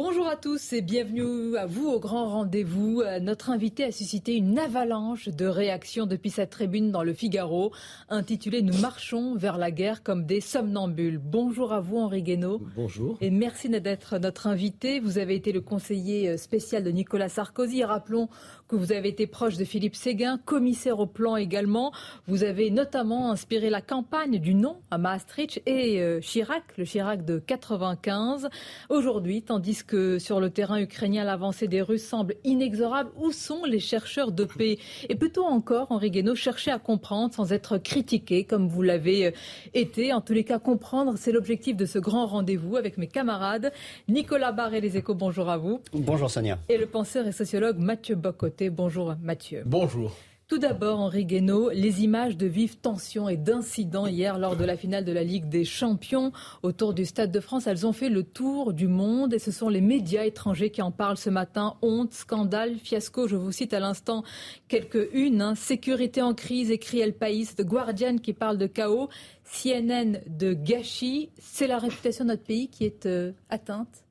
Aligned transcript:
Bonjour 0.00 0.28
à 0.28 0.36
tous 0.36 0.72
et 0.74 0.80
bienvenue 0.80 1.56
à 1.56 1.66
vous 1.66 1.88
au 1.88 1.98
grand 1.98 2.28
rendez-vous. 2.28 3.00
Euh, 3.00 3.18
notre 3.18 3.50
invité 3.50 3.82
a 3.82 3.90
suscité 3.90 4.36
une 4.36 4.56
avalanche 4.56 5.28
de 5.28 5.44
réactions 5.44 6.06
depuis 6.06 6.30
sa 6.30 6.46
tribune 6.46 6.92
dans 6.92 7.02
le 7.02 7.12
Figaro, 7.12 7.72
intitulée 8.08 8.62
Nous 8.62 8.78
marchons 8.78 9.34
vers 9.34 9.58
la 9.58 9.72
guerre 9.72 10.04
comme 10.04 10.24
des 10.24 10.40
somnambules. 10.40 11.18
Bonjour 11.18 11.72
à 11.72 11.80
vous 11.80 11.96
Henri 11.96 12.22
Guénaud. 12.22 12.60
Bonjour. 12.76 13.18
Et 13.20 13.30
merci 13.30 13.68
d'être 13.68 14.18
notre 14.18 14.46
invité. 14.46 15.00
Vous 15.00 15.18
avez 15.18 15.34
été 15.34 15.50
le 15.50 15.60
conseiller 15.60 16.28
euh, 16.28 16.36
spécial 16.36 16.84
de 16.84 16.92
Nicolas 16.92 17.28
Sarkozy. 17.28 17.82
Rappelons 17.82 18.28
que 18.68 18.76
vous 18.76 18.92
avez 18.92 19.08
été 19.08 19.26
proche 19.26 19.56
de 19.56 19.64
Philippe 19.64 19.96
Séguin, 19.96 20.38
commissaire 20.44 21.00
au 21.00 21.06
plan 21.06 21.34
également. 21.34 21.90
Vous 22.28 22.44
avez 22.44 22.70
notamment 22.70 23.32
inspiré 23.32 23.68
la 23.68 23.80
campagne 23.80 24.38
du 24.38 24.54
non 24.54 24.76
à 24.92 24.98
Maastricht 24.98 25.60
et 25.66 26.00
euh, 26.00 26.20
Chirac, 26.20 26.62
le 26.76 26.84
Chirac 26.84 27.24
de 27.24 27.40
95. 27.40 28.48
Aujourd'hui, 28.90 29.42
tandis 29.42 29.87
que 29.88 30.20
sur 30.20 30.38
le 30.38 30.50
terrain 30.50 30.78
ukrainien, 30.78 31.24
l'avancée 31.24 31.66
des 31.66 31.82
Russes 31.82 32.06
semble 32.06 32.36
inexorable, 32.44 33.10
où 33.16 33.32
sont 33.32 33.64
les 33.64 33.80
chercheurs 33.80 34.30
de 34.30 34.44
paix? 34.44 34.78
Et 35.08 35.16
peut-on 35.16 35.44
encore, 35.44 35.88
Henri 35.90 36.12
Guénaud, 36.12 36.36
chercher 36.36 36.70
à 36.70 36.78
comprendre 36.78 37.34
sans 37.34 37.52
être 37.52 37.78
critiqué 37.78 38.44
comme 38.44 38.68
vous 38.68 38.82
l'avez 38.82 39.26
euh, 39.26 39.30
été 39.74 40.12
En 40.12 40.20
tous 40.20 40.34
les 40.34 40.44
cas, 40.44 40.60
comprendre, 40.60 41.14
c'est 41.16 41.32
l'objectif 41.32 41.76
de 41.76 41.86
ce 41.86 41.98
grand 41.98 42.26
rendez-vous 42.26 42.76
avec 42.76 42.98
mes 42.98 43.08
camarades. 43.08 43.72
Nicolas 44.08 44.52
Barré, 44.52 44.80
les 44.80 44.96
échos, 44.96 45.14
bonjour 45.14 45.48
à 45.48 45.56
vous. 45.56 45.80
Bonjour 45.92 46.30
Sonia. 46.30 46.58
Et 46.68 46.78
le 46.78 46.86
penseur 46.86 47.26
et 47.26 47.32
sociologue 47.32 47.78
Mathieu 47.78 48.14
Bocot. 48.14 48.48
Bonjour 48.70 49.16
Mathieu. 49.22 49.62
Bonjour. 49.64 50.14
Tout 50.48 50.56
d'abord, 50.56 51.00
Henri 51.00 51.26
Guénaud, 51.26 51.68
les 51.68 52.04
images 52.04 52.38
de 52.38 52.46
vives 52.46 52.78
tensions 52.78 53.28
et 53.28 53.36
d'incidents 53.36 54.06
hier 54.06 54.38
lors 54.38 54.56
de 54.56 54.64
la 54.64 54.78
finale 54.78 55.04
de 55.04 55.12
la 55.12 55.22
Ligue 55.22 55.50
des 55.50 55.66
Champions 55.66 56.32
autour 56.62 56.94
du 56.94 57.04
Stade 57.04 57.30
de 57.30 57.38
France, 57.38 57.66
elles 57.66 57.86
ont 57.86 57.92
fait 57.92 58.08
le 58.08 58.22
tour 58.22 58.72
du 58.72 58.88
monde 58.88 59.34
et 59.34 59.38
ce 59.38 59.50
sont 59.50 59.68
les 59.68 59.82
médias 59.82 60.24
étrangers 60.24 60.70
qui 60.70 60.80
en 60.80 60.90
parlent 60.90 61.18
ce 61.18 61.28
matin. 61.28 61.76
Honte, 61.82 62.14
scandale, 62.14 62.76
fiasco, 62.76 63.28
je 63.28 63.36
vous 63.36 63.52
cite 63.52 63.74
à 63.74 63.78
l'instant 63.78 64.24
quelques-unes. 64.68 65.42
Hein. 65.42 65.54
Sécurité 65.54 66.22
en 66.22 66.32
crise, 66.32 66.70
écrit 66.70 67.00
El 67.00 67.12
País, 67.12 67.48
The 67.54 67.66
Guardian 67.66 68.16
qui 68.16 68.32
parle 68.32 68.56
de 68.56 68.66
chaos, 68.66 69.10
CNN 69.44 70.22
de 70.28 70.54
gâchis. 70.54 71.28
C'est 71.38 71.66
la 71.66 71.78
réputation 71.78 72.24
de 72.24 72.30
notre 72.30 72.44
pays 72.44 72.68
qui 72.68 72.86
est 72.86 73.04
euh, 73.04 73.32
atteinte 73.50 74.06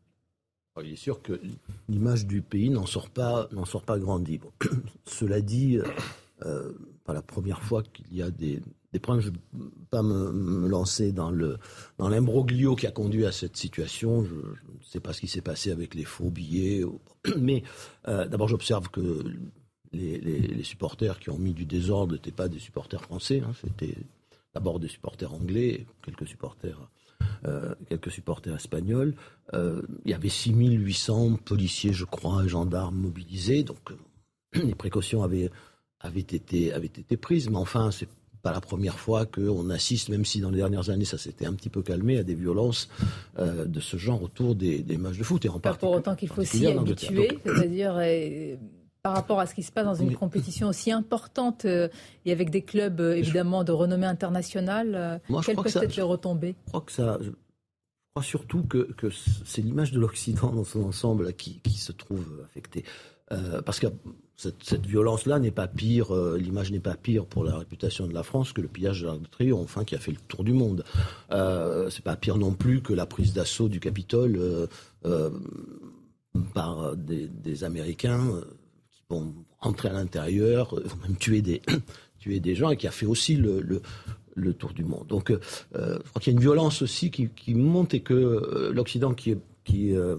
il 0.84 0.94
est 0.94 0.96
sûr 0.96 1.24
que 1.24 1.42
l'image 1.90 2.28
du 2.28 2.44
pays 2.44 2.70
n'en 2.70 2.86
sort 2.86 3.10
pas, 3.10 3.48
n'en 3.52 3.66
sort 3.66 3.82
pas 3.82 3.98
grandie. 3.98 4.40
Cela 5.06 5.42
dit, 5.42 5.80
euh, 6.46 6.72
pas 7.04 7.14
la 7.14 7.22
première 7.22 7.64
fois 7.64 7.82
qu'il 7.82 8.16
y 8.16 8.22
a 8.22 8.30
des, 8.30 8.62
des 8.94 9.00
problèmes. 9.00 9.24
Je 9.24 9.30
ne 9.30 9.64
vais 9.64 9.70
pas 9.90 10.04
me, 10.04 10.68
lancer 10.68 11.12
dans, 11.12 11.32
le, 11.32 11.58
dans 11.98 12.10
l'imbroglio 12.10 12.76
qui 12.76 12.86
a 12.86 12.92
conduit 12.92 13.26
à 13.26 13.32
cette 13.32 13.58
situation. 13.58 14.24
Je, 14.24 14.36
ne 14.36 14.84
sais 14.84 15.00
pas 15.00 15.14
ce 15.14 15.22
qui 15.22 15.28
s'est 15.28 15.42
passé 15.42 15.72
avec 15.72 15.96
les 15.96 16.04
faux 16.04 16.30
billets. 16.30 16.84
Mais 17.38 17.64
euh, 18.08 18.28
d'abord, 18.28 18.48
j'observe 18.48 18.90
que 18.90 19.24
les, 19.94 20.20
les, 20.20 20.64
supporters 20.64 21.20
qui 21.20 21.30
ont 21.30 21.40
mis 21.40 21.54
du 21.54 21.66
désordre 21.66 22.14
n'étaient 22.14 22.32
pas 22.32 22.50
des 22.50 22.60
supporters 22.60 23.02
français. 23.02 23.42
Hein. 23.44 23.54
C'était 23.60 23.96
d'abord 24.54 24.80
des 24.80 24.90
supporters 24.90 25.34
anglais, 25.34 25.88
quelques 26.04 26.28
supporters 26.28 26.90
euh, 27.46 27.74
quelques 27.88 28.12
supporters 28.12 28.56
espagnols. 28.56 29.16
Il 29.54 29.82
y 30.06 30.14
avait 30.14 30.30
6800 30.30 31.38
policiers, 31.46 31.94
je 31.94 32.06
crois, 32.06 32.46
gendarmes 32.48 32.98
mobilisés. 32.98 33.64
Donc 33.64 33.92
les 34.54 34.76
précautions 34.76 35.24
avaient, 35.24 35.50
avaient, 36.00 36.20
été, 36.20 36.74
avaient 36.74 36.88
été 36.88 37.18
prises. 37.18 37.50
Mais 37.50 37.58
enfin, 37.58 37.92
c'est 37.92 38.10
pas 38.42 38.52
la 38.52 38.62
première 38.62 39.00
fois 39.00 39.26
qu'on 39.26 39.70
assiste, 39.70 40.10
même 40.10 40.26
si 40.26 40.40
dans 40.40 40.52
les 40.52 40.58
dernières 40.58 40.90
années 40.90 41.06
ça 41.06 41.18
s'était 41.18 41.46
un 41.46 41.54
petit 41.54 41.70
peu 41.70 41.82
calmé, 41.82 42.18
à 42.18 42.24
des 42.24 42.36
violences 42.36 42.90
de 43.38 43.80
ce 43.80 43.98
genre 43.98 44.22
autour 44.22 44.56
des, 44.56 44.80
des 44.80 44.98
matchs 44.98 45.18
de 45.18 45.24
foot. 45.24 45.44
Et 45.46 45.50
en 45.50 45.60
pas 45.60 45.74
pour 45.74 45.92
autant 45.92 46.16
qu'il 46.16 46.30
faut 46.30 46.44
s'y 46.44 46.68
habituer, 46.68 47.40
c'est-à-dire 47.44 48.00
par 49.02 49.16
rapport 49.16 49.40
à 49.40 49.48
ce 49.48 49.56
qui 49.56 49.64
se 49.64 49.72
passe 49.72 49.86
dans 49.86 49.96
une 49.96 50.16
compétition 50.16 50.68
aussi 50.68 50.92
importante 50.92 51.66
et 51.66 52.32
avec 52.32 52.52
des 52.52 52.62
clubs 52.62 53.00
évidemment 53.00 53.64
de 53.64 53.72
renommée 53.72 54.06
internationale, 54.06 55.20
quelles 55.44 55.56
peuvent 55.56 55.84
être 55.84 55.96
les 55.96 56.02
retombées 56.04 56.56
Je 56.66 56.70
crois 56.70 56.82
que 56.82 56.92
ça, 56.92 57.18
surtout 58.22 58.64
que, 58.64 58.88
c'est 59.46 59.62
l'image 59.62 59.92
de 59.92 60.00
l'Occident 60.00 60.52
dans 60.52 60.64
son 60.64 60.84
ensemble 60.84 61.34
qui, 61.34 61.62
se 61.78 61.92
trouve 61.92 62.26
affectée. 62.46 62.84
Euh, 63.32 63.62
parce 63.62 63.80
que 63.80 63.88
cette, 64.38 64.86
violence-là 64.86 65.40
n'est 65.40 65.52
pas 65.52 65.68
pire, 65.68 66.16
euh, 66.16 66.38
l'image 66.38 66.72
n'est 66.72 66.80
pas 66.80 66.96
pire 66.96 67.26
pour 67.26 67.44
la 67.44 67.58
réputation 67.58 68.08
de 68.08 68.14
la 68.14 68.24
France 68.24 68.54
que 68.54 68.62
le 68.62 68.68
pillage 68.68 69.02
de 69.02 69.08
l'Arc 69.08 69.22
de 69.22 69.28
Triomphe, 69.28 69.64
enfin, 69.64 69.84
qui 69.84 69.96
a 69.96 70.00
fait 70.00 70.12
le 70.12 70.18
tour 70.28 70.44
du 70.44 70.54
monde. 70.54 70.86
Euh, 71.32 71.90
c'est 71.90 72.04
pas 72.04 72.16
pire 72.16 72.38
non 72.38 72.54
plus 72.54 72.82
que 72.82 72.94
la 72.94 73.06
prise 73.06 73.34
d'assaut 73.34 73.68
du 73.68 73.80
Capitole 73.80 74.38
euh, 75.06 75.30
par 76.54 76.96
des, 76.96 77.64
Américains 77.64 78.42
qui 78.92 79.02
vont 79.10 79.34
rentrer 79.60 79.90
à 79.90 79.94
l'intérieur, 79.94 80.76
même 81.02 81.18
tuer 81.18 81.42
des, 81.42 81.62
tuer 82.20 82.40
des 82.40 82.56
gens, 82.56 82.70
et 82.70 82.78
qui 82.78 82.88
a 82.88 82.92
fait 82.92 83.08
aussi 83.08 83.36
le, 83.36 83.62
le 84.38 84.54
tour 84.54 84.74
du 84.74 84.86
monde. 84.86 85.08
Donc, 85.08 85.32
euh, 85.32 85.40
je 85.74 86.10
crois 86.10 86.22
qu'il 86.22 86.32
y 86.32 86.36
a 86.36 86.38
une 86.38 86.42
violence 86.42 86.82
aussi 86.82 87.12
qui, 87.12 87.54
monte 87.54 87.94
et 87.94 88.02
que 88.02 88.14
euh, 88.14 88.72
l'Occident, 88.72 89.14
qui, 89.14 89.32
est, 89.32 89.38
euh, 89.76 90.16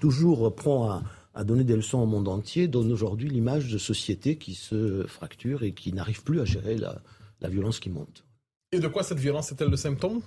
toujours 0.00 0.54
prend 0.54 0.90
à, 0.90 1.02
donner 1.44 1.64
des 1.64 1.76
leçons 1.76 1.98
au 1.98 2.06
monde 2.06 2.28
entier, 2.28 2.68
donne 2.68 2.92
aujourd'hui 2.92 3.28
l'image 3.28 3.70
de 3.72 3.78
société 3.78 4.36
qui 4.36 4.54
se 4.54 5.06
fracture 5.06 5.62
et 5.62 5.72
qui 5.72 5.92
n'arrive 5.92 6.22
plus 6.22 6.40
à 6.40 6.44
gérer 6.44 6.76
la, 6.76 7.00
violence 7.48 7.80
qui 7.80 7.90
monte. 7.90 8.24
Et 8.72 8.80
de 8.80 8.88
quoi 8.88 9.02
cette 9.02 9.18
violence 9.18 9.50
est-elle 9.52 9.70
le 9.70 9.76
symptôme? 9.76 10.20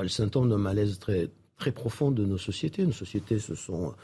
Le 0.00 0.08
symptôme 0.08 0.48
d'un 0.48 0.58
malaise 0.58 0.98
très, 0.98 1.28
très 1.56 1.72
profond 1.72 2.10
de 2.10 2.24
nos 2.24 2.38
sociétés. 2.38 2.86
Nos 2.86 2.92
sociétés 2.92 3.38
se 3.38 3.54
sont 3.54 3.94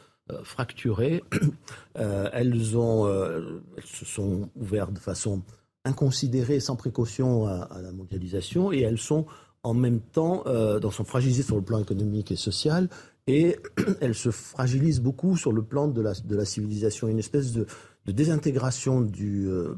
fracturées. 0.43 1.23
elles, 1.95 2.77
ont, 2.77 3.09
elles 3.09 3.87
se 3.87 4.05
sont 4.05 4.51
ouvertes 4.57 4.93
de 4.93 4.99
façon 4.99 5.43
inconsidérées, 5.85 6.61
sans 6.61 6.77
précaution 6.77 7.47
à, 7.47 7.81
la 7.83 7.93
mondialisation, 7.93 8.73
et 8.73 8.81
elles 8.81 8.99
sont 8.99 9.27
en 9.63 9.75
même 9.75 10.01
temps, 10.01 10.45
euh, 10.47 10.81
sont 10.91 11.05
fragilisées 11.05 11.43
sur 11.43 11.57
le 11.57 11.63
plan 11.63 11.81
économique 11.81 12.33
et 12.33 12.37
social, 12.37 12.89
et 13.27 13.57
elles 14.01 14.15
se 14.15 14.31
fragilisent 14.31 15.01
beaucoup 15.01 15.37
sur 15.37 15.53
le 15.53 15.63
plan 15.63 15.89
de 15.89 16.01
la, 16.01 16.15
de 16.15 16.37
la 16.37 16.45
civilisation. 16.45 17.09
Une 17.09 17.19
espèce 17.19 17.53
de, 17.53 17.67
désintégration 18.07 19.03
du, 19.03 19.49
euh, 19.49 19.75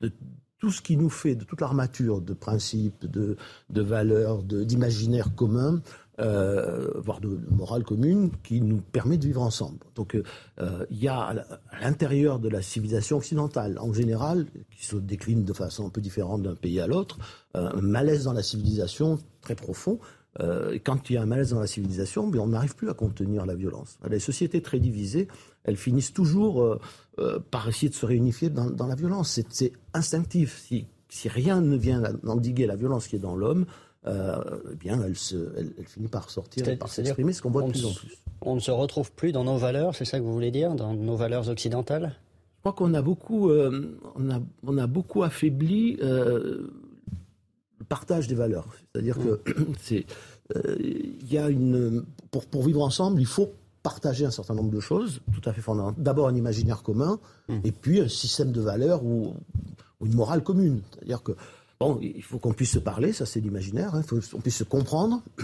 de 0.00 0.12
tout 0.58 0.70
ce 0.70 0.82
qui 0.82 0.96
nous 0.96 1.08
fait, 1.08 1.34
de 1.34 1.44
toute 1.44 1.60
l'armature 1.60 2.20
de 2.20 2.34
principes, 2.34 3.06
de, 3.06 3.36
de 3.70 3.82
valeurs, 3.82 4.42
d'imaginaires 4.42 5.34
communs, 5.34 5.80
euh, 6.20 6.90
voire 6.96 7.20
de, 7.20 7.38
morale 7.48 7.84
commune, 7.84 8.32
qui 8.42 8.60
nous 8.60 8.80
permet 8.80 9.18
de 9.18 9.26
vivre 9.26 9.40
ensemble. 9.40 9.78
Donc 9.94 10.16
euh, 10.16 10.84
il 10.90 10.98
y 10.98 11.06
a 11.06 11.16
à 11.16 11.34
l'intérieur 11.80 12.40
de 12.40 12.48
la 12.48 12.60
civilisation 12.60 13.18
occidentale, 13.18 13.78
en 13.78 13.92
général, 13.92 14.46
qui 14.76 14.84
se 14.84 14.96
décline 14.96 15.44
de 15.44 15.52
façon 15.52 15.86
un 15.86 15.90
peu 15.90 16.00
différente 16.00 16.42
d'un 16.42 16.56
pays 16.56 16.80
à 16.80 16.88
l'autre, 16.88 17.18
euh, 17.56 17.70
un 17.72 17.80
malaise 17.82 18.24
dans 18.24 18.32
la 18.32 18.42
civilisation 18.42 19.18
très 19.42 19.54
profond. 19.54 20.00
et 20.72 20.80
quand 20.80 21.08
il 21.08 21.14
y 21.14 21.16
a 21.16 21.22
un 21.22 21.26
malaise 21.26 21.50
dans 21.50 21.60
la 21.60 21.66
civilisation, 21.66 22.30
on 22.32 22.46
n'arrive 22.48 22.74
plus 22.76 22.90
à 22.90 22.94
contenir 22.94 23.46
la 23.46 23.54
violence. 23.54 23.98
Les 24.08 24.20
sociétés 24.20 24.60
très 24.60 24.78
divisées, 24.78 25.26
elles 25.64 25.76
finissent 25.76 26.12
toujours 26.12 26.78
par 27.50 27.68
essayer 27.68 27.88
de 27.88 27.94
se 27.94 28.06
réunifier 28.06 28.48
dans, 28.50 28.86
la 28.86 28.94
violence. 28.94 29.40
C'est 29.50 29.72
instinctif. 29.94 30.62
Si, 30.64 30.86
si 31.08 31.28
rien 31.28 31.60
ne 31.60 31.76
vient 31.76 32.02
endiguer 32.24 32.66
la 32.66 32.76
violence 32.76 33.08
qui 33.08 33.16
est 33.16 33.20
dans 33.20 33.34
l'homme, 33.34 33.66
euh, 34.08 34.42
eh 34.72 34.76
bien, 34.76 35.00
elle, 35.02 35.14
finit 35.14 36.08
par 36.08 36.30
sortir, 36.30 36.78
par 36.78 36.88
s'exprimer, 36.88 37.32
ce 37.32 37.42
qu'on 37.42 37.50
voit 37.50 37.62
de 37.62 37.70
plus 37.70 37.84
en 37.84 37.92
plus. 37.92 38.16
On 38.40 38.54
ne 38.54 38.60
se 38.60 38.70
retrouve 38.70 39.12
plus 39.12 39.32
dans 39.32 39.44
nos 39.44 39.56
valeurs, 39.56 39.94
c'est 39.94 40.04
ça 40.04 40.18
que 40.18 40.24
vous 40.24 40.32
voulez 40.32 40.50
dire, 40.50 40.74
dans 40.74 40.94
nos 40.94 41.16
valeurs 41.16 41.48
occidentales? 41.48 42.14
Je 42.56 42.60
crois 42.60 42.72
qu'on 42.72 42.94
a 42.94 43.02
beaucoup, 43.02 43.50
euh, 43.50 43.98
on 44.64 44.78
a, 44.78 44.86
beaucoup 44.86 45.22
affaibli 45.22 45.98
euh, 46.02 46.70
le 47.78 47.84
partage 47.84 48.28
des 48.28 48.34
valeurs. 48.34 48.66
C'est-à-dire 48.92 49.18
que 49.18 49.40
mm. 49.50 49.74
c'est, 49.80 50.06
il 50.80 51.32
y 51.32 51.38
a 51.38 51.48
une, 51.50 52.04
pour, 52.30 52.46
pour 52.46 52.62
vivre 52.62 52.82
ensemble, 52.82 53.20
il 53.20 53.26
faut 53.26 53.50
partager 53.82 54.24
un 54.24 54.30
certain 54.30 54.54
nombre 54.54 54.70
de 54.70 54.80
choses, 54.80 55.20
tout 55.32 55.48
à 55.48 55.52
fait 55.52 55.60
fondamentales. 55.60 56.02
D'abord 56.02 56.28
un 56.28 56.34
imaginaire 56.34 56.82
commun, 56.82 57.18
mm. 57.48 57.58
et 57.64 57.72
puis 57.72 58.00
un 58.00 58.08
système 58.08 58.52
de 58.52 58.60
valeurs 58.60 59.04
ou, 59.04 59.34
ou 60.00 60.06
une 60.06 60.14
morale 60.14 60.42
commune. 60.42 60.80
C'est-à-dire 60.94 61.22
que 61.22 61.32
Bon, 61.80 61.98
il 62.02 62.22
faut 62.22 62.38
qu'on 62.38 62.52
puisse 62.52 62.72
se 62.72 62.78
parler, 62.78 63.12
ça 63.12 63.24
c'est 63.24 63.40
l'imaginaire, 63.40 63.94
hein, 63.94 64.02
il 64.02 64.08
faut 64.08 64.36
qu'on 64.36 64.40
puisse 64.40 64.56
se 64.56 64.64
comprendre. 64.64 65.22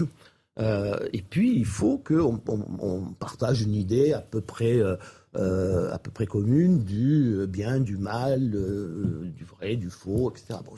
Euh, 0.57 0.97
et 1.11 1.21
puis, 1.21 1.53
il 1.53 1.65
faut 1.65 1.97
qu'on 1.97 2.41
on, 2.79 3.01
partage 3.19 3.61
une 3.61 3.73
idée 3.73 4.13
à 4.13 4.21
peu 4.21 4.39
près, 4.39 4.77
euh, 4.79 4.95
euh, 5.35 5.93
à 5.93 5.99
peu 5.99 6.11
près 6.11 6.25
commune 6.25 6.81
du 6.81 7.45
bien, 7.45 7.81
du 7.81 7.97
mal, 7.97 8.51
du 8.51 9.43
vrai, 9.43 9.75
du 9.75 9.89
faux, 9.89 10.31
etc. 10.31 10.59
Bon, 10.63 10.75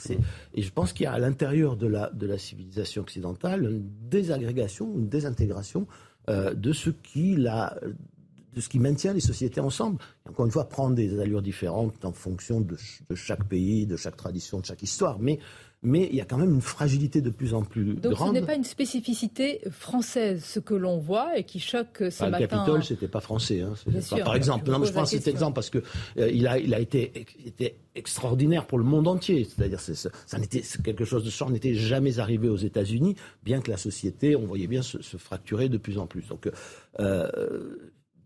et 0.55 0.61
je 0.63 0.71
pense 0.71 0.93
qu'il 0.93 1.03
y 1.03 1.07
a 1.07 1.13
à 1.13 1.19
l'intérieur 1.19 1.77
de 1.77 1.85
la, 1.85 2.09
de 2.09 2.25
la 2.25 2.39
civilisation 2.39 3.03
occidentale 3.03 3.65
une 3.65 3.87
désagrégation, 4.09 4.91
une 4.97 5.09
désintégration 5.09 5.85
de 6.27 6.73
ce 6.73 6.89
qui 6.89 7.35
la, 7.35 7.79
de 8.57 8.61
ce 8.61 8.69
qui 8.69 8.79
maintient 8.79 9.13
les 9.13 9.19
sociétés 9.19 9.61
ensemble. 9.61 9.99
encore 10.27 10.45
une 10.45 10.51
fois, 10.51 10.67
prendre 10.67 10.95
des 10.95 11.19
allures 11.19 11.43
différentes 11.43 12.03
en 12.03 12.11
fonction 12.11 12.59
de, 12.59 12.75
chaque 13.15 13.43
pays, 13.43 13.85
de 13.85 13.95
chaque 13.95 14.17
tradition, 14.17 14.59
de 14.59 14.65
chaque 14.65 14.81
histoire. 14.81 15.19
Mais 15.19 15.39
mais 15.83 16.09
il 16.09 16.15
y 16.15 16.21
a 16.21 16.25
quand 16.25 16.39
même 16.39 16.55
une 16.55 16.61
fragilité 16.61 17.21
de 17.21 17.29
plus 17.29 17.53
en 17.53 17.61
plus 17.61 17.93
Donc 17.93 18.13
grande. 18.13 18.35
ce 18.35 18.39
n'est 18.39 18.45
pas 18.47 18.55
une 18.55 18.63
spécificité 18.63 19.61
française, 19.69 20.43
ce 20.43 20.59
que 20.59 20.73
l'on 20.73 20.97
voit 20.97 21.37
et 21.37 21.43
qui 21.43 21.59
choque 21.59 21.97
ce 22.09 22.23
bah, 22.23 22.31
matin. 22.31 22.39
Le 22.39 22.47
Capitole, 22.47 22.83
c'était 22.83 23.07
pas 23.07 23.19
français. 23.19 23.61
Hein. 23.61 23.73
Bien 23.85 23.99
Pas, 23.99 24.05
sûr, 24.05 24.23
par 24.23 24.35
exemple, 24.35 24.65
je 24.65 24.71
non, 24.71 24.79
mais 24.79 24.87
je 24.87 24.91
prends 24.91 25.05
cet 25.05 25.27
exemple 25.27 25.53
parce 25.53 25.69
que 25.69 25.77
euh, 26.17 26.31
il 26.31 26.47
a, 26.47 26.57
il 26.57 26.73
a 26.73 26.79
été, 26.79 27.27
extraordinaire 27.93 28.65
pour 28.65 28.79
le 28.79 28.85
monde 28.85 29.07
entier. 29.07 29.43
C'est-à-dire, 29.45 29.79
c'est, 29.79 29.93
ça 29.93 30.39
n'était 30.39 30.63
quelque 30.83 31.05
chose 31.05 31.23
de 31.23 31.29
ça 31.29 31.45
n'était 31.45 31.75
jamais 31.75 32.17
arrivé 32.17 32.49
aux 32.49 32.57
États-Unis, 32.57 33.15
bien 33.43 33.61
que 33.61 33.69
la 33.69 33.77
société, 33.77 34.35
on 34.35 34.47
voyait 34.47 34.67
bien 34.67 34.81
se, 34.81 35.03
se 35.03 35.17
fracturer 35.17 35.69
de 35.69 35.77
plus 35.77 35.99
en 35.99 36.07
plus. 36.07 36.27
Donc, 36.27 36.49
euh, 36.99 37.29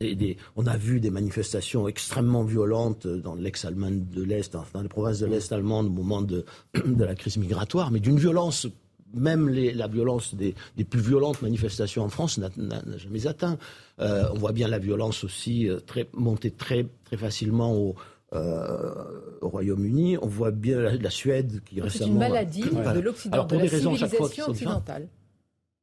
des- 0.02 0.16
des- 0.16 0.38
on 0.56 0.66
a 0.66 0.76
vu 0.78 1.00
des 1.00 1.12
manifestations 1.12 1.88
extrêmement 1.88 2.44
violentes 2.44 3.06
dans 3.08 3.36
l'ex-Allemagne 3.36 4.04
de 4.14 4.24
l'Est, 4.24 4.54
dans, 4.54 4.82
les 4.82 4.90
provinces 4.90 5.20
de 5.20 5.28
l'Est 5.28 5.52
allemande 5.52 5.88
au 5.88 5.92
moment 5.92 6.22
de, 6.22 6.44
de 6.86 7.04
la 7.04 7.16
crise 7.16 7.38
migratoire, 7.38 7.92
mais 7.92 8.00
d'une 8.00 8.18
violence 8.18 8.68
même 9.14 9.50
les- 9.50 9.74
la 9.74 9.88
violence 9.88 10.36
des, 10.36 10.56
des 10.78 10.86
plus 10.86 11.02
violentes 11.02 11.42
manifestations 11.42 12.02
en 12.04 12.08
France 12.10 12.38
n'a 12.38 12.50
jamais 12.98 13.28
atteint. 13.28 13.58
Euh, 14.00 14.24
on 14.34 14.38
voit 14.38 14.54
bien 14.54 14.70
la 14.70 14.80
violence 14.80 15.26
aussi 15.26 15.68
euh, 15.70 15.82
très, 15.82 16.08
monter 16.14 16.50
très, 16.50 16.86
très 17.04 17.18
facilement 17.18 17.76
au, 17.76 17.96
euh, 18.34 18.94
au 19.42 19.50
Royaume-Uni. 19.50 20.18
On 20.22 20.28
voit 20.28 20.52
bien 20.52 20.80
la, 20.80 20.96
la 20.96 21.10
Suède 21.10 21.62
qui 21.66 21.76
C'est 21.76 21.82
récemment... 21.82 22.14
une 22.14 22.20
maladie 22.20 22.64
de 22.64 23.00
l'Occident, 23.02 23.34
Alors, 23.34 23.48
de 23.48 23.58
la 23.58 23.68
civilisation 23.68 24.46
occidentale. 24.46 25.10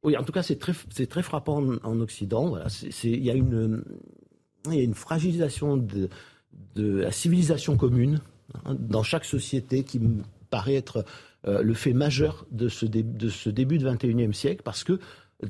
Oui, 0.03 0.15
en 0.15 0.23
tout 0.23 0.31
cas, 0.31 0.43
c'est 0.43 0.57
très, 0.59 0.73
très 1.07 1.23
frappant 1.23 1.61
en, 1.61 1.75
en 1.83 1.99
Occident. 1.99 2.47
Voilà. 2.49 2.67
Il 3.03 3.23
y, 3.23 3.29
a 3.29 3.33
une- 3.33 3.83
y 4.69 4.79
a 4.79 4.83
une 4.83 4.93
fragilisation 4.93 5.75
de, 5.77 6.09
de 6.75 6.97
la 6.99 7.11
civilisation 7.11 7.75
commune 7.77 8.21
hein, 8.65 8.75
dans 8.79 9.03
chaque 9.03 9.25
société 9.25 9.83
qui 9.83 9.99
me 9.99 10.21
paraît 10.49 10.75
être 10.75 11.03
euh, 11.47 11.61
le 11.61 11.73
fait 11.73 11.93
majeur 11.93 12.45
de 12.51 12.69
ce, 12.69 12.85
dé- 12.85 13.03
de 13.03 13.29
ce 13.29 13.49
début 13.49 13.77
du 13.77 13.85
XXIe 13.85 14.33
siècle 14.33 14.61
parce 14.63 14.83
que 14.83 14.99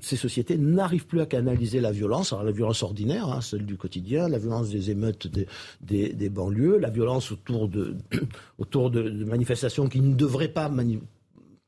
ces 0.02 0.16
sociétés 0.18 0.56
n'arrivent 0.58 1.08
plus 1.08 1.20
à 1.22 1.26
canaliser 1.26 1.80
la 1.80 1.92
violence, 1.92 2.32
alors 2.32 2.44
la 2.46 2.52
violence 2.52 2.84
ordinaire, 2.84 3.28
hein, 3.28 3.42
celle 3.42 3.66
du 3.66 3.76
quotidien, 3.76 4.28
la 4.30 4.38
violence 4.38 4.70
des 4.70 4.92
émeutes 4.92 5.26
des, 5.28 5.48
des- 5.82 6.14
des 6.14 6.30
banlieues, 6.30 6.78
la 6.78 6.92
violence 6.92 7.32
autour 7.32 7.70
de, 7.70 7.96
autour 8.60 8.92
de, 8.92 9.02
manifestations 9.26 9.88
qui 9.90 10.02
ne 10.02 10.14
devraient 10.14 10.48
pas 10.54 10.70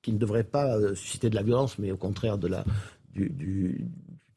qui 0.01 0.11
ne 0.13 0.17
devrait 0.17 0.43
pas 0.43 0.77
euh, 0.77 0.95
susciter 0.95 1.29
de 1.29 1.35
la 1.35 1.43
violence, 1.43 1.77
mais 1.79 1.91
au 1.91 1.97
contraire 1.97 2.37
de 2.37 2.47
la, 2.47 2.63
du, 3.13 3.29
du- 3.29 3.85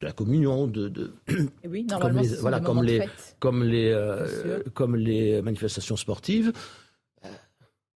de 0.01 0.05
la 0.05 0.11
communion, 0.11 0.67
de, 0.67 0.89
oui, 1.69 1.85
les- 2.21 2.27
voilà, 2.41 2.59
comme 2.59 2.83
les- 2.83 2.99
comme, 3.39 3.63
les, 3.63 3.89
euh, 3.91 4.27
sûr. 4.61 4.73
comme 4.73 4.95
les 4.95 5.41
manifestations 5.41 5.95
sportives. 5.95 6.51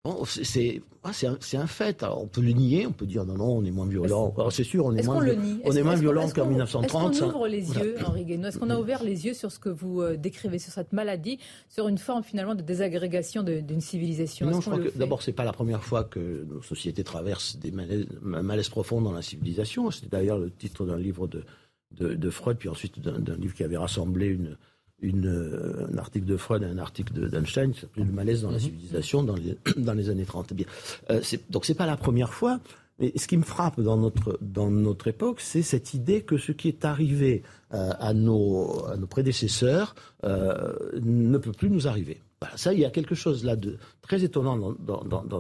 Bon, 0.06 0.24
c'est- 0.24 0.44
c'est 0.44 0.82
ah, 1.04 1.12
c'est 1.14 1.58
un, 1.58 1.68
fait. 1.68 2.02
Alors, 2.02 2.24
on 2.24 2.28
peut 2.28 2.42
le 2.42 2.52
nier, 2.52 2.88
on 2.88 2.92
peut 2.92 3.06
dire 3.06 3.26
non, 3.26 3.36
non, 3.36 3.58
on 3.58 3.64
est 3.66 3.70
moins 3.72 3.86
violent. 3.88 4.34
C'est 4.50 4.64
sûr, 4.64 4.86
on 4.86 4.96
est, 4.96 5.04
moins 5.04 5.18
on 5.18 5.72
est 5.72 5.96
violent 6.00 6.28
qu'en 6.30 6.44
qu'on- 6.44 6.50
1930. 6.50 7.14
Est-ce 7.14 7.20
qu'on 7.22 7.28
ouvre 7.30 7.48
les 7.48 7.70
yeux, 7.72 7.96
Henri 8.06 8.26
Guénaud? 8.26 8.48
Est-ce 8.48 8.58
qu'on 8.58 8.70
a 8.72 8.80
ouvert 8.80 9.04
les 9.04 9.26
yeux 9.26 9.34
sur 9.36 9.52
ce 9.52 9.60
que 9.60 9.70
vous 9.70 10.02
euh, 10.02 10.16
décrivez, 10.18 10.58
sur 10.58 10.72
cette 10.74 10.94
maladie, 10.94 11.38
sur 11.70 11.88
une 11.88 11.98
forme 12.00 12.24
finalement 12.24 12.56
de 12.56 12.62
désagrégation 12.64 13.44
d'une 13.44 13.82
civilisation? 13.82 14.48
Non, 14.48 14.62
je 14.62 14.70
crois 14.70 14.80
que 14.80 14.98
d'abord, 14.98 15.22
c'est 15.22 15.32
pas 15.34 15.44
la 15.44 15.54
première 15.54 15.84
fois 15.84 16.04
que 16.04 16.44
nos 16.50 16.62
sociétés 16.64 17.04
traversent 17.04 17.58
des 17.58 17.72
malaises, 17.72 18.06
un 18.34 18.42
malaise 18.44 18.70
profond 18.70 19.02
dans 19.02 19.12
la 19.12 19.22
civilisation. 19.22 19.92
C'est 19.92 20.10
d'ailleurs 20.10 20.40
le 20.40 20.50
titre 20.52 20.86
d'un 20.86 20.98
livre 20.98 21.28
de, 21.28 21.44
de, 21.92 22.14
de 22.16 22.30
Freud, 22.30 22.58
puis 22.58 22.70
ensuite 22.70 23.00
d'un 23.00 23.36
livre 23.38 23.54
qui 23.54 23.64
avait 23.64 23.78
rassemblé 23.78 24.28
une, 24.28 24.58
une, 25.02 25.28
euh, 25.28 25.88
un 25.94 25.98
article 25.98 26.26
de 26.26 26.38
Freud 26.38 26.64
et 26.64 26.66
un 26.66 26.78
article 26.78 27.14
de- 27.14 27.28
d'Einstein 27.28 27.72
qui 27.74 27.82
s'appelait 27.82 28.04
Le 28.06 28.12
malaise 28.12 28.42
dans 28.44 28.52
la 28.52 28.60
civilisation 28.60 29.24
dans 29.24 29.36
les, 29.36 29.58
dans 29.78 29.94
les 29.94 30.10
années 30.10 30.26
30. 30.26 30.54
Bien. 30.54 30.66
Euh, 31.10 31.22
donc, 31.50 31.66
c'est 31.66 31.74
pas 31.76 31.86
la 31.86 31.98
première 31.98 32.34
fois. 32.34 32.60
Mais 32.98 33.12
ce 33.18 33.28
qui 33.28 33.36
me 33.36 33.44
frappe 33.44 33.82
dans 33.82 33.98
notre, 33.98 34.40
dans 34.42 34.72
notre 34.72 35.10
époque, 35.10 35.42
c'est 35.42 35.64
cette 35.64 35.94
idée 35.94 36.22
que 36.22 36.38
ce 36.38 36.54
qui 36.54 36.70
est 36.70 36.86
arrivé 36.86 37.44
euh, 37.74 37.92
à, 38.00 38.14
nos, 38.14 38.86
à 38.86 38.96
nos 38.96 39.06
prédécesseurs 39.06 39.96
euh, 40.24 40.72
ne 41.02 41.38
peut 41.38 41.52
plus 41.52 41.70
nous 41.70 41.90
arriver. 41.90 42.22
Voilà, 42.42 42.58
ça, 42.58 42.74
il 42.74 42.80
y 42.82 42.86
a 42.86 42.90
quelque 42.90 43.16
chose 43.16 43.44
là 43.46 43.56
de 43.56 43.78
très 44.02 44.24
étonnant 44.24 44.58
dans, 44.58 44.74
dans, 44.74 45.04
dans, 45.06 45.24
dans- 45.24 45.40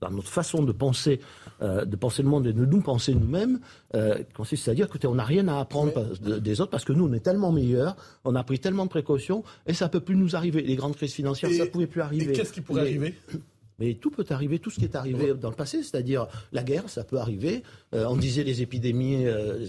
dans 0.00 0.10
notre 0.10 0.28
façon 0.30 0.62
de 0.62 0.72
penser, 0.72 1.20
euh, 1.60 1.84
de 1.84 1.94
penser 1.94 2.22
le 2.22 2.28
monde 2.30 2.46
et 2.46 2.52
de 2.54 2.64
nous 2.64 2.80
penser 2.80 3.14
nous-mêmes, 3.14 3.60
euh, 3.94 4.16
qui 4.16 4.32
consiste 4.32 4.66
à 4.68 4.74
dire, 4.74 4.86
écoutez, 4.86 5.06
on 5.06 5.14
n'a 5.14 5.24
rien 5.24 5.46
à 5.48 5.60
apprendre 5.60 6.16
de- 6.20 6.38
des 6.38 6.60
autres 6.60 6.70
parce 6.70 6.84
que 6.86 6.92
nous, 6.94 7.06
on 7.06 7.12
est 7.12 7.20
tellement 7.20 7.52
meilleurs, 7.52 7.96
on 8.24 8.34
a 8.34 8.42
pris 8.44 8.58
tellement 8.58 8.84
de 8.86 8.90
précautions 8.90 9.44
et 9.66 9.74
ça 9.74 9.88
peut 9.90 10.00
plus 10.00 10.16
nous 10.16 10.34
arriver. 10.34 10.62
Les 10.62 10.74
grandes 10.74 10.96
crises 10.96 11.12
financières, 11.12 11.50
Et- 11.50 11.58
ça 11.58 11.66
pouvait 11.66 11.86
plus 11.86 12.00
arriver. 12.00 12.32
Et 12.32 12.32
qu'est-ce 12.32 12.52
qui 12.52 12.62
pourrait 12.62 12.84
Les- 12.84 12.88
arriver? 12.90 13.14
Mais 13.78 13.94
tout 13.94 14.10
peut 14.10 14.24
arriver, 14.30 14.58
tout 14.58 14.70
ce 14.70 14.78
qui 14.78 14.84
est 14.84 14.96
arrivé 14.96 15.34
dans 15.34 15.50
le 15.50 15.56
passé, 15.56 15.82
c'est-à-dire 15.82 16.26
la 16.52 16.62
guerre, 16.62 16.88
ça 16.88 17.04
peut 17.04 17.18
arriver. 17.18 17.62
Euh, 17.94 18.06
on 18.08 18.16
disait 18.16 18.44
les 18.44 18.62
épidémies 18.62 19.26
euh, 19.26 19.66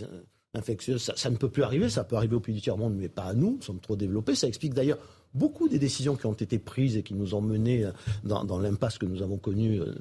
infectieuses, 0.54 1.02
ça, 1.02 1.14
ça 1.16 1.30
ne 1.30 1.36
peut 1.38 1.50
plus 1.50 1.64
arriver, 1.64 1.90
ça 1.90 2.04
peut 2.04 2.16
arriver 2.16 2.36
au 2.36 2.40
pays 2.40 2.54
du 2.56 2.62
tiers-monde, 2.62 2.96
mais 2.96 3.10
pas 3.10 3.24
à 3.24 3.34
nous, 3.34 3.56
nous 3.58 3.62
sommes 3.62 3.80
trop 3.80 3.96
développés. 3.96 4.36
Ça 4.36 4.48
explique 4.48 4.74
d'ailleurs 4.74 5.00
beaucoup 5.34 5.68
des 5.70 5.80
décisions 5.80 6.16
qui 6.16 6.26
ont 6.26 6.34
été 6.34 6.60
prises 6.60 6.96
et 6.98 7.04
qui 7.04 7.14
nous 7.14 7.34
ont 7.36 7.42
menés 7.42 7.86
euh, 7.86 7.92
dans, 8.24 8.44
dans 8.44 8.60
l'impasse 8.60 8.98
que 8.98 9.06
nous 9.06 9.22
avons 9.22 9.38
connue 9.38 9.80
euh, 9.82 9.94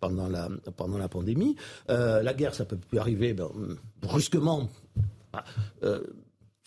pendant, 0.00 0.28
la, 0.28 0.48
pendant 0.76 0.98
la 0.98 1.08
pandémie. 1.08 1.56
Euh, 1.90 2.22
la 2.22 2.32
guerre, 2.34 2.54
ça 2.54 2.64
peut 2.64 2.76
plus 2.76 2.98
arriver 2.98 3.32
ben, 3.34 3.48
brusquement. 4.02 4.68
Ah, 5.32 5.44
euh, 5.82 6.00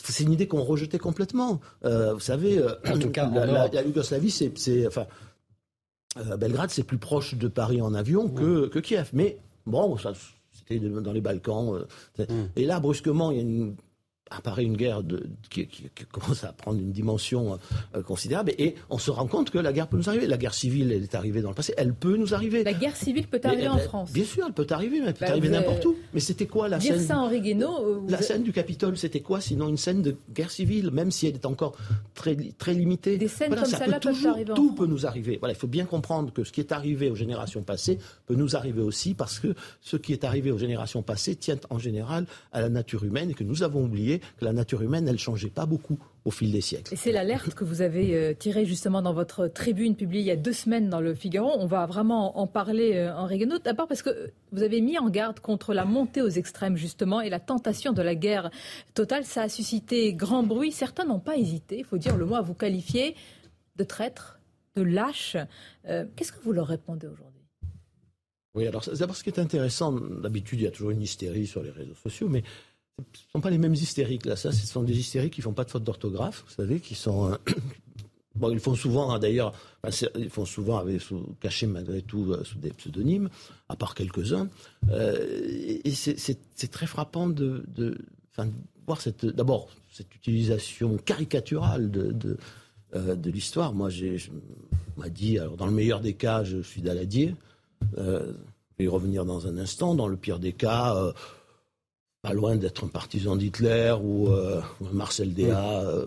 c'est 0.03 0.23
une 0.23 0.31
idée 0.33 0.47
qu'on 0.47 0.63
rejetait 0.63 0.99
complètement. 0.99 1.59
Euh, 1.85 2.13
vous 2.13 2.19
savez, 2.19 2.61
En 2.85 2.97
tout 2.99 3.09
cas, 3.09 3.29
la, 3.29 3.45
la- 3.45 3.67
la 3.69 3.81
Yougoslavie, 3.83 4.31
c'est, 4.31 4.87
enfin, 4.87 5.05
Belgrade, 6.37 6.69
c'est 6.69 6.83
plus 6.83 6.97
proche 6.99 7.35
de 7.35 7.47
Paris 7.47 7.81
en 7.81 7.93
avion 7.93 8.29
que, 8.29 8.67
que 8.67 8.79
Kiev. 8.79 9.09
Mais 9.13 9.37
bon, 9.65 9.97
ça, 9.97 10.13
c'était 10.51 10.77
dans 10.79 11.11
les 11.11 11.21
Balkans. 11.21 11.85
Mm. 12.19 12.23
Et 12.55 12.65
là, 12.65 12.79
brusquement, 12.79 13.31
il 13.31 13.37
y 13.37 13.39
a 13.39 13.43
une, 13.43 13.75
apparaît 14.37 14.63
une 14.63 14.77
guerre 14.77 15.03
de, 15.03 15.27
qui, 15.49 15.67
qui- 15.67 15.83
qui 15.95 16.05
commence 16.11 16.43
à 16.43 16.53
prendre 16.53 16.79
une 16.79 16.91
dimension 16.91 17.59
euh, 17.95 18.01
considérable. 18.01 18.51
Et 18.57 18.75
on 18.89 18.97
se 18.97 19.11
rend 19.11 19.27
compte 19.27 19.49
que 19.49 19.57
la 19.59 19.73
guerre 19.73 19.87
peut 19.87 19.97
nous 19.97 20.09
arriver. 20.09 20.27
La 20.27 20.37
guerre 20.37 20.53
civile, 20.53 20.91
elle 20.91 21.03
est 21.03 21.15
arrivée 21.15 21.41
dans 21.41 21.49
le 21.49 21.55
passé. 21.55 21.73
Elle 21.77 21.93
peut 21.93 22.17
nous 22.17 22.33
arriver. 22.33 22.63
La 22.63 22.73
guerre 22.73 22.95
civile 22.95 23.27
peut 23.27 23.41
arriver 23.43 23.67
en 23.67 23.77
elle- 23.77 23.83
France. 23.83 24.11
Bien 24.11 24.23
sûr, 24.25 24.45
elle 24.47 24.53
peut 24.53 24.67
arriver, 24.69 24.99
mais 24.99 25.07
elle 25.07 25.13
peut 25.13 25.25
Bah, 25.25 25.31
arriver 25.31 25.47
avez- 25.49 25.57
n'importe 25.57 25.85
où. 25.85 25.95
Mais 26.13 26.19
c'était 26.19 26.47
quoi 26.47 26.67
la 26.69 26.77
Dire 26.77 26.95
scène 26.95 27.05
ça, 27.07 27.17
Henri 27.19 27.41
Guénaud, 27.41 27.77
euh, 27.85 27.97
vous- 28.01 28.07
la 28.09 28.21
scène 28.21 28.43
du 28.43 28.51
Capitole, 28.53 28.97
c'était 28.97 29.21
quoi 29.21 29.41
sinon 29.41 29.69
une 29.69 29.77
scène 29.77 30.01
de 30.01 30.15
guerre 30.33 30.51
civile, 30.51 30.91
même 30.91 31.11
si 31.11 31.27
elle 31.27 31.35
est 31.35 31.45
encore 31.45 31.75
très, 32.13 32.35
très 32.57 32.73
limitée? 32.73 33.17
Des 33.17 33.27
scènes 33.27 33.53
comme 33.55 33.65
ça 33.65 33.79
peut 33.79 33.91
peuvent 33.91 33.99
toujours, 33.99 34.37
Tout 34.55 34.73
peut 34.73 34.85
nous 34.87 35.05
arriver. 35.05 35.37
Voilà, 35.39 35.53
il 35.53 35.57
faut 35.57 35.67
bien 35.67 35.85
comprendre 35.85 36.31
que 36.33 36.43
ce 36.43 36.51
qui 36.51 36.59
est 36.61 36.71
arrivé 36.71 37.09
aux 37.09 37.15
générations 37.15 37.61
passées 37.63 37.97
peut 38.25 38.35
nous 38.35 38.55
arriver 38.55 38.81
aussi 38.81 39.13
parce 39.13 39.39
que 39.39 39.53
ce 39.81 39.97
qui 39.97 40.13
est 40.13 40.23
arrivé 40.23 40.51
aux 40.51 40.57
générations 40.57 41.01
passées 41.03 41.35
tient 41.35 41.57
en 41.69 41.79
général 41.79 42.25
à 42.51 42.61
la 42.61 42.69
nature 42.69 43.03
humaine 43.03 43.29
et 43.29 43.33
que 43.33 43.43
nous 43.43 43.63
avons 43.63 43.83
oublié 43.83 44.21
que 44.37 44.45
la 44.45 44.53
nature 44.53 44.81
humaine, 44.81 45.07
elle 45.07 45.19
changeait 45.19 45.49
pas 45.49 45.65
beaucoup 45.65 45.97
au 46.25 46.31
fil 46.31 46.51
des 46.51 46.61
siècles. 46.61 46.93
Et 46.93 46.97
c'est 46.97 47.11
l'alerte 47.11 47.53
que 47.53 47.63
vous 47.63 47.81
avez 47.81 48.15
euh, 48.15 48.33
tirée 48.33 48.65
justement 48.65 49.01
dans 49.01 49.13
votre 49.13 49.47
tribune 49.47 49.95
publiée 49.95 50.21
il 50.21 50.27
y 50.27 50.31
a 50.31 50.35
deux 50.35 50.53
semaines 50.53 50.89
dans 50.89 51.01
le 51.01 51.13
Figaro. 51.13 51.51
On 51.57 51.65
va 51.65 51.85
vraiment 51.85 52.39
en 52.39 52.47
parler, 52.47 52.93
euh, 52.95 53.15
Henri 53.15 53.39
Guénaud. 53.39 53.59
D'abord 53.59 53.87
parce 53.87 54.01
que 54.01 54.09
euh, 54.09 54.27
vous 54.51 54.63
avez 54.63 54.81
mis 54.81 54.97
en 54.97 55.09
garde 55.09 55.39
contre 55.39 55.73
la 55.73 55.85
montée 55.85 56.21
aux 56.21 56.29
extrêmes 56.29 56.77
justement 56.77 57.19
et 57.21 57.29
la 57.29 57.39
tentation 57.39 57.91
de 57.91 58.01
la 58.01 58.15
guerre 58.15 58.51
totale. 58.93 59.25
Ça 59.25 59.43
a 59.43 59.49
suscité 59.49 60.13
grand 60.13 60.43
bruit. 60.43 60.71
Certains 60.71 61.05
n'ont 61.05 61.19
pas 61.19 61.37
hésité, 61.37 61.79
il 61.79 61.85
faut 61.85 61.97
dire 61.97 62.15
le 62.15 62.25
mot, 62.25 62.35
à 62.35 62.41
vous 62.41 62.53
qualifier 62.53 63.15
de 63.75 63.83
traître, 63.83 64.39
de 64.75 64.81
lâche. 64.81 65.35
Euh, 65.87 66.05
Qu'est-ce 66.15 66.31
que 66.31 66.41
vous 66.41 66.53
leur 66.53 66.67
répondez 66.67 67.07
aujourd'hui? 67.07 67.29
Oui, 68.55 68.67
alors 68.67 68.83
d'abord 68.97 69.15
ce 69.15 69.23
qui 69.23 69.31
est 69.31 69.39
intéressant, 69.39 69.91
d'habitude 69.91 70.59
il 70.59 70.63
y 70.63 70.67
a 70.67 70.71
toujours 70.71 70.91
une 70.91 71.01
hystérie 71.01 71.47
sur 71.47 71.63
les 71.63 71.71
réseaux 71.71 71.95
sociaux, 71.95 72.29
mais 72.29 72.43
ce 72.97 73.01
ne 73.01 73.31
sont 73.33 73.41
pas 73.41 73.49
les 73.49 73.57
mêmes 73.57 73.73
hystériques 73.73 74.25
là. 74.25 74.35
Ça, 74.35 74.51
ce 74.51 74.65
sont 74.67 74.83
des 74.83 74.97
hystériques 74.97 75.33
qui 75.33 75.41
font 75.41 75.53
pas 75.53 75.63
de 75.63 75.71
faute 75.71 75.83
d'orthographe, 75.83 76.43
vous 76.47 76.53
savez, 76.53 76.79
qui 76.79 76.95
sont 76.95 77.31
euh, 77.31 77.37
bon, 78.35 78.51
ils 78.51 78.59
font 78.59 78.75
souvent 78.75 79.11
hein, 79.11 79.19
d'ailleurs, 79.19 79.53
ils 80.15 80.29
font 80.29 80.45
souvent 80.45 80.77
avec 80.77 81.01
sous, 81.01 81.35
cachés 81.39 81.67
malgré 81.67 82.01
tout 82.01 82.31
euh, 82.31 82.43
sous 82.43 82.59
des 82.59 82.71
pseudonymes, 82.71 83.29
à 83.69 83.75
part 83.75 83.95
quelques-uns. 83.95 84.49
Euh, 84.89 85.79
et 85.83 85.91
c'est- 85.91 86.71
très 86.71 86.87
frappant 86.87 87.27
de, 87.27 87.65
voir 88.85 89.01
cette 89.01 89.25
d'abord 89.25 89.69
cette 89.91 90.13
utilisation 90.15 90.97
caricaturale 90.97 91.91
de, 91.91 92.37
euh, 92.95 93.15
l'histoire. 93.25 93.73
Moi, 93.73 93.89
j'ai, 93.89 94.17
m'a 94.97 95.09
dit, 95.09 95.39
alors 95.39 95.57
dans 95.57 95.65
le 95.65 95.71
meilleur 95.71 95.99
des 95.99 96.13
cas, 96.13 96.43
je 96.43 96.61
suis 96.61 96.81
Daladier. 96.81 97.35
Euh, 97.97 98.33
je 98.71 98.77
vais 98.77 98.85
y 98.85 98.87
revenir 98.87 99.25
dans 99.25 99.47
un 99.47 99.57
instant. 99.57 99.95
Dans 99.95 100.07
le 100.07 100.17
pire 100.17 100.39
des 100.39 100.53
cas, 100.53 100.95
euh, 100.95 101.13
pas 102.23 102.33
loin 102.33 102.55
d'être 102.55 102.85
un 102.85 102.87
partisan 102.87 103.35
d'Hitler 103.35 103.93
ou, 104.01 104.29
euh, 104.29 104.61
ou 104.79 104.87
un 104.87 104.93
Marcel 104.93 105.33
Déat. 105.33 105.81
euh, 105.81 106.05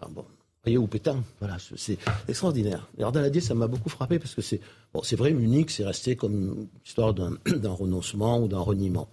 enfin 0.00 0.10
bon, 0.10 0.24
voyez, 0.64 0.78
ou 0.78 0.86
Pétain. 0.86 1.22
Voilà, 1.40 1.58
c'est- 1.76 1.98
extraordinaire. 2.26 2.88
Alors 2.98 3.12
Daladier, 3.12 3.42
ça 3.42 3.54
m'a 3.54 3.66
beaucoup 3.68 3.90
frappé 3.90 4.18
parce 4.18 4.34
que 4.34 4.40
c'est 4.40 4.60
bon, 4.94 5.02
c'est 5.02 5.14
vrai, 5.14 5.32
Munich, 5.32 5.70
c'est 5.70 5.84
resté 5.84 6.16
comme 6.16 6.66
l'histoire 6.84 7.12
d'un, 7.14 7.36
renoncement 7.70 8.40
ou 8.42 8.48
d'un 8.48 8.58
reniement. 8.60 9.08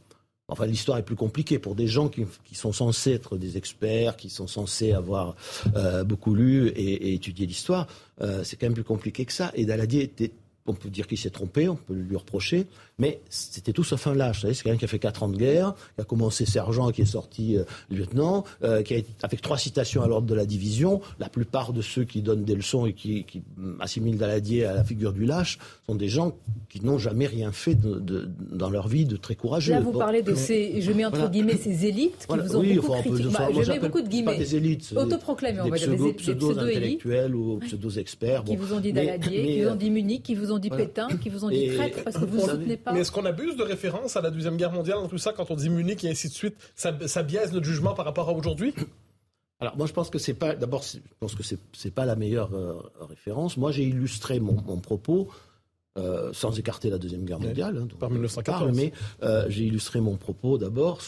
Enfin, 0.48 0.66
l'histoire 0.66 0.98
est 1.00 1.04
plus 1.04 1.16
compliquée 1.18 1.60
pour 1.60 1.76
des 1.76 1.88
gens 1.88 2.08
qui, 2.08 2.24
qui 2.46 2.56
sont 2.56 2.72
censés 2.72 3.12
être 3.12 3.36
des 3.36 3.58
experts, 3.58 4.16
qui 4.16 4.30
sont 4.30 4.48
censés 4.48 4.94
avoir 4.94 5.36
euh, 5.76 6.04
beaucoup 6.06 6.36
lu 6.36 6.70
et, 6.70 7.10
et 7.10 7.14
étudié 7.16 7.46
l'histoire. 7.48 7.88
c'est 8.44 8.56
quand 8.56 8.68
même 8.68 8.76
plus 8.76 8.84
compliqué 8.84 9.26
que 9.26 9.34
ça. 9.34 9.52
Et 9.56 9.66
Daladier 9.66 10.04
était 10.04 10.32
on 10.68 10.74
peut 10.74 10.90
dire 10.90 11.08
qu'il 11.08 11.18
s'est 11.18 11.30
trompé, 11.30 11.70
on 11.70 11.76
peut 11.76 11.94
lui 11.94 12.16
reprocher, 12.16 12.66
mais 12.98 13.22
c'était 13.30 13.72
tout 13.72 13.84
sauf 13.84 14.08
un 14.08 14.16
lâche. 14.16 14.42
C'est 14.42 14.64
quelqu'un 14.64 14.78
qui 14.78 14.86
a 14.86 14.88
fait 14.88 15.00
quatre 15.00 15.22
ans 15.24 15.30
de 15.30 15.38
guerre, 15.38 15.76
qui 15.96 16.02
a 16.02 16.04
commencé 16.04 16.46
sergent, 16.46 16.92
qui 16.92 17.04
est 17.04 17.06
sorti 17.06 17.58
euh, 17.58 17.64
lieutenant, 17.90 18.46
euh, 18.64 18.82
qui 18.82 18.96
a 18.96 19.02
avec 19.22 19.42
trois 19.42 19.58
citations 19.58 20.02
à 20.02 20.08
l'ordre 20.08 20.28
de 20.28 20.34
la 20.34 20.46
division. 20.46 21.02
La 21.20 21.30
plupart 21.30 21.72
de 21.72 21.82
ceux 21.82 22.04
qui 22.04 22.22
donnent 22.22 22.46
des 22.46 22.56
leçons 22.56 22.86
et 22.86 22.94
qui, 22.94 23.26
qui 23.26 23.44
assimilent 23.80 24.18
Daladier 24.18 24.66
à 24.66 24.74
la 24.74 24.84
figure 24.84 25.14
du 25.14 25.26
lâche 25.26 25.60
sont 25.86 25.96
des 25.96 26.10
gens 26.10 26.36
qui 26.70 26.84
n'ont 26.84 26.98
jamais 26.98 27.28
rien 27.28 27.52
fait 27.52 27.76
de, 27.76 28.30
dans 28.52 28.70
leur 28.70 28.88
vie 28.88 29.06
de 29.06 29.18
très 29.18 29.36
courageux. 29.36 29.74
Là, 29.74 29.82
vous 29.82 29.92
parlez 29.92 30.24
de 30.24 30.34
ces, 30.34 30.82
je 30.82 30.92
mets 30.92 31.06
entre 31.06 31.30
guillemets, 31.30 31.58
ces 31.58 31.86
élites 31.86 32.26
qui 32.28 32.38
vous 32.38 32.56
ont 32.56 32.64
beaucoup 32.64 32.92
critiqué. 32.94 33.30
Bah, 33.32 33.48
je 33.52 33.72
mets 33.72 33.80
beaucoup 33.80 34.02
de 34.02 34.08
guillemets. 34.08 34.32
Pas 34.34 34.38
des 34.38 34.56
élites. 34.56 34.94
Autoproclamés, 34.96 35.62
on 35.62 35.70
va 35.70 35.78
dire. 35.78 35.96
Des 35.96 36.14
pseudo-intellectuels 36.14 37.36
ou 37.36 37.60
pseudo-experts. 37.60 38.44
Qui 38.44 38.56
vous 38.56 38.74
ont 38.74 38.80
dit 38.80 38.94
Daladier, 38.94 39.44
qui 39.44 39.62
vous 39.62 39.70
ont 39.70 39.76
dit 39.76 39.90
Munich, 39.92 40.24
qui 40.24 40.36
vous 40.36 40.52
ont 40.52 40.55
dit 40.60 40.70
Pétain, 40.70 41.08
qui 41.22 41.30
vous 41.30 41.46
ont 41.46 41.50
dit 41.50 41.68
traître 41.68 42.04
parce 42.04 42.18
que 42.18 42.26
vous 42.26 42.38
ne 42.38 42.42
soutenez 42.42 42.78
pas. 42.78 42.92
Mais 42.94 43.02
est-ce 43.02 43.12
qu'on 43.12 43.26
abuse 43.26 43.56
de 43.56 43.64
référence 43.64 44.16
à 44.16 44.22
la 44.22 44.32
Deuxième 44.32 44.58
Guerre 44.58 44.72
mondiale 44.72 44.98
dans 44.98 45.08
tout 45.08 45.18
ça 45.18 45.34
quand 45.34 45.52
on 45.52 45.56
dit 45.56 45.70
Munich 45.70 46.04
et 46.04 46.10
ainsi 46.10 46.30
de 46.30 46.34
suite 46.34 46.56
ça, 46.76 46.94
ça 47.08 47.24
biaise 47.24 47.52
notre 47.54 47.66
jugement 47.66 47.94
par 47.94 48.06
rapport 48.06 48.30
à 48.30 48.34
aujourd'hui? 48.34 48.74
Alors 49.60 49.78
moi 49.78 49.88
je 49.88 49.94
pense 49.94 50.10
que 50.10 50.20
c'est 50.20 50.34
pas 50.34 50.54
d'abord 50.54 50.84
je 50.84 51.00
pense 51.20 51.34
que 51.34 51.44
c'est 51.44 51.92
pas 51.92 52.06
la 52.06 52.16
meilleure 52.16 52.54
euh, 52.54 52.82
référence. 53.00 53.58
Moi 53.58 53.72
j'ai 53.72 53.84
illustré 53.84 54.40
mon, 54.40 54.62
mon 54.66 54.80
propos 54.80 55.30
euh, 55.98 56.34
sans 56.34 56.60
écarter 56.60 56.90
la 56.90 56.98
deuxième 56.98 57.24
guerre 57.24 57.40
mondiale. 57.40 57.78
Hein, 57.78 57.88
par 57.98 58.10
1914. 58.10 58.76
mais 58.76 58.92
euh, 59.24 59.46
j'ai 59.48 59.64
illustré 59.64 60.02
mon 60.02 60.18
propos 60.18 60.58
d'abord 60.58 61.00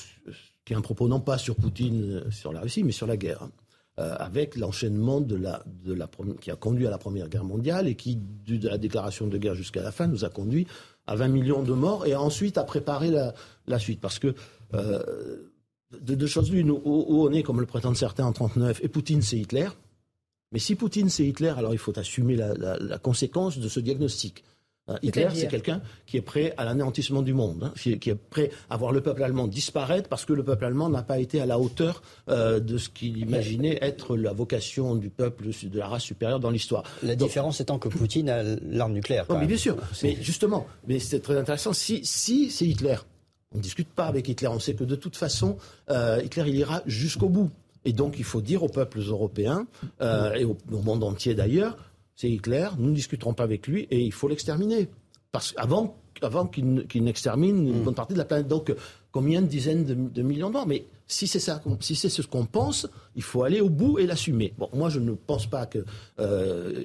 qui 0.64 0.74
est 0.74 0.76
un 0.78 0.82
propos 0.82 1.08
non 1.08 1.20
pas 1.20 1.38
sur 1.38 1.56
Poutine, 1.56 2.24
sur 2.32 2.52
la 2.52 2.62
Russie, 2.62 2.84
mais 2.84 2.92
sur 2.92 3.08
la 3.08 3.18
guerre. 3.18 3.48
Euh, 4.00 4.16
avec 4.20 4.58
l'enchaînement 4.58 5.22
de 5.22 5.36
la, 5.36 5.64
de 5.84 5.92
la, 5.92 6.08
qui 6.40 6.52
a 6.52 6.56
conduit 6.56 6.86
à 6.86 6.92
la 6.92 7.00
Première 7.00 7.30
Guerre 7.30 7.44
mondiale 7.44 7.88
et 7.88 7.96
qui, 7.96 8.16
de 8.16 8.70
la 8.70 8.78
déclaration 8.78 9.26
de 9.26 9.36
guerre 9.40 9.56
jusqu'à 9.56 9.82
la 9.82 9.92
fin, 9.92 10.06
nous 10.06 10.24
a 10.24 10.30
conduit 10.30 10.68
à 11.08 11.16
20 11.16 11.30
millions 11.30 11.64
de 11.64 11.74
morts 11.74 12.06
et 12.06 12.16
ensuite 12.16 12.60
à 12.60 12.64
préparer 12.64 13.10
la, 13.10 13.80
suite. 13.80 14.00
Parce 14.00 14.20
que 14.20 14.36
euh, 14.76 15.50
de 16.00 16.14
deux 16.14 16.28
choses 16.28 16.52
l'une, 16.52 16.70
où, 16.70 16.80
on 16.86 17.32
est, 17.32 17.42
comme 17.42 17.60
le 17.60 17.66
prétendent 17.66 17.98
certains, 17.98 18.26
en 18.26 18.38
1939, 18.38 18.82
et 18.84 18.88
Poutine, 18.88 19.24
c'est 19.24 19.40
Hitler. 19.40 19.70
Mais 20.52 20.60
si 20.60 20.76
Poutine, 20.76 21.10
c'est 21.10 21.26
Hitler, 21.26 21.56
alors 21.58 21.74
il 21.74 21.80
faut 21.80 21.98
assumer 21.98 22.36
la 22.36 23.00
conséquence 23.00 23.58
de 23.58 23.68
ce 23.68 23.80
diagnostic. 23.80 24.44
Hein, 24.88 24.98
Hitler, 25.02 25.28
c'est 25.34 25.48
quelqu'un 25.48 25.82
qui 26.06 26.18
est 26.18 26.22
prêt 26.22 26.54
à 26.58 26.64
l'anéantissement 26.64 27.22
du 27.22 27.34
monde, 27.34 27.64
hein, 27.64 27.74
qui 27.76 28.10
est 28.10 28.16
prêt 28.16 28.52
à 28.70 28.78
voir 28.78 28.92
le 28.92 29.02
peuple 29.02 29.24
allemand 29.24 29.48
disparaître 29.48 30.08
parce 30.08 30.26
que 30.26 30.34
le 30.34 30.44
peuple 30.44 30.66
allemand 30.66 30.90
n'a 30.90 31.04
pas 31.04 31.20
été 31.20 31.42
à 31.42 31.46
la 31.46 31.60
hauteur 31.60 32.02
euh, 32.30 32.60
de 32.60 32.78
ce 32.78 32.90
qu'il 32.90 33.18
imaginait 33.18 33.78
être 33.82 34.16
la 34.16 34.32
vocation 34.32 34.96
du 34.96 35.10
peuple 35.10 35.46
de 35.48 35.80
la 35.80 35.88
race 35.88 36.04
supérieure 36.04 36.40
dans 36.40 36.52
l'histoire. 36.52 36.84
La 37.04 37.16
différence 37.16 37.60
étant 37.60 37.80
que 37.80 37.90
Poutine 37.90 38.30
a 38.30 38.44
l'arme 38.44 38.94
nucléaire. 38.94 39.26
mais 39.30 39.46
bien 39.46 39.58
sûr. 39.58 39.76
Mais 40.04 40.18
justement, 40.22 40.68
mais 40.88 41.00
c'est 41.00 41.20
très 41.20 41.38
intéressant. 41.38 41.74
Si, 41.74 42.06
si 42.06 42.50
c'est 42.50 42.66
Hitler, 42.66 42.98
on 43.54 43.58
ne 43.58 43.62
discute 43.62 43.90
pas 43.90 44.06
avec 44.06 44.28
Hitler. 44.28 44.48
On 44.48 44.60
sait 44.60 44.74
que 44.74 44.84
de 44.84 44.96
toute 44.96 45.16
façon, 45.16 45.58
euh, 45.90 46.22
Hitler, 46.24 46.44
il 46.48 46.56
ira 46.56 46.82
jusqu'au 46.86 47.30
bout. 47.30 47.50
Et 47.86 47.94
donc, 47.94 48.16
il 48.18 48.26
faut 48.26 48.42
dire 48.42 48.64
aux 48.64 48.70
peuples 48.70 49.00
européens 49.00 49.66
euh, 50.02 50.34
et 50.34 50.44
au 50.44 50.58
monde 50.70 51.04
entier 51.04 51.36
d'ailleurs 51.36 51.78
c'est 52.18 52.30
Hitler, 52.30 52.68
nous 52.78 52.90
ne 52.90 52.96
discuterons 52.96 53.34
pas 53.34 53.44
avec 53.44 53.68
lui 53.68 53.88
et 53.90 54.02
il 54.02 54.12
faut 54.12 54.28
l'exterminer. 54.28 54.90
Parce 55.32 55.54
qu'avant 55.54 55.96
avant 56.22 56.48
qu'il 56.48 57.04
n'extermine 57.04 57.68
une 57.68 57.80
mm. 57.80 57.84
bonne 57.84 57.96
partie 57.96 58.14
de 58.14 58.18
la 58.18 58.26
planète. 58.26 58.48
Donc, 58.48 58.74
combien 59.12 59.42
de 59.42 59.48
dizaines 59.48 60.10
de, 60.12 60.22
millions 60.22 60.48
de 60.48 60.54
morts? 60.54 60.68
Mais 60.68 60.86
si 61.08 61.28
c'est 61.28 61.40
ça, 61.40 61.62
si 61.80 61.96
c'est 61.96 62.10
ce 62.10 62.22
qu'on 62.22 62.46
pense, 62.46 62.88
il 63.16 63.24
faut 63.24 63.44
aller 63.44 63.62
au 63.62 63.70
bout 63.70 63.98
et 63.98 64.06
l'assumer. 64.06 64.54
Bon, 64.58 64.70
moi, 64.74 64.90
je 64.90 65.00
ne 65.00 65.14
pense 65.14 65.48
pas 65.48 65.66
que, 65.66 65.86
euh, 66.20 66.84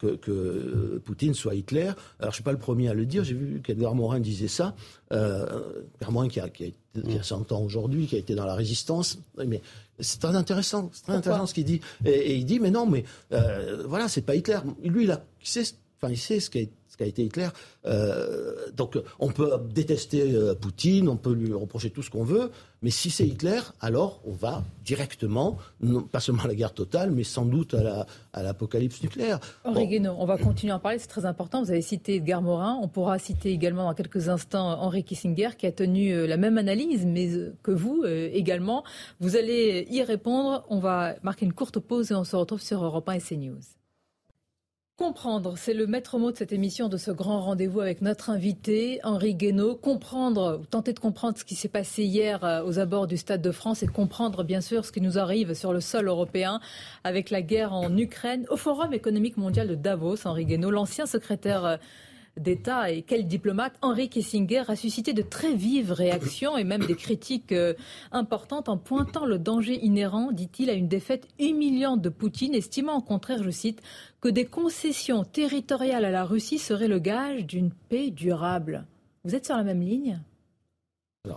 que, 0.00 1.00
Poutine 1.04 1.34
soit 1.34 1.54
Hitler. 1.54 1.82
Alors, 1.82 1.96
je 2.20 2.26
ne 2.26 2.32
suis 2.32 2.42
pas 2.44 2.52
le 2.52 2.58
premier 2.58 2.88
à 2.88 2.94
le 2.94 3.04
dire. 3.04 3.24
J'ai 3.24 3.34
vu 3.34 3.60
qu'Edgar 3.62 3.94
Morin 3.94 4.20
disait 4.20 4.48
ça. 4.48 4.76
Euh, 5.12 5.82
Edgar 5.96 6.12
Morin 6.12 6.28
qui 6.28 6.38
a, 6.38 6.48
qui, 6.48 6.72
a, 6.94 7.22
100 7.22 7.50
ans 7.50 7.62
aujourd'hui, 7.62 8.06
qui 8.06 8.14
a 8.14 8.18
été 8.18 8.34
dans 8.36 8.46
la 8.46 8.54
résistance. 8.54 9.18
Mais 9.44 9.60
c'est 9.98 10.20
très 10.20 10.36
intéressant, 10.36 10.90
c'est 10.92 11.04
très 11.04 11.14
intéressant 11.14 11.46
ce 11.46 11.54
qu'il 11.54 11.64
dit. 11.64 11.80
Et, 12.04 12.36
il 12.36 12.44
dit, 12.44 12.60
mais 12.60 12.70
non, 12.70 12.86
mais 12.86 13.04
euh, 13.32 13.84
voilà, 13.88 14.08
c'est 14.08 14.22
pas 14.22 14.36
Hitler. 14.36 14.58
Lui, 14.84 15.04
il, 15.04 15.10
a, 15.10 15.24
il, 15.40 15.48
sait, 15.48 15.64
enfin, 16.00 16.12
il 16.12 16.18
sait 16.18 16.38
ce 16.38 16.48
qu'a 16.96 17.06
été 17.06 17.24
Hitler. 17.24 17.48
Euh, 17.86 18.54
donc, 18.74 18.98
on 19.18 19.28
peut 19.28 19.50
détester 19.72 20.34
euh, 20.34 20.54
Poutine, 20.54 21.08
on 21.08 21.16
peut 21.16 21.32
lui 21.32 21.52
reprocher 21.52 21.90
tout 21.90 22.02
ce 22.02 22.10
qu'on 22.10 22.24
veut, 22.24 22.50
mais 22.82 22.90
si 22.90 23.10
c'est 23.10 23.26
Hitler, 23.26 23.60
alors 23.80 24.20
on 24.24 24.32
va 24.32 24.64
directement, 24.84 25.58
non, 25.80 26.02
pas 26.02 26.20
seulement 26.20 26.44
à 26.44 26.48
la 26.48 26.54
guerre 26.54 26.74
totale, 26.74 27.10
mais 27.10 27.24
sans 27.24 27.44
doute 27.44 27.74
à 27.74 28.42
l'apocalypse 28.42 29.02
nucléaire. 29.02 29.38
Henri 29.64 29.86
Guénaud, 29.86 30.14
on 30.18 30.26
va 30.26 30.38
continuer 30.38 30.72
à 30.72 30.76
en 30.76 30.80
parler, 30.80 30.98
c'est 30.98 31.06
très 31.06 31.24
important. 31.24 31.62
Vous 31.62 31.70
avez 31.70 31.82
cité 31.82 32.16
Edgar 32.16 32.42
Morin, 32.42 32.78
on 32.82 32.88
pourra 32.88 33.18
citer 33.18 33.50
également 33.50 33.84
dans 33.84 33.94
quelques 33.94 34.28
instants 34.28 34.80
Henri 34.80 35.04
Kissinger, 35.04 35.50
qui 35.56 35.66
a 35.66 35.72
tenu 35.72 36.12
euh, 36.12 36.26
la 36.26 36.36
même 36.36 36.58
analyse, 36.58 37.06
mais 37.06 37.28
que 37.62 37.70
vous 37.70 38.04
également. 38.04 38.84
Vous 39.20 39.36
allez 39.36 39.86
y 39.90 40.02
répondre. 40.02 40.64
On 40.68 40.78
va 40.78 41.14
marquer 41.22 41.46
une 41.46 41.52
courte 41.52 41.78
pause 41.78 42.10
et 42.10 42.14
on 42.14 42.24
se 42.24 42.36
retrouve 42.36 42.60
sur 42.60 42.82
Europe 42.84 43.08
1 43.08 43.12
et 43.12 43.20
CNews. 43.20 43.81
Comprendre, 44.98 45.54
c'est 45.56 45.72
le 45.72 45.86
maître 45.86 46.18
mot 46.18 46.32
de 46.32 46.36
cette 46.36 46.52
émission, 46.52 46.90
de 46.90 46.98
ce 46.98 47.10
grand 47.10 47.40
rendez-vous 47.40 47.80
avec 47.80 48.02
notre 48.02 48.28
invité, 48.28 49.00
Henri 49.04 49.34
Guénaud. 49.34 49.74
Comprendre, 49.74 50.58
ou 50.60 50.66
tenter 50.66 50.92
de 50.92 50.98
comprendre 50.98 51.38
ce 51.38 51.46
qui 51.46 51.54
s'est 51.54 51.68
passé 51.68 52.04
hier 52.04 52.44
euh, 52.44 52.62
aux 52.62 52.78
abords 52.78 53.06
du 53.06 53.16
Stade 53.16 53.40
de 53.40 53.50
France 53.52 53.82
et 53.82 53.86
comprendre, 53.86 54.44
bien 54.44 54.60
sûr, 54.60 54.84
ce 54.84 54.92
qui 54.92 55.00
nous 55.00 55.18
arrive 55.18 55.54
sur 55.54 55.72
le 55.72 55.80
sol 55.80 56.08
européen 56.08 56.60
avec 57.04 57.30
la 57.30 57.40
guerre 57.40 57.72
en 57.72 57.96
Ukraine. 57.96 58.44
Au 58.50 58.58
Forum 58.58 58.92
économique 58.92 59.38
mondial 59.38 59.66
de 59.66 59.74
Davos, 59.74 60.26
Henri 60.26 60.44
Guénaud, 60.44 60.70
l'ancien 60.70 61.06
secrétaire 61.06 61.64
euh, 61.64 61.76
d'État 62.38 62.90
et 62.90 63.02
quel 63.02 63.26
diplomate, 63.26 63.74
Henri 63.82 64.08
Kissinger 64.08 64.64
a 64.68 64.76
suscité 64.76 65.12
de 65.12 65.22
très 65.22 65.54
vives 65.54 65.92
réactions 65.92 66.56
et 66.56 66.64
même 66.64 66.84
des 66.84 66.94
critiques 66.94 67.52
euh, 67.52 67.74
importantes 68.10 68.68
en 68.68 68.78
pointant 68.78 69.26
le 69.26 69.38
danger 69.38 69.78
inhérent, 69.84 70.32
dit-il, 70.32 70.70
à 70.70 70.74
une 70.74 70.88
défaite 70.88 71.28
humiliante 71.38 72.00
de 72.00 72.08
Poutine, 72.08 72.54
estimant 72.54 72.96
au 72.96 73.02
contraire, 73.02 73.42
je 73.42 73.50
cite, 73.50 73.82
que 74.20 74.28
des 74.28 74.46
concessions 74.46 75.24
territoriales 75.24 76.04
à 76.04 76.10
la 76.10 76.24
Russie 76.24 76.58
seraient 76.58 76.88
le 76.88 76.98
gage 76.98 77.46
d'une 77.46 77.70
paix 77.70 78.10
durable. 78.10 78.86
Vous 79.24 79.34
êtes 79.34 79.46
sur 79.46 79.56
la 79.56 79.64
même 79.64 79.82
ligne? 79.82 80.20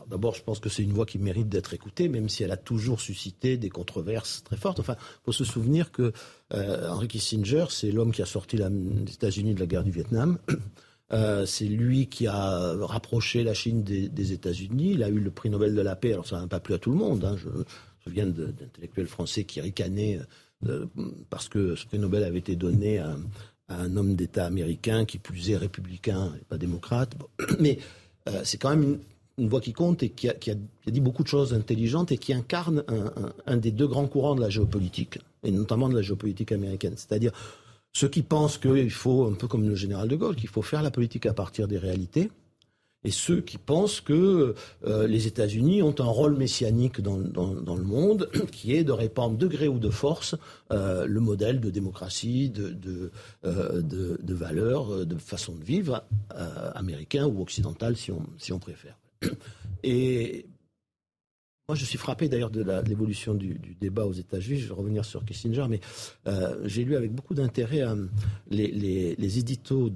D'abord, 0.08 0.34
je 0.34 0.42
pense 0.42 0.60
que 0.60 0.70
c'est 0.70 0.82
une 0.82 0.94
voix 0.94 1.06
qui 1.06 1.20
mérite 1.20 1.48
d'être 1.48 1.74
écoutée, 1.74 2.10
même 2.10 2.28
si 2.28 2.44
elle 2.44 2.52
a 2.52 2.58
toujours 2.58 3.02
suscité 3.02 3.58
des 3.58 3.70
controverses 3.70 4.44
très 4.44 4.58
fortes. 4.58 4.80
Enfin, 4.80 4.96
il 5.00 5.26
faut 5.26 5.32
se 5.32 5.44
souvenir 5.44 5.92
que 5.92 6.12
euh, 6.54 6.90
Henry 6.90 7.08
Kissinger, 7.08 7.66
c'est 7.70 7.92
l'homme 7.92 8.12
qui 8.12 8.24
a 8.24 8.26
sorti 8.26 8.58
les 8.58 9.14
États-Unis 9.14 9.54
de 9.54 9.60
la 9.60 9.68
guerre 9.68 9.84
du 9.84 9.92
Vietnam. 9.92 10.40
Euh, 11.14 11.46
c'est 11.46 11.66
lui 11.66 12.08
qui 12.08 12.26
a 12.26 12.74
rapproché 12.80 13.44
la 13.44 13.54
Chine 13.54 13.84
des, 13.84 14.32
États-Unis. 14.32 14.94
Il 14.94 15.04
a 15.04 15.10
eu 15.10 15.20
le 15.20 15.30
prix 15.30 15.52
Nobel 15.52 15.76
de 15.76 15.82
la 15.82 15.96
paix. 15.96 16.14
Alors 16.14 16.26
ça 16.26 16.42
n'a 16.42 16.48
pas 16.48 16.60
plu 16.60 16.74
à 16.74 16.80
tout 16.80 16.90
le 16.90 16.98
monde. 16.98 17.24
Hein. 17.24 17.36
Je 17.38 17.48
me 17.48 17.64
souviens 18.04 18.26
d'intellectuels 18.26 19.06
français 19.06 19.44
qui 19.44 19.62
ricanaient 19.62 20.20
euh, 20.66 20.88
parce 21.30 21.48
que 21.48 21.76
ce 21.76 21.86
prix 21.86 22.00
Nobel 22.00 22.24
avait 22.24 22.40
été 22.40 22.56
donné 22.56 22.98
à, 22.98 23.16
un 23.70 23.98
homme 23.98 24.16
d'État 24.16 24.48
américain 24.48 25.06
qui 25.06 25.20
plus 25.20 25.52
est 25.52 25.58
républicain 25.58 26.34
et 26.42 26.46
pas 26.46 26.58
démocrate. 26.58 27.14
Mais 27.60 27.78
c'est 28.44 28.58
quand 28.58 28.72
même 28.72 28.82
une, 28.82 29.00
une 29.38 29.50
voix 29.50 29.62
qui 29.62 29.74
compte 29.74 30.02
et 30.04 30.10
qui 30.10 30.30
a, 30.30 30.56
dit 30.88 31.02
beaucoup 31.02 31.24
de 31.24 31.28
choses 31.28 31.54
intelligentes 31.54 32.12
et 32.12 32.18
qui 32.18 32.34
incarne 32.34 32.84
un, 33.46 33.58
des 33.58 33.72
deux 33.72 33.88
grands 33.88 34.08
courants 34.08 34.36
de 34.36 34.42
la 34.42 34.50
géopolitique, 34.50 35.20
et 35.44 35.52
notamment 35.52 35.90
de 35.90 35.96
la 35.96 36.02
géopolitique 36.02 36.52
américaine. 36.52 36.94
C'est-à-dire 36.96 37.32
ceux 37.92 38.08
qui 38.08 38.24
pensent 38.24 38.58
qu'il 38.58 38.92
faut, 38.92 39.26
un 39.26 39.34
peu 39.34 39.48
comme 39.48 39.68
le 39.68 39.76
général 39.76 40.08
de 40.08 40.16
Gaulle, 40.16 40.36
qu'il 40.36 40.50
faut 40.50 40.62
faire 40.62 40.82
la 40.82 40.92
politique 40.92 41.26
à 41.26 41.34
partir 41.34 41.68
des 41.68 41.78
réalités, 41.78 42.30
et 43.06 43.12
ceux 43.12 43.40
qui 43.40 43.60
pensent 43.60 44.02
que 44.02 44.56
euh, 44.86 45.08
les 45.08 45.28
États-Unis 45.28 45.84
ont 45.84 45.94
un 46.00 46.06
rôle 46.06 46.36
messianique 46.36 47.02
dans, 47.02 47.18
le 47.18 47.84
monde, 47.84 48.30
qui 48.52 48.76
est 48.76 48.84
de 48.84 48.92
répandre 48.92 49.38
de 49.38 49.48
gré 49.48 49.68
ou 49.68 49.78
de 49.78 49.92
force 49.92 50.36
euh, 50.72 51.06
le 51.06 51.20
modèle 51.20 51.60
de 51.60 51.70
démocratie, 51.70 52.50
de, 52.50 52.70
de, 52.70 53.12
euh, 53.46 53.82
de, 53.84 54.34
valeurs, 54.34 55.06
de 55.06 55.18
façon 55.18 55.54
de 55.54 55.64
vivre 55.64 56.04
américain 56.74 57.28
ou 57.28 57.42
occidental 57.42 57.96
si 57.96 58.12
on 58.52 58.60
préfère. 58.60 58.98
Et 59.84 60.46
moi, 61.68 61.76
je 61.76 61.84
suis 61.84 61.98
frappé 61.98 62.30
d'ailleurs 62.30 62.52
de 62.52 62.64
l'évolution 62.88 63.34
du, 63.34 63.60
débat 63.82 64.06
aux 64.06 64.14
États-Unis. 64.14 64.60
Je 64.60 64.68
vais 64.68 64.76
revenir 64.76 65.04
sur 65.04 65.26
Kissinger, 65.26 65.66
mais 65.68 65.80
euh, 66.28 66.60
j'ai 66.66 66.84
lu 66.84 66.96
avec 66.96 67.12
beaucoup 67.12 67.34
d'intérêt 67.34 67.82
euh, 67.82 68.06
les, 68.52 68.68
les, 68.68 69.16
les, 69.16 69.40
éditoriaux 69.40 69.90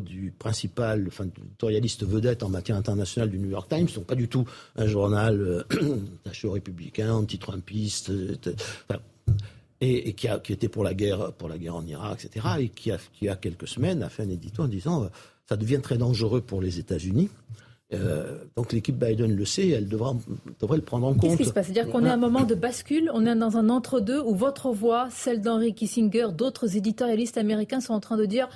du 0.00 0.32
principal, 0.38 1.06
enfin, 1.08 1.24
éditorialiste 1.24 2.06
vedette 2.06 2.44
en 2.44 2.48
matière 2.48 2.76
internationale 2.76 3.30
du 3.30 3.40
New 3.40 3.50
York 3.50 3.68
Times. 3.68 3.88
Sont 3.88 4.02
pas 4.02 4.14
du 4.14 4.28
tout 4.28 4.44
un 4.76 4.86
journal 4.86 5.40
euh, 5.40 5.64
attaché 6.24 6.46
aux 6.46 6.52
républicains, 6.52 7.12
anti-trumpiste, 7.12 8.12
et, 9.80 10.12
qui, 10.12 10.28
a, 10.28 10.38
qui 10.38 10.52
était 10.52 10.68
pour 10.68 10.84
la 10.84 10.94
guerre, 10.94 11.32
pour 11.32 11.48
la 11.48 11.58
guerre 11.58 11.74
en 11.74 11.84
Irak, 11.84 12.24
etc. 12.24 12.46
Et 12.60 12.68
qui 12.68 12.92
a, 12.92 12.98
qui 13.12 13.28
a 13.28 13.34
quelques 13.34 13.66
semaines 13.66 14.04
a 14.04 14.08
fait 14.08 14.22
un 14.22 14.30
édito 14.30 14.62
en 14.62 14.68
disant 14.68 15.10
ça 15.48 15.56
devient 15.56 15.80
très 15.82 15.98
dangereux 15.98 16.40
pour 16.40 16.60
les 16.60 16.78
États-Unis. 16.78 17.30
Euh, 17.94 18.38
donc 18.56 18.72
l'équipe 18.72 18.98
Biden 18.98 19.34
le 19.34 19.44
sait, 19.44 19.68
elle 19.68 19.88
devra, 19.88 20.16
devrait 20.60 20.78
le 20.78 20.82
prendre 20.82 21.06
en 21.06 21.14
compte. 21.14 21.22
Qu'est-ce 21.22 21.36
qui 21.36 21.44
se 21.44 21.52
passe? 21.52 21.66
C'est-à-dire 21.66 21.90
qu'on 21.92 22.04
est 22.04 22.08
à 22.08 22.14
un 22.14 22.18
moment 22.18 22.42
de 22.42 22.56
bascule, 22.56 23.10
on 23.14 23.24
est 23.24 23.36
dans 23.36 23.56
un 23.56 23.68
entre-deux 23.68 24.20
où 24.20 24.34
votre 24.34 24.70
voix, 24.72 25.08
celle 25.10 25.40
d'Henry 25.40 25.72
Kissinger, 25.72 26.28
d'autres 26.36 26.76
éditorialistes 26.76 27.38
américains 27.38 27.80
sont 27.80 27.94
en 27.94 28.00
train 28.00 28.16
de 28.16 28.24
dire 28.24 28.48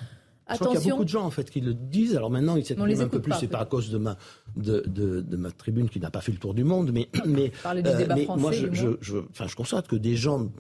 Je 0.50 0.56
crois 0.56 0.74
qu'il 0.74 0.84
y 0.84 0.88
a 0.88 0.90
beaucoup 0.90 1.04
de 1.04 1.08
gens 1.08 1.24
en 1.24 1.30
fait 1.30 1.48
qui 1.48 1.60
le 1.60 1.74
disent. 1.74 2.16
Alors 2.16 2.28
maintenant, 2.28 2.56
ils 2.56 2.64
s'expriment 2.64 3.00
un 3.00 3.08
peu 3.08 3.20
plus. 3.20 3.32
C'est 3.38 3.46
pas 3.46 3.60
à 3.60 3.66
cause 3.66 3.90
de 3.90 3.98
ma 3.98 4.16
de, 4.56 4.82
de, 4.88 5.36
ma 5.36 5.52
tribune 5.52 5.88
qui 5.88 6.00
n'a 6.00 6.10
pas 6.10 6.20
fait 6.20 6.32
le 6.32 6.38
tour 6.38 6.52
du 6.52 6.64
monde, 6.64 6.90
mais 6.92 7.08
mais, 7.24 7.52
euh, 7.66 8.06
mais 8.08 8.26
moi 8.36 8.50
je, 8.50 8.66
je, 8.72 8.88
je, 9.00 9.18
enfin, 9.30 9.46
je 9.46 9.54
constate 9.54 9.86
que 9.86 9.94
des 9.94 10.16
gens 10.16 10.50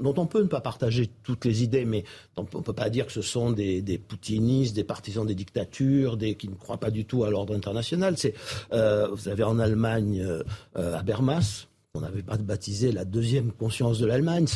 dont 0.00 0.14
on 0.16 0.26
peut 0.26 0.42
ne 0.42 0.48
pas 0.48 0.60
partager 0.60 1.10
toutes 1.22 1.44
les 1.44 1.62
idées, 1.62 1.84
mais 1.84 2.04
on 2.36 2.42
ne 2.42 2.62
peut 2.62 2.72
pas 2.72 2.88
dire 2.88 3.06
que 3.06 3.12
ce 3.12 3.20
sont 3.22 3.50
des, 3.50 3.82
des, 3.82 3.98
poutinistes, 3.98 4.74
des 4.74 4.84
partisans 4.84 5.26
des 5.26 5.34
dictatures, 5.34 6.16
des 6.16 6.34
qui 6.34 6.48
ne 6.48 6.54
croient 6.54 6.78
pas 6.78 6.90
du 6.90 7.04
tout 7.04 7.24
à 7.24 7.30
l'ordre 7.30 7.54
international. 7.54 8.16
C'est, 8.16 8.34
euh, 8.72 9.08
vous 9.08 9.28
avez 9.28 9.44
en 9.44 9.58
Allemagne 9.58 10.20
euh, 10.20 10.42
euh 10.76 10.96
Habermas, 10.96 11.66
on 11.94 12.02
avait 12.04 12.22
baptisé 12.22 12.90
la 12.90 13.04
deuxième 13.04 13.52
conscience 13.52 13.98
de 13.98 14.06
l'Allemagne, 14.06 14.46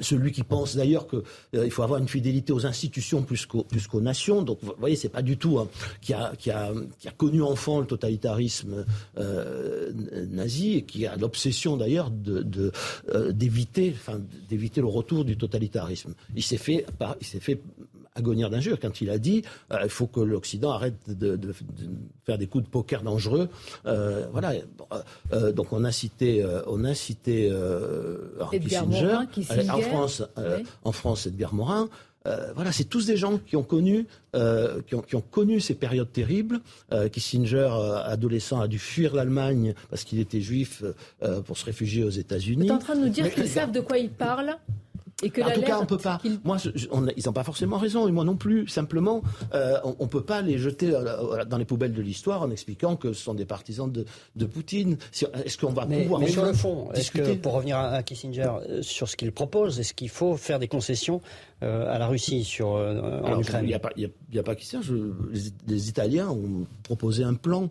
celui 0.00 0.32
qui 0.32 0.42
pense 0.42 0.74
d'ailleurs 0.74 1.06
qu'il 1.06 1.22
euh, 1.54 1.70
faut 1.70 1.84
avoir 1.84 2.00
une 2.00 2.08
fidélité 2.08 2.52
aux 2.52 2.66
institutions 2.66 3.22
plus 3.22 3.46
qu'aux, 3.46 4.00
nations. 4.00 4.42
Donc, 4.42 4.58
vous 4.62 4.72
voyez, 4.76 4.96
c'est 4.96 5.08
pas 5.08 5.22
du 5.22 5.36
tout 5.36 5.60
hein, 5.60 5.68
qui, 6.00 6.14
a, 6.14 6.32
qui, 6.36 6.50
a, 6.50 6.72
qui, 6.98 7.08
connu 7.16 7.42
enfant 7.42 7.78
le 7.78 7.86
totalitarisme 7.86 8.84
euh, 9.18 9.92
nazi 10.32 10.78
et 10.78 10.82
qui 10.82 11.06
a 11.06 11.14
l'obsession 11.14 11.76
d'ailleurs 11.76 12.10
euh, 12.26 13.30
d'éviter, 13.30 13.94
le 14.50 14.86
retour 14.86 15.24
du 15.24 15.36
totalitarisme. 15.36 16.14
Il 16.34 16.42
s'est 16.42 16.56
fait, 16.56 16.86
il 17.20 17.26
s'est 17.26 17.38
fait 17.38 17.60
agonir 18.14 18.50
d'injures 18.50 18.78
quand 18.80 19.00
il 19.00 19.10
a 19.10 19.18
dit 19.18 19.42
euh, 19.72 19.78
il 19.84 19.90
faut 19.90 20.06
que 20.06 20.20
l'Occident 20.20 20.70
arrête 20.70 20.94
de, 21.06 21.38
faire 22.24 22.38
des 22.38 22.46
coups 22.46 22.64
de 22.64 22.68
poker 22.68 23.02
dangereux. 23.02 23.48
Euh, 23.86 24.26
voilà. 24.32 24.52
Euh, 25.32 25.52
donc 25.52 25.72
on 25.72 25.84
a 25.84 25.92
cité, 25.92 26.44
on 26.66 26.84
a 26.84 26.94
cité 26.94 27.52
Kissinger. 28.50 29.18
En 29.70 29.80
France, 29.80 30.22
en 30.84 30.92
France, 30.92 31.26
Edgar 31.26 31.54
Morin. 31.54 31.88
voilà, 32.54 32.72
c'est 32.72 32.84
tous 32.84 33.06
des 33.06 33.16
gens 33.16 33.38
qui 33.38 33.56
ont 33.56 33.62
connu, 33.62 34.06
qui, 34.34 34.94
ont, 34.94 35.02
qui, 35.02 35.16
ont, 35.16 35.20
connu 35.22 35.60
ces 35.60 35.74
périodes 35.74 36.12
terribles. 36.12 36.60
Kissinger, 37.12 37.70
adolescent, 38.04 38.60
a 38.60 38.68
dû 38.68 38.78
fuir 38.78 39.14
l'Allemagne 39.14 39.74
parce 39.88 40.04
qu'il 40.04 40.18
était 40.18 40.40
juif 40.40 40.82
pour 41.46 41.56
se 41.56 41.64
réfugier 41.64 42.04
aux 42.04 42.10
États-Unis. 42.10 42.68
Vous 42.68 42.74
êtes 42.74 42.82
en 42.82 42.84
train 42.84 42.96
de 42.96 43.06
nous 43.06 43.08
dire 43.08 43.32
qu'ils 43.32 43.48
savent 43.48 43.72
de 43.72 43.80
quoi 43.80 43.98
ils 43.98 44.10
parlent? 44.10 44.56
En 45.22 45.50
tout 45.50 45.62
cas, 45.62 45.78
on 45.80 45.86
peut 45.86 45.98
pas. 45.98 46.20
Moi, 46.44 46.58
ils 47.16 47.26
n'ont 47.26 47.32
pas 47.32 47.44
forcément 47.44 47.78
raison, 47.78 48.08
et 48.08 48.12
moi 48.12 48.24
non 48.24 48.36
plus. 48.36 48.68
Simplement, 48.68 49.22
euh, 49.54 49.78
on, 49.84 50.04
ne 50.04 50.08
peut 50.08 50.22
pas 50.22 50.42
les 50.42 50.58
jeter 50.58 50.94
euh, 50.94 51.44
dans 51.44 51.58
les 51.58 51.64
poubelles 51.64 51.92
de 51.92 52.02
l'histoire 52.02 52.42
en 52.42 52.50
expliquant 52.50 52.96
que 52.96 53.12
ce 53.12 53.22
sont 53.22 53.34
des 53.34 53.44
partisans 53.44 53.90
de, 53.90 54.04
de 54.36 54.46
Poutine. 54.46 54.96
Est-ce 55.44 55.58
qu'on 55.58 55.72
va 55.72 55.86
pouvoir 55.86 56.20
mais 56.20 56.28
sur 56.28 56.44
le 56.44 56.52
fond, 56.52 56.90
est-ce 56.92 57.10
que 57.10 57.34
pour 57.34 57.54
revenir 57.54 57.78
à, 57.78 58.02
Kissinger 58.02 58.50
euh, 58.68 58.82
sur 58.82 59.08
ce 59.08 59.16
qu'il 59.16 59.32
propose, 59.32 59.78
est-ce 59.80 59.94
qu'il 59.94 60.08
faut 60.08 60.36
faire 60.36 60.58
des 60.58 60.68
concessions 60.68 61.20
à 61.62 61.98
la 61.98 62.06
Russie 62.06 62.42
sur 62.44 62.68
en 62.68 63.40
Ukraine? 63.40 63.64
Il 63.96 64.10
n'y 64.32 64.38
a 64.38 64.42
pas 64.42 64.54
Kissinger. 64.54 64.86
les, 65.66 65.88
Italiens 65.88 66.28
ont 66.28 66.66
proposé 66.82 67.24
un 67.24 67.34
plan. 67.34 67.68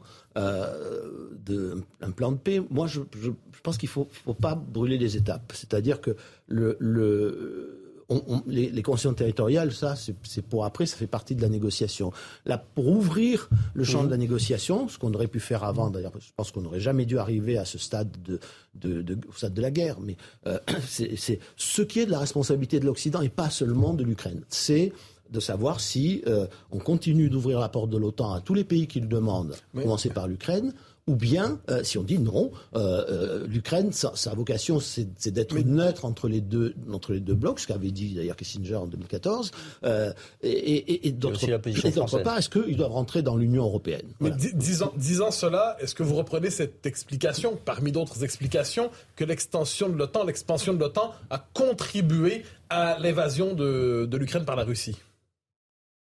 De, 1.45 1.83
un 2.01 2.11
plan 2.11 2.31
de 2.31 2.37
paix. 2.37 2.61
Moi, 2.69 2.87
je, 2.87 3.01
je, 3.19 3.31
je 3.51 3.61
pense 3.61 3.77
qu'il 3.77 3.89
ne 3.89 3.93
faut, 3.93 4.07
faut, 4.11 4.33
pas 4.33 4.55
brûler 4.55 4.97
les 4.97 5.17
étapes. 5.17 5.51
C'est-à-dire 5.53 6.01
que 6.01 6.15
le, 6.47 6.77
le 6.79 7.79
on, 8.09 8.41
les, 8.47 8.69
les 8.69 8.81
consciences 8.81 9.15
territoriales, 9.15 9.71
ça, 9.71 9.95
c'est 9.95 10.41
pour 10.41 10.65
après, 10.65 10.85
ça 10.85 10.97
fait 10.97 11.07
partie 11.07 11.35
de 11.35 11.41
la 11.41 11.49
négociation. 11.49 12.11
Là, 12.45 12.57
pour 12.57 12.87
ouvrir 12.87 13.49
le 13.73 13.83
champ 13.83 14.03
de 14.03 14.09
la 14.09 14.17
négociation, 14.17 14.87
ce 14.87 14.97
qu'on 14.97 15.13
aurait 15.13 15.27
pu 15.27 15.39
faire 15.39 15.63
avant, 15.63 15.89
d'ailleurs, 15.89 16.13
je 16.19 16.31
pense 16.35 16.51
qu'on 16.51 16.61
n'aurait 16.61 16.79
jamais 16.79 17.05
dû 17.05 17.19
arriver 17.19 17.57
à 17.57 17.65
ce 17.65 17.77
stade 17.77 18.09
de, 18.23 18.39
de, 18.75 19.01
de, 19.01 19.17
au 19.27 19.33
stade 19.33 19.53
de 19.53 19.61
la 19.61 19.71
guerre, 19.71 19.99
mais 19.99 20.17
euh, 20.47 20.57
c'est 20.87 21.39
ce 21.55 21.81
qui 21.81 21.99
est 21.99 22.05
de 22.05 22.11
la 22.11 22.19
responsabilité 22.19 22.79
de 22.79 22.85
l'Occident 22.85 23.21
et 23.21 23.29
pas 23.29 23.49
seulement 23.49 23.93
de 23.93 24.03
l'Ukraine. 24.03 24.43
C'est 24.49 24.91
de 25.31 25.39
savoir 25.39 25.79
si 25.79 26.21
euh, 26.27 26.47
on 26.71 26.79
continue 26.79 27.29
d'ouvrir 27.29 27.59
la 27.59 27.69
porte 27.69 27.89
de 27.89 27.97
l'OTAN 27.97 28.33
à 28.33 28.41
tous 28.41 28.53
les 28.53 28.63
pays 28.63 28.87
qui 28.87 28.99
le 28.99 29.07
demandent, 29.07 29.55
commencer 29.73 30.09
par 30.09 30.27
l'Ukraine, 30.27 30.73
ou 31.09 31.15
bien 31.15 31.59
euh, 31.71 31.83
si 31.83 31.97
on 31.97 32.03
dit 32.03 32.19
non, 32.19 32.51
euh, 32.75 33.03
euh, 33.09 33.47
l'Ukraine, 33.47 33.91
sa, 33.91 34.33
vocation, 34.35 34.79
c'est 34.79 35.31
d'être 35.31 35.57
neutre 35.57 36.05
entre 36.05 36.27
les 36.27 36.39
deux 36.39 36.75
entre 36.91 37.13
les 37.13 37.19
deux 37.19 37.33
blocs, 37.33 37.59
ce 37.59 37.65
qu'avait 37.67 37.89
dit 37.89 38.13
d'ailleurs 38.13 38.35
Kissinger 38.35 38.75
en 38.75 38.85
2014, 38.85 39.51
et, 39.83 40.13
et, 40.43 41.07
et 41.07 41.11
d'autre 41.11 42.21
part, 42.21 42.37
est-ce 42.37 42.49
qu'ils 42.49 42.77
doivent 42.77 42.91
rentrer 42.91 43.23
dans 43.23 43.35
l'Union 43.35 43.63
européenne? 43.63 44.05
Mais 44.19 44.29
disant, 44.29 44.93
disant, 44.95 45.31
cela, 45.31 45.77
est-ce 45.79 45.95
que 45.95 46.03
vous 46.03 46.15
reprenez 46.15 46.51
cette 46.51 46.85
explication, 46.85 47.57
parmi 47.65 47.91
d'autres 47.91 48.23
explications, 48.23 48.91
que 49.15 49.23
l'extension 49.23 49.89
de 49.89 49.95
l'OTAN, 49.97 50.25
l'expansion 50.25 50.73
de 50.73 50.79
l'OTAN 50.79 51.11
a 51.31 51.43
contribué 51.55 52.43
à 52.69 52.99
l'invasion 52.99 53.55
de, 53.55 54.05
de 54.05 54.17
l'Ukraine 54.17 54.45
par 54.45 54.55
la 54.55 54.63
Russie? 54.63 54.95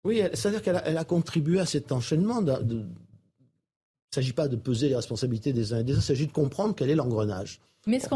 Oui, 0.07 0.21
c'est-à-dire 0.33 0.61
qu'elle 0.61 0.77
a, 0.77 0.99
a, 0.99 1.03
contribué 1.03 1.59
à 1.59 1.65
cet 1.65 1.91
enchaînement 1.91 2.41
de, 2.41 2.53
il 2.61 2.75
ne 2.77 2.85
s'agit 4.15 4.33
pas 4.33 4.47
de 4.47 4.55
peser 4.55 4.87
les 4.87 4.95
responsabilités 4.95 5.51
des 5.51 5.73
uns 5.73 5.79
et 5.79 5.83
des 5.83 5.91
autres, 5.91 6.03
il 6.03 6.05
s'agit 6.05 6.27
de 6.27 6.31
comprendre 6.31 6.73
quel 6.75 6.89
est 6.89 6.95
l'engrenage. 6.95 7.59
Mais 7.85 7.97
est-ce 7.97 8.09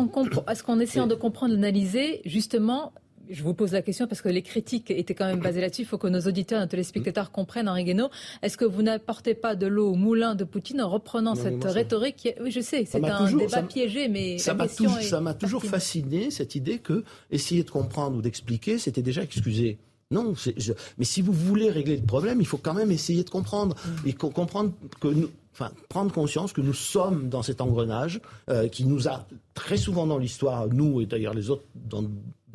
qu'en 0.64 0.80
est 0.80 0.84
essayant 0.84 1.08
de 1.08 1.16
comprendre, 1.16 1.54
d'analyser, 1.54 2.22
justement, 2.26 2.94
je 3.30 3.44
vous 3.44 3.54
pose 3.54 3.74
la 3.74 3.82
question 3.82 4.08
parce 4.08 4.22
que 4.22 4.30
les 4.30 4.42
critiques 4.42 4.90
étaient 4.90 5.14
quand 5.14 5.26
même 5.26 5.40
basées 5.40 5.62
là-dessus. 5.62 5.82
Il 5.82 5.88
faut 5.88 5.98
que 5.98 6.08
nos 6.08 6.22
auditeurs, 6.22 6.62
nos 6.62 6.68
téléspectateurs 6.68 7.32
comprennent, 7.32 7.70
Henri 7.70 7.84
Guénaud. 7.84 8.10
Est-ce 8.42 8.58
que 8.58 8.66
vous 8.66 8.82
n'apportez 8.82 9.34
pas 9.34 9.56
de 9.56 9.68
l'eau 9.68 9.92
au 9.92 9.96
moulin 9.96 10.36
de 10.36 10.44
Poutine 10.44 10.82
en 10.82 10.90
reprenant 10.90 11.36
cette 11.36 11.64
rhétorique 11.64 12.16
qui 12.16 12.34
Oui, 12.42 12.52
je 12.52 12.62
sais, 12.62 12.86
c'est 12.86 13.04
un 13.04 13.32
débat 13.32 13.64
piégé, 13.64 14.08
mais 14.08 14.38
ça 14.38 14.54
m'a 14.54 14.68
toujours, 14.68 14.98
toujours 15.40 15.64
fasciné 15.64 16.32
cette 16.32 16.56
idée 16.56 16.80
que 16.80 17.04
essayer 17.32 17.64
de 17.64 17.70
comprendre 17.70 18.18
ou 18.18 18.22
d'expliquer, 18.22 18.78
c'était 18.78 19.02
déjà 19.02 19.24
excuser. 19.24 19.78
Non, 20.12 20.34
mais 20.98 21.06
si 21.06 21.22
vous 21.22 21.34
voulez 21.34 21.70
régler 21.70 21.98
le 21.98 22.06
problème, 22.06 22.42
il 22.42 22.48
faut 22.48 22.58
quand 22.58 22.74
même 22.74 22.92
essayer 22.92 23.24
de 23.24 23.30
comprendre 23.30 23.76
mm. 23.76 24.08
et 24.08 24.14
comprendre 24.14 24.72
que 25.00 25.08
nous, 25.08 25.30
enfin, 25.54 25.72
prendre 25.90 26.12
conscience 26.12 26.54
que 26.54 26.62
nous 26.62 26.74
sommes 26.74 27.30
dans 27.30 27.44
cet 27.44 27.62
engrenage 27.62 28.22
euh, 28.50 28.68
qui 28.68 28.86
nous 28.86 29.08
a 29.08 29.26
très 29.54 29.78
souvent 29.78 30.08
dans 30.08 30.18
l'histoire, 30.18 30.68
nous 30.68 31.02
et 31.02 31.06
d'ailleurs 31.06 31.34
les 31.34 31.50
autres 31.50 31.64
dans 31.76 32.04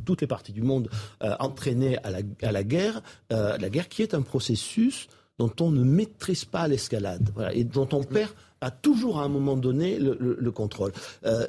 toutes 0.04 0.20
les 0.20 0.26
parties 0.26 0.52
du 0.52 0.62
monde, 0.62 0.88
euh, 1.22 1.34
entraînés 1.40 1.98
à 2.04 2.10
la, 2.10 2.18
à 2.42 2.52
la 2.52 2.62
guerre, 2.62 3.02
euh, 3.32 3.58
la 3.58 3.68
guerre 3.68 3.88
qui 3.88 4.02
est 4.02 4.14
un 4.14 4.22
processus 4.22 5.08
dont 5.38 5.52
on 5.60 5.70
ne 5.70 5.82
maîtrise 5.82 6.44
pas 6.44 6.68
l'escalade 6.68 7.30
voilà, 7.34 7.52
et 7.52 7.64
dont 7.64 7.88
on 7.92 8.02
perd 8.04 8.30
a 8.62 8.70
toujours 8.70 9.18
à 9.18 9.24
un 9.24 9.28
moment 9.28 9.56
donné 9.56 9.98
le, 9.98 10.16
le, 10.18 10.36
le 10.40 10.50
contrôle. 10.50 10.92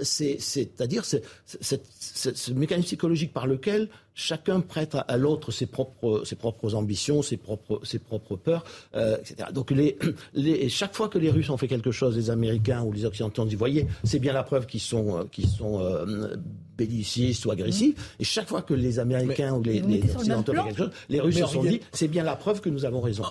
C'est-à-dire 0.02 1.06
ce 1.06 2.52
mécanisme 2.52 2.88
psychologique 2.88 3.32
par 3.32 3.48
lequel 3.48 3.88
chacun 4.18 4.62
prête 4.62 4.98
à, 5.08 5.16
l'autre 5.16 5.52
ses 5.52 5.68
propres, 5.68 6.24
ses 6.26 6.36
propres 6.36 6.74
ambitions, 6.74 7.22
ses 7.22 7.38
propres, 7.38 7.80
ses 7.84 8.00
propres 8.00 8.36
peurs, 8.36 8.66
euh, 8.96 9.16
etc. 9.18 9.50
Donc 9.54 9.70
les, 9.70 9.98
les, 10.34 10.68
chaque 10.70 10.96
fois 10.96 11.08
que 11.08 11.20
les 11.20 11.30
Russes 11.30 11.52
ont 11.52 11.58
fait 11.58 11.68
quelque 11.68 11.92
chose, 11.92 12.18
les 12.18 12.32
Américains 12.32 12.82
ou 12.82 12.92
les 12.92 13.06
Occidentaux 13.06 13.44
ont 13.44 13.46
dit, 13.46 13.56
voyez, 13.56 13.86
c'est 14.04 14.18
bien 14.18 14.34
la 14.34 14.44
preuve 14.44 14.66
qu'ils 14.66 14.82
sont, 14.82 15.20
euh, 15.20 15.24
qu'ils 15.32 15.48
sont 15.48 15.80
euh, 15.82 16.36
bellicistes 16.76 17.46
ou 17.46 17.52
agressifs. 17.52 18.16
Et 18.20 18.24
chaque 18.24 18.50
fois 18.50 18.64
que 18.64 18.74
les 18.74 18.98
Américains 18.98 19.54
ou 19.54 19.62
les, 19.62 19.82
les 19.82 20.16
Occidentaux 20.16 20.52
ont 20.54 20.56
fait 20.56 20.70
quelque 20.70 20.78
chose, 20.78 20.92
les 21.10 21.20
Russes 21.20 21.38
se 21.38 21.46
sont 21.46 21.64
dit, 21.64 21.80
c'est 21.92 22.08
bien 22.08 22.24
la 22.24 22.36
preuve 22.36 22.60
que 22.60 22.70
nous 22.70 22.86
avons 22.86 23.02
raison. 23.02 23.24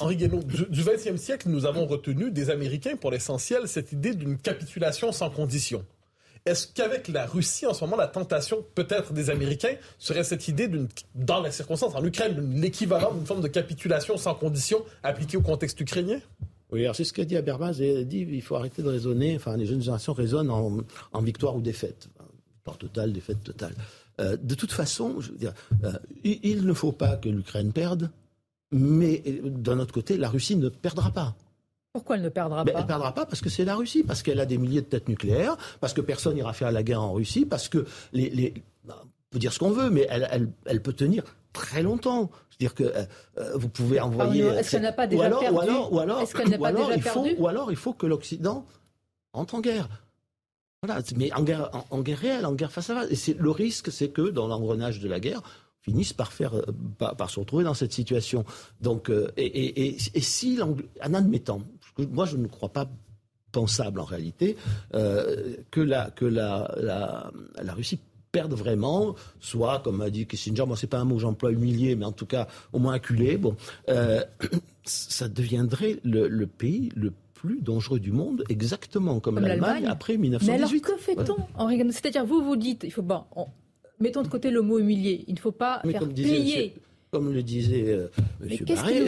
Henri 0.00 0.16
Guénaud, 0.16 0.42
du 0.42 0.82
XXe 0.82 1.20
siècle, 1.20 1.48
nous 1.48 1.64
avons 1.64 1.86
retenu 1.86 2.30
des 2.30 2.50
Américains, 2.50 2.96
pour 2.96 3.10
l'essentiel, 3.10 3.62
cette 3.66 3.92
idée 3.92 4.14
d'une 4.14 4.36
capitulation 4.36 5.12
sans 5.12 5.30
condition. 5.30 5.82
Est-ce 6.46 6.68
qu'avec 6.72 7.08
la 7.08 7.26
Russie, 7.26 7.66
en 7.66 7.74
ce 7.74 7.84
moment, 7.84 7.96
la 7.96 8.06
tentation 8.06 8.64
peut-être 8.76 9.12
des 9.12 9.30
Américains 9.30 9.74
serait 9.98 10.22
cette 10.22 10.46
idée, 10.46 10.70
dans 11.16 11.40
la 11.40 11.50
circonstance, 11.50 11.96
en 11.96 12.04
Ukraine, 12.04 12.54
l'équivalent 12.54 13.12
d'une 13.12 13.26
forme 13.26 13.40
de 13.40 13.48
capitulation 13.48 14.16
sans 14.16 14.36
condition 14.36 14.84
appliquée 15.02 15.36
au 15.36 15.42
contexte 15.42 15.80
ukrainien? 15.80 16.20
Oui, 16.70 16.84
alors 16.84 16.94
c'est 16.94 17.02
ce 17.02 17.12
qu'a 17.12 17.24
dit 17.24 17.36
Habermas. 17.36 17.78
Il 17.80 18.06
dit 18.06 18.26
il 18.30 18.42
faut 18.42 18.54
arrêter 18.54 18.82
de 18.82 18.88
raisonner. 18.88 19.34
Enfin, 19.34 19.56
les 19.56 19.66
jeunes 19.66 19.80
générations 19.80 20.12
raisonnent 20.12 20.50
en, 20.50 21.20
victoire 21.20 21.56
ou 21.56 21.60
défaite. 21.60 22.08
Victoire 22.54 22.78
totale, 22.78 23.12
défaite 23.12 23.42
totale. 23.42 23.74
Euh, 24.20 24.36
de 24.40 24.54
toute 24.54 24.72
façon, 24.72 25.18
euh, 25.84 25.92
il 26.22 26.64
ne 26.64 26.72
faut 26.72 26.92
pas 26.92 27.16
que 27.16 27.28
l'Ukraine 27.28 27.72
perde, 27.72 28.10
mais 28.70 29.22
d'un 29.44 29.80
autre 29.80 29.92
côté, 29.92 30.16
la 30.16 30.28
Russie 30.28 30.56
ne 30.56 30.68
perdra 30.68 31.10
pas. 31.10 31.36
Pourquoi 31.96 32.16
elle 32.16 32.22
ne 32.22 32.28
perdra 32.28 32.62
pas 32.62 32.72
Elle 32.74 32.82
ne 32.82 32.86
perdra 32.86 33.14
pas 33.14 33.24
parce 33.24 33.40
que 33.40 33.48
c'est 33.48 33.64
la 33.64 33.74
Russie, 33.74 34.02
parce 34.02 34.22
qu'elle 34.22 34.38
a 34.38 34.44
des 34.44 34.58
milliers 34.58 34.82
de 34.82 34.86
têtes 34.86 35.08
nucléaires, 35.08 35.56
parce 35.80 35.94
que 35.94 36.02
personne 36.02 36.34
n'ira 36.34 36.52
faire 36.52 36.70
la 36.70 36.82
guerre 36.82 37.00
en 37.00 37.14
Russie, 37.14 37.46
parce 37.46 37.70
que 37.70 37.86
les, 38.12 38.28
les 38.28 38.52
bah, 38.84 39.02
on 39.02 39.08
peut 39.30 39.38
dire 39.38 39.50
ce 39.50 39.58
qu'on 39.58 39.70
veut, 39.70 39.88
mais 39.88 40.06
elle, 40.10 40.28
elle, 40.30 40.50
elle, 40.66 40.82
peut 40.82 40.92
tenir 40.92 41.24
très 41.54 41.82
longtemps. 41.82 42.30
C'est-à-dire 42.50 42.74
que 42.74 42.84
euh, 42.84 43.04
euh, 43.38 43.56
vous 43.56 43.70
pouvez 43.70 43.98
envoyer. 43.98 44.42
Est-ce 44.42 44.72
qu'elle 44.72 44.82
n'a 44.82 44.92
pas 44.92 45.06
déjà 45.06 45.24
alors, 45.24 45.40
perdu 45.40 45.56
Ou 45.56 45.60
alors, 45.60 45.90
ou 45.90 45.98
alors, 46.00 46.18
ou 46.20 46.64
alors, 46.66 46.92
il 46.94 47.02
faut, 47.02 47.26
ou 47.38 47.48
alors 47.48 47.70
il 47.70 47.78
faut 47.78 47.94
que 47.94 48.04
l'Occident 48.04 48.66
entre 49.32 49.54
en 49.54 49.60
guerre. 49.62 49.88
Voilà, 50.82 51.00
mais 51.16 51.32
en 51.32 51.44
guerre, 51.44 51.70
en, 51.88 52.02
guerre 52.02 52.18
réelle, 52.18 52.44
en 52.44 52.52
guerre 52.52 52.72
face 52.72 52.90
à 52.90 52.94
face. 52.94 53.10
Et 53.10 53.16
c'est 53.16 53.38
le 53.38 53.50
risque, 53.50 53.90
c'est 53.90 54.10
que 54.10 54.28
dans 54.28 54.48
l'engrenage 54.48 55.00
de 55.00 55.08
la 55.08 55.18
guerre, 55.18 55.40
finissent 55.80 56.12
par 56.12 56.34
faire 56.34 56.54
euh, 56.54 56.62
par, 56.98 57.30
se 57.30 57.40
retrouver 57.40 57.64
dans 57.64 57.72
cette 57.72 57.94
situation. 57.94 58.44
Donc, 58.82 59.08
et, 59.08 59.46
et, 59.46 59.86
et, 59.86 59.96
et 60.12 60.20
si, 60.20 60.60
en 60.60 61.14
admettant, 61.14 61.62
moi 61.98 62.26
je 62.26 62.36
ne 62.36 62.46
crois 62.46 62.68
pas 62.68 62.88
pensable 63.52 64.00
en 64.00 64.04
réalité 64.04 64.56
euh, 64.94 65.56
que, 65.70 65.80
la, 65.80 66.10
que 66.10 66.24
la, 66.24 66.74
la, 66.76 67.30
la 67.62 67.72
Russie 67.74 67.98
perdent 68.32 68.52
vraiment, 68.52 69.14
soit, 69.40 69.80
comme 69.82 70.02
a 70.02 70.10
dit 70.10 70.26
Kissinger, 70.26 70.66
moi 70.66 70.76
c'est 70.76 70.86
pas 70.88 70.98
un 70.98 71.04
mot 71.04 71.14
que 71.14 71.22
j'emploie 71.22 71.52
humilié, 71.52 71.96
mais 71.96 72.04
en 72.04 72.12
tout 72.12 72.26
cas 72.26 72.48
au 72.74 72.78
moins 72.78 72.92
acculé, 72.92 73.38
bon, 73.38 73.56
euh, 73.88 74.22
ça 74.84 75.28
deviendrait 75.28 76.00
le, 76.04 76.44
pays 76.44 76.90
le 76.94 77.14
plus 77.32 77.62
dangereux 77.62 77.98
du 77.98 78.12
monde, 78.12 78.44
exactement 78.50 79.20
comme, 79.20 79.38
l'Allemagne 79.38 79.86
après 79.86 80.18
1918. 80.18 80.46
Mais 80.48 80.58
alors 80.58 80.82
que 80.82 80.96
fait-on 80.98 81.90
C'est-à-dire, 81.92 82.26
vous 82.26 82.42
vous 82.42 82.56
dites, 82.56 82.84
il 82.84 82.92
faut, 82.92 83.00
bon, 83.00 83.24
mettons 84.00 84.22
de 84.22 84.28
côté 84.28 84.50
le 84.50 84.60
mot 84.60 84.78
humilié, 84.78 85.24
il 85.28 85.34
ne 85.34 85.40
faut 85.40 85.52
pas 85.52 85.80
faire 85.82 86.06
payer 86.06 86.74
comme 87.10 87.32
le 87.32 87.42
disait 87.42 87.84
euh, 87.88 88.08
M. 88.42 88.58
Barré, 88.66 88.98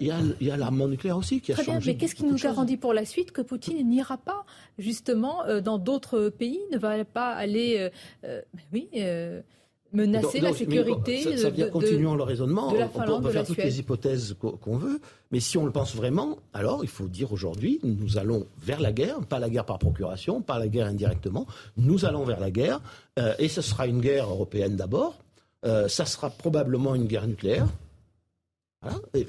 il 0.00 0.06
y, 0.40 0.50
a, 0.50 0.56
l'armement 0.56 0.88
nucléaire 0.88 1.16
aussi 1.16 1.40
qui 1.40 1.52
a 1.52 1.56
Très 1.56 1.64
changé. 1.64 1.92
mais 1.92 1.98
qu'est-ce 1.98 2.14
qui 2.14 2.24
nous 2.24 2.36
garantit 2.36 2.76
pour 2.76 2.94
la 2.94 3.04
suite 3.04 3.32
que 3.32 3.42
Poutine 3.42 3.88
n'ira 3.88 4.16
pas 4.16 4.44
justement 4.78 5.44
euh, 5.44 5.60
dans 5.60 5.78
d'autres 5.78 6.28
pays, 6.28 6.60
ne 6.72 6.78
va 6.78 7.04
pas 7.04 7.32
aller, 7.32 7.90
euh, 8.24 8.40
oui, 8.72 8.88
menacer 9.92 10.40
la 10.40 10.52
sécurité 10.52 11.22
ça, 11.22 11.36
ça 11.36 11.50
vient, 11.50 11.68
continuons 11.68 12.14
le 12.14 12.24
raisonnement. 12.24 12.72
on 12.72 13.20
peut, 13.20 13.30
faire 13.30 13.46
toutes 13.46 13.58
les 13.58 13.78
hypothèses 13.78 14.34
qu'on 14.40 14.76
veut, 14.76 15.00
mais 15.30 15.38
si 15.38 15.56
on 15.56 15.66
le 15.66 15.72
pense 15.72 15.94
vraiment, 15.94 16.38
alors 16.52 16.82
il 16.82 16.88
faut 16.88 17.06
dire 17.06 17.32
aujourd'hui, 17.32 17.80
nous 17.84 18.18
allons 18.18 18.46
vers 18.60 18.80
la 18.80 18.92
guerre, 18.92 19.20
pas 19.20 19.38
la 19.38 19.48
guerre 19.48 19.64
par 19.64 19.78
procuration, 19.78 20.40
pas 20.40 20.58
la 20.58 20.66
guerre 20.66 20.86
indirectement, 20.86 21.46
nous 21.76 22.04
allons 22.04 22.24
vers 22.24 22.40
la 22.40 22.50
guerre, 22.50 22.80
et 23.38 23.46
ce 23.48 23.60
sera 23.60 23.86
une 23.86 24.00
guerre 24.00 24.28
européenne 24.30 24.74
d'abord, 24.74 25.23
euh, 25.64 25.88
ça 25.88 26.04
sera 26.06 26.30
probablement 26.30 26.94
une 26.94 27.06
guerre 27.06 27.26
nucléaire. 27.26 27.66
il 29.14 29.26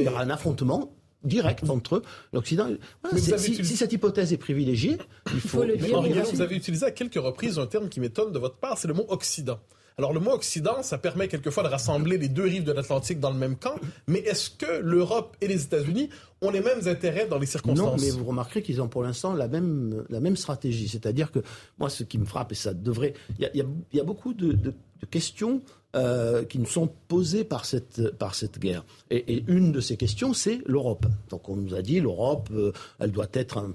y 0.00 0.08
aura 0.08 0.22
un 0.22 0.30
affrontement 0.30 0.92
direct 1.24 1.68
entre 1.68 2.02
l'Occident. 2.32 2.68
si, 3.16 3.76
cette 3.76 3.92
hypothèse 3.92 4.32
est 4.32 4.38
privilégiée, 4.38 4.98
il 5.34 5.40
faut, 5.40 5.64
le 5.64 5.76
dire. 5.76 6.00
vous 6.32 6.40
avez 6.40 6.56
utilisé 6.56 6.86
à 6.86 6.90
quelques 6.90 7.20
reprises 7.20 7.58
un 7.58 7.66
terme 7.66 7.88
qui 7.88 8.00
m'étonne 8.00 8.32
de 8.32 8.38
votre 8.38 8.56
part, 8.56 8.78
c'est 8.78 8.88
le 8.88 8.94
mot 8.94 9.06
Occident. 9.08 9.58
Alors 9.98 10.12
le 10.12 10.20
mot 10.20 10.32
Occident, 10.32 10.82
ça 10.82 10.98
permet 10.98 11.26
quelquefois 11.26 11.62
de 11.62 11.68
rassembler 11.68 12.18
les 12.18 12.28
deux 12.28 12.44
rives 12.44 12.64
de 12.64 12.72
l'Atlantique 12.72 13.18
dans 13.18 13.30
le 13.30 13.38
même 13.38 13.56
camp, 13.56 13.76
mais 14.06 14.18
est-ce 14.18 14.50
que 14.50 14.80
l'Europe 14.82 15.36
et 15.40 15.48
les 15.48 15.62
États-Unis 15.64 16.10
ont 16.42 16.50
les 16.50 16.60
mêmes 16.60 16.86
intérêts 16.86 17.26
dans 17.26 17.38
les 17.38 17.46
circonstances? 17.46 17.98
Non, 17.98 18.06
mais 18.06 18.10
vous 18.10 18.26
remarquerez 18.26 18.62
qu'ils 18.62 18.82
ont 18.82 18.88
pour 18.88 19.02
l'instant 19.02 19.32
la 19.32 19.48
même, 19.48 20.04
la 20.10 20.20
même 20.20 20.36
stratégie. 20.36 20.88
C'est-à-dire 20.88 21.32
que 21.32 21.38
moi, 21.78 21.88
ce 21.88 22.04
qui 22.04 22.18
me 22.18 22.26
frappe, 22.26 22.52
et 22.52 22.56
ça 22.56 22.74
devrait... 22.74 23.14
Il 23.38 23.50
y 23.94 24.00
a, 24.00 24.04
beaucoup 24.04 24.34
de, 24.34 24.74
questions 25.04 25.62
euh, 25.96 26.44
qui 26.44 26.58
nous 26.58 26.66
sont 26.66 26.90
posées 27.08 27.44
par 27.44 27.64
cette, 27.64 28.10
par 28.18 28.34
cette 28.34 28.58
guerre. 28.58 28.84
Et, 29.10 29.44
une 29.46 29.72
de 29.72 29.80
ces 29.80 29.96
questions, 29.96 30.34
c'est 30.34 30.60
l'Europe. 30.66 31.06
Donc 31.30 31.48
on 31.48 31.56
nous 31.56 31.74
a 31.74 31.80
dit, 31.80 32.00
l'Europe, 32.00 32.50
euh, 32.52 32.72
elle 32.98 33.12
doit 33.12 33.28
être 33.32 33.72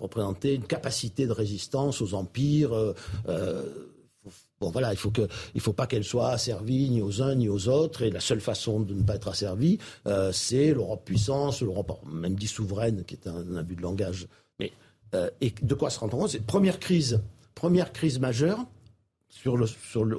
représenter 0.00 0.54
une 0.54 0.64
capacité 0.64 1.28
de 1.28 1.32
résistance 1.32 2.02
aux 2.02 2.14
empires. 2.14 2.74
Euh, 3.28 3.62
Bon, 4.60 4.70
voilà, 4.70 4.92
il 4.92 4.98
faut 4.98 5.10
faut 5.58 5.72
pas 5.72 5.86
qu'elle 5.86 6.04
soit 6.04 6.28
asservie 6.28 6.90
ni 6.90 7.00
aux 7.00 7.22
uns 7.22 7.34
ni 7.34 7.48
aux 7.48 7.68
autres. 7.68 8.02
Et 8.02 8.10
la 8.10 8.20
seule 8.20 8.42
façon 8.42 8.80
de 8.80 8.92
ne 8.92 9.02
pas 9.02 9.14
être 9.14 9.28
asservie, 9.28 9.78
c'est 10.32 10.74
l'Europe 10.74 11.02
puissance, 11.06 11.62
l'Europe 11.62 11.98
même 12.04 12.34
dit 12.34 12.46
souveraine, 12.46 13.04
qui 13.04 13.14
est 13.14 13.26
un, 13.26 13.56
abus 13.56 13.76
de 13.76 13.80
langage. 13.80 14.28
Mais 14.58 14.70
et 15.40 15.54
de 15.62 15.74
quoi 15.74 15.88
se 15.88 15.98
rendre 15.98 16.18
compte? 16.18 16.28
C'est 16.28 16.44
première 16.44 16.78
crise, 16.78 17.22
première 17.54 17.90
crise 17.94 18.18
majeure 18.18 18.66
sur 19.30 19.56
le, 19.56 19.66
sur 19.66 20.04
le, 20.04 20.18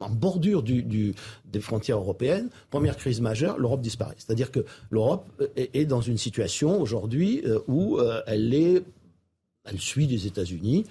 en 0.00 0.10
bordure 0.10 0.62
du, 0.62 0.82
du, 0.82 1.14
des 1.46 1.60
frontières 1.60 1.98
européennes. 1.98 2.50
Première 2.70 2.96
crise 2.96 3.22
majeure, 3.22 3.58
l'Europe 3.58 3.80
disparaît. 3.80 4.16
C'est-à-dire 4.18 4.50
que 4.50 4.66
l'Europe 4.90 5.26
est, 5.56 5.74
est, 5.74 5.86
dans 5.86 6.02
une 6.02 6.18
situation 6.18 6.78
aujourd'hui 6.80 7.40
euh, 7.46 7.60
où 7.66 7.98
elle 8.26 8.52
est, 8.52 8.82
elle 9.64 9.78
suit 9.78 10.06
les 10.06 10.26
États-Unis. 10.26 10.84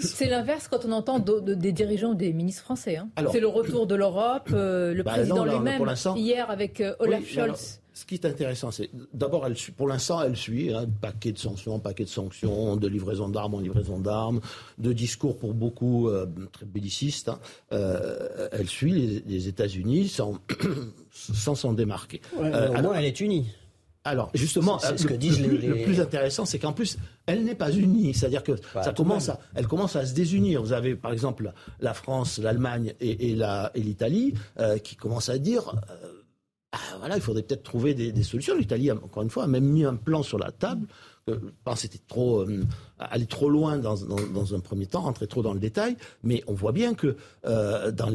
C'est 0.00 0.28
l'inverse 0.28 0.68
quand 0.68 0.84
on 0.84 0.92
entend 0.92 1.18
des 1.18 1.72
dirigeants 1.72 2.14
des 2.14 2.32
ministres 2.32 2.62
français. 2.62 2.96
Hein. 2.96 3.08
C'est 3.32 3.40
le 3.40 3.48
retour 3.48 3.86
de 3.86 3.94
l'Europe, 3.94 4.48
euh, 4.52 4.94
le 4.94 5.02
bah, 5.02 5.12
président 5.12 5.44
lui-même, 5.44 5.82
hier 6.16 6.50
avec 6.50 6.80
euh, 6.80 6.94
Olaf 7.00 7.26
Scholz. 7.26 7.80
Ce 7.94 8.04
qui 8.04 8.14
est 8.14 8.26
intéressant, 8.26 8.70
c'est 8.70 8.90
d'abord, 9.12 9.46
pour 9.76 9.88
l'instant, 9.88 10.20
elle 10.20 10.36
suit 10.36 10.72
un 10.72 10.82
hein, 10.82 10.86
paquet 11.00 11.32
de 11.32 11.38
sanctions, 11.38 11.78
paquet 11.78 12.04
de 12.04 12.08
sanctions, 12.08 12.76
de 12.76 12.88
livraison 12.88 13.28
d'armes 13.28 13.54
en 13.54 13.60
livraison 13.60 14.00
d'armes, 14.00 14.40
de 14.78 14.92
discours 14.92 15.38
pour 15.38 15.54
beaucoup 15.54 16.08
euh, 16.08 16.26
très 16.52 16.66
bellicistes. 16.66 17.28
Hein. 17.28 17.38
elle 18.50 18.68
suit 18.68 19.22
les, 19.26 19.48
États-Unis 19.48 20.08
sans 21.12 21.54
s'en 21.54 21.72
démarquer. 21.72 22.20
alors, 22.40 22.96
elle 22.96 23.04
est 23.04 23.20
unie. 23.20 23.46
Alors, 24.06 24.30
justement, 24.34 24.78
ce 24.78 25.06
que 25.06 25.14
disent 25.14 25.40
le, 25.40 25.56
le, 25.56 25.82
plus 25.82 25.98
intéressant, 25.98 26.44
c'est 26.44 26.58
qu'en 26.58 26.74
plus, 26.74 26.98
elle 27.24 27.42
n'est 27.42 27.54
pas 27.54 27.72
unie. 27.72 28.12
C'est-à-dire 28.12 28.42
que 28.42 28.52
ça 28.82 28.92
commence 28.92 29.30
à, 29.30 29.40
elle 29.54 29.66
commence 29.66 29.96
à 29.96 30.04
se 30.04 30.12
désunir. 30.12 30.62
Vous 30.62 30.74
avez, 30.74 30.94
par 30.94 31.10
exemple, 31.10 31.52
la 31.80 31.94
France, 31.94 32.38
l'Allemagne 32.38 32.92
et, 33.00 33.30
et 33.30 33.36
l'Italie 33.76 34.34
euh, 34.58 34.76
qui 34.76 34.96
commencent 34.96 35.30
à 35.30 35.38
dire. 35.38 35.74
Euh, 35.90 36.20
voilà, 36.98 37.16
il 37.16 37.22
faudrait 37.22 37.42
peut-être 37.42 37.62
trouver 37.62 37.94
des, 37.94 38.22
solutions. 38.22 38.56
L'Italie, 38.56 38.90
encore 38.90 39.22
une 39.22 39.30
fois, 39.30 39.44
a 39.44 39.46
même 39.46 39.64
mis 39.64 39.84
un 39.84 39.96
plan 39.96 40.22
sur 40.22 40.38
la 40.38 40.50
table. 40.50 40.86
je 41.28 41.34
pense 41.64 41.74
que 41.76 41.80
c'était 41.82 42.04
trop, 42.06 42.40
euh, 42.40 42.64
aller 42.98 43.26
trop 43.26 43.48
loin 43.48 43.78
dans, 43.78 43.94
dans, 43.96 44.54
un 44.54 44.60
premier 44.60 44.86
temps, 44.86 45.02
rentrer 45.02 45.26
trop 45.26 45.42
dans 45.42 45.54
le 45.54 45.60
détail. 45.60 45.96
Mais 46.22 46.42
on 46.46 46.54
voit 46.54 46.72
bien 46.72 46.94
que 46.94 47.16
dans, 47.44 48.10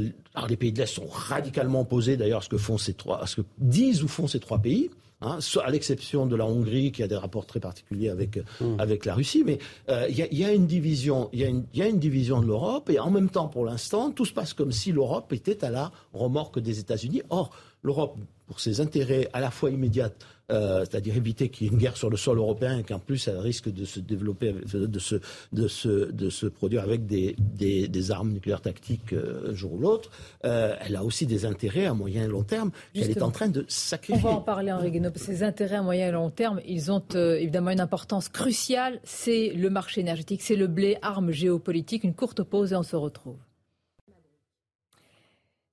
les 0.48 0.58
pays 0.58 0.72
de 0.72 0.80
l'Est 0.80 0.93
sont 0.93 1.08
radicalement 1.08 1.82
opposés 1.82 2.17
d'ailleurs 2.17 2.39
à 2.39 2.43
ce 2.43 2.50
que 2.50 2.58
font 2.58 2.78
ces 2.78 2.93
trois, 2.93 3.22
à 3.22 3.28
ce 3.28 3.38
que 3.38 3.48
disent 3.58 4.04
ou 4.04 4.08
font 4.08 4.28
ces 4.28 4.39
trois 4.39 4.60
pays. 4.60 4.89
Hein, 5.22 5.39
à 5.62 5.69
l'exception 5.69 6.26
de 6.28 6.36
la 6.38 6.45
Hongrie 6.45 6.93
qui 6.93 7.04
a 7.04 7.08
des 7.08 7.17
rapports 7.17 7.45
très 7.45 7.60
particuliers 7.60 8.08
avec, 8.08 8.38
mmh. 8.38 8.80
avec 8.80 9.04
la 9.04 9.15
Russie. 9.15 9.43
Mais 9.45 9.60
euh, 9.89 10.08
il 10.10 10.15
y, 10.15 10.45
a 10.45 10.54
une 10.54 10.65
division, 10.65 11.30
il 11.34 11.41
y, 11.41 11.78
y, 11.78 11.82
a 11.82 11.88
une 11.88 12.00
division 12.00 12.39
de 12.39 12.45
l'Europe 12.45 12.89
et 12.89 13.00
en 13.00 13.12
même 13.12 13.30
temps, 13.30 13.50
pour 13.50 13.65
l'instant, 13.65 14.12
tout 14.12 14.24
se 14.24 14.32
passe 14.32 14.54
comme 14.54 14.72
si 14.72 14.93
l'Europe 14.93 15.34
était 15.34 15.65
à 15.65 15.72
la 15.72 15.91
remorque 16.13 16.60
des 16.60 16.80
États-Unis. 16.80 17.22
Or, 17.30 17.52
l'Europe, 17.84 18.17
pour 18.49 18.59
ses 18.59 18.81
intérêts 18.81 19.29
à 19.31 19.39
la 19.39 19.51
fois 19.51 19.69
immédiats 19.69 20.09
euh, 20.51 20.79
c'est-à-dire 20.79 21.15
éviter 21.15 21.49
qu'il 21.49 21.67
y 21.67 21.69
ait 21.69 21.73
une 21.73 21.77
guerre 21.77 21.95
sur 21.95 22.09
le 22.09 22.17
sol 22.17 22.39
européen 22.39 22.79
et 22.79 22.83
qu'en 22.83 22.97
plus 22.97 23.27
elle 23.27 23.38
risque 23.38 23.69
de 23.69 23.85
se 23.85 23.99
développer, 23.99 24.51
de 24.51 24.99
se, 24.99 25.21
de 25.53 25.67
se, 25.67 26.12
de 26.12 26.29
se 26.31 26.47
produire 26.47 26.81
avec 26.81 27.05
des, 27.05 27.35
des, 27.38 27.88
des 27.88 28.12
armes 28.12 28.31
nucléaires 28.31 28.62
tactiques 28.62 29.13
euh, 29.13 29.51
un 29.51 29.53
jour 29.53 29.73
ou 29.73 29.77
l'autre, 29.77 30.09
euh, 30.45 30.75
elle 30.81 30.95
a 30.95 31.03
aussi 31.03 31.27
des 31.27 31.45
intérêts 31.45 31.85
à 31.85 31.93
moyen 31.93 32.23
et 32.23 32.27
long 32.27 32.43
terme 32.43 32.71
qu'elle 32.95 33.12
est 33.12 33.21
en 33.21 33.29
train 33.29 33.47
de 33.47 33.63
sacrifier. 33.67 34.25
On 34.25 34.29
va 34.29 34.35
en 34.38 34.41
parler, 34.41 34.71
Henri 34.71 34.89
Guénaud. 34.89 35.12
Ces 35.15 35.43
intérêts 35.43 35.75
à 35.75 35.83
moyen 35.83 36.07
et 36.07 36.12
long 36.12 36.31
terme, 36.31 36.62
ils 36.65 36.91
ont 36.91 37.03
évidemment 37.13 37.69
une 37.69 37.79
importance 37.79 38.27
cruciale. 38.27 38.99
C'est 39.03 39.49
le 39.49 39.69
marché 39.69 40.01
énergétique, 40.01 40.41
c'est 40.41 40.55
le 40.55 40.67
blé, 40.67 40.97
arme 41.03 41.31
géopolitique. 41.31 42.03
Une 42.03 42.15
courte 42.15 42.41
pause 42.41 42.73
et 42.73 42.75
on 42.75 42.83
se 42.83 42.95
retrouve. 42.95 43.38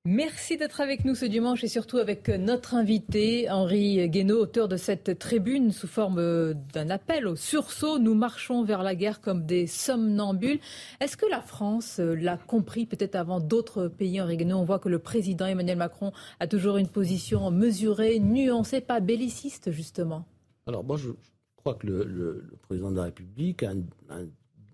Merci 0.08 0.56
d'être 0.56 0.80
avec 0.80 1.04
nous 1.04 1.16
ce 1.16 1.24
dimanche 1.24 1.64
et 1.64 1.68
surtout 1.68 1.98
avec 1.98 2.28
notre 2.28 2.74
invité, 2.74 3.50
Henri 3.50 4.08
Guénaud, 4.08 4.42
auteur 4.42 4.68
de 4.68 4.76
cette 4.76 5.18
tribune 5.18 5.72
sous 5.72 5.88
forme 5.88 6.54
d'un 6.72 6.90
appel 6.90 7.26
au 7.26 7.34
sursaut. 7.34 7.98
Nous 7.98 8.14
marchons 8.14 8.62
vers 8.62 8.84
la 8.84 8.94
guerre 8.94 9.20
comme 9.20 9.44
des 9.46 9.66
somnambules. 9.66 10.60
Est-ce 11.00 11.16
que 11.16 11.26
la 11.28 11.40
France 11.40 11.98
l'a 11.98 12.36
compris 12.36 12.86
peut-être 12.86 13.16
avant 13.16 13.40
d'autres 13.40 13.88
pays, 13.88 14.20
Henri 14.20 14.36
Guénaud? 14.36 14.58
On 14.58 14.64
voit 14.64 14.78
que 14.78 14.88
le 14.88 15.00
président 15.00 15.46
Emmanuel 15.46 15.78
Macron 15.78 16.12
a 16.38 16.46
toujours 16.46 16.76
une 16.76 16.88
position 16.88 17.50
mesurée, 17.50 18.20
nuancée, 18.20 18.80
pas 18.80 19.00
belliciste 19.00 19.72
justement. 19.72 20.24
Alors 20.68 20.84
moi 20.84 20.98
je 20.98 21.10
crois 21.56 21.74
que 21.74 21.88
le, 21.88 22.44
président 22.62 22.92
de 22.92 22.96
la 22.96 23.04
République 23.06 23.64
a, 23.64 23.72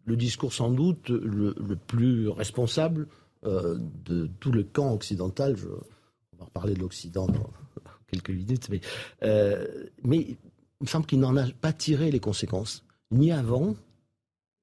le 0.04 0.16
discours 0.16 0.52
sans 0.52 0.70
doute 0.70 1.08
le 1.08 1.76
plus 1.76 2.28
responsable 2.28 3.08
euh, 3.44 3.76
de 4.04 4.28
tout 4.38 4.52
le 4.52 4.62
camp 4.62 4.92
occidental. 4.92 5.56
Je, 5.56 5.66
on 5.66 6.36
va 6.38 6.44
reparler 6.44 6.74
de 6.74 6.78
l'Occident 6.78 7.26
dans 7.26 7.50
quelques 8.06 8.30
minutes, 8.30 8.68
mais, 8.70 8.80
euh, 9.24 9.66
mais 10.04 10.18
il 10.18 10.36
me 10.82 10.86
semble 10.86 11.06
qu'il 11.06 11.18
n'en 11.18 11.36
a 11.36 11.48
pas 11.50 11.72
tiré 11.72 12.12
les 12.12 12.20
conséquences, 12.20 12.84
ni 13.10 13.32
avant, 13.32 13.74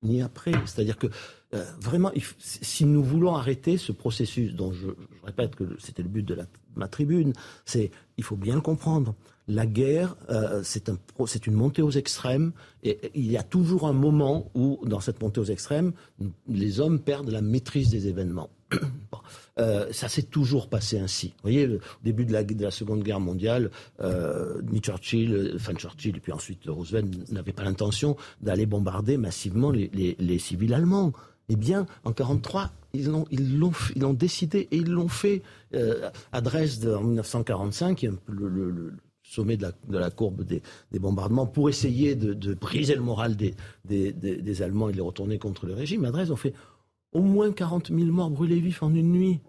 ni 0.01 0.21
après. 0.21 0.53
C'est-à-dire 0.65 0.97
que 0.97 1.07
euh, 1.53 1.65
vraiment, 1.81 2.13
si 2.37 2.85
nous 2.85 3.03
voulons 3.03 3.35
arrêter 3.35 3.75
ce 3.75 3.91
processus, 3.91 4.53
dont 4.53 4.71
je, 4.71 4.87
répète 5.23 5.55
que 5.55 5.75
c'était 5.79 6.03
le 6.03 6.09
but 6.09 6.23
de 6.23 6.37
ma 6.77 6.87
tribune, 6.87 7.33
c'est 7.65 7.91
il 8.15 8.23
faut 8.23 8.37
bien 8.37 8.55
le 8.55 8.61
comprendre. 8.61 9.13
La 9.49 9.65
guerre, 9.65 10.15
c'est 10.63 10.87
un, 10.87 10.97
une 11.47 11.53
montée 11.53 11.81
aux 11.81 11.91
extrêmes, 11.91 12.53
et 12.83 13.11
il 13.13 13.29
y 13.29 13.35
a 13.35 13.43
toujours 13.43 13.87
un 13.87 13.93
moment 13.93 14.51
où, 14.53 14.79
dans 14.85 15.01
cette 15.01 15.21
montée 15.21 15.41
aux 15.41 15.45
extrêmes, 15.45 15.91
les 16.47 16.79
hommes 16.79 16.99
perdent 16.99 17.31
la 17.31 17.41
maîtrise 17.41 17.89
des 17.89 18.07
événements. 18.07 18.51
Euh, 19.59 19.91
ça 19.91 20.07
s'est 20.07 20.23
toujours 20.23 20.69
passé 20.69 20.99
ainsi. 20.99 21.27
Vous 21.27 21.49
voyez, 21.49 21.67
au 21.67 21.79
début 22.03 22.25
de 22.25 22.31
la, 22.31 22.43
de 22.43 22.63
la 22.63 22.71
Seconde 22.71 23.03
Guerre 23.03 23.19
mondiale, 23.19 23.71
euh, 24.01 24.61
ni 24.71 24.79
Churchill, 24.79 25.53
enfin 25.55 25.73
Churchill 25.73 26.15
et 26.15 26.19
puis 26.19 26.31
ensuite 26.31 26.61
Roosevelt 26.67 27.29
n'avaient 27.31 27.51
pas 27.51 27.63
l'intention 27.63 28.15
d'aller 28.41 28.65
bombarder 28.65 29.17
massivement 29.17 29.71
les, 29.71 30.39
civils 30.39 30.73
allemands. 30.73 31.11
Eh 31.49 31.55
bien, 31.55 31.81
en 32.05 32.11
1943, 32.11 32.71
ils 32.93 33.07
l'ont, 33.57 34.13
décidé 34.13 34.67
et 34.71 34.77
ils 34.77 34.89
l'ont 34.89 35.09
fait. 35.09 35.41
Euh, 35.73 36.09
à 36.31 36.41
Dresde, 36.41 36.87
en 36.87 37.03
1945, 37.03 37.97
qui 37.97 38.05
est 38.05 38.11
le, 38.27 38.93
sommet 39.23 39.57
de 39.57 39.67
la, 39.89 40.09
courbe 40.09 40.43
des, 40.43 40.61
bombardements, 40.99 41.47
pour 41.47 41.69
essayer 41.69 42.15
de, 42.15 42.53
briser 42.53 42.95
le 42.95 43.01
moral 43.01 43.35
des, 43.35 43.55
des, 43.85 44.13
des, 44.13 44.61
Allemands 44.61 44.89
et 44.89 44.91
de 44.91 44.97
les 44.97 45.03
retourner 45.03 45.37
contre 45.37 45.65
le 45.65 45.73
régime. 45.73 46.05
À 46.05 46.11
Dresde, 46.11 46.31
on 46.31 46.35
fait 46.35 46.53
Au 47.11 47.21
moins 47.21 47.51
40 47.51 47.89
000 47.89 48.11
morts 48.11 48.29
brûlés 48.29 48.59
vifs 48.59 48.83
en 48.83 48.93
une 48.93 49.11
nuit. 49.11 49.39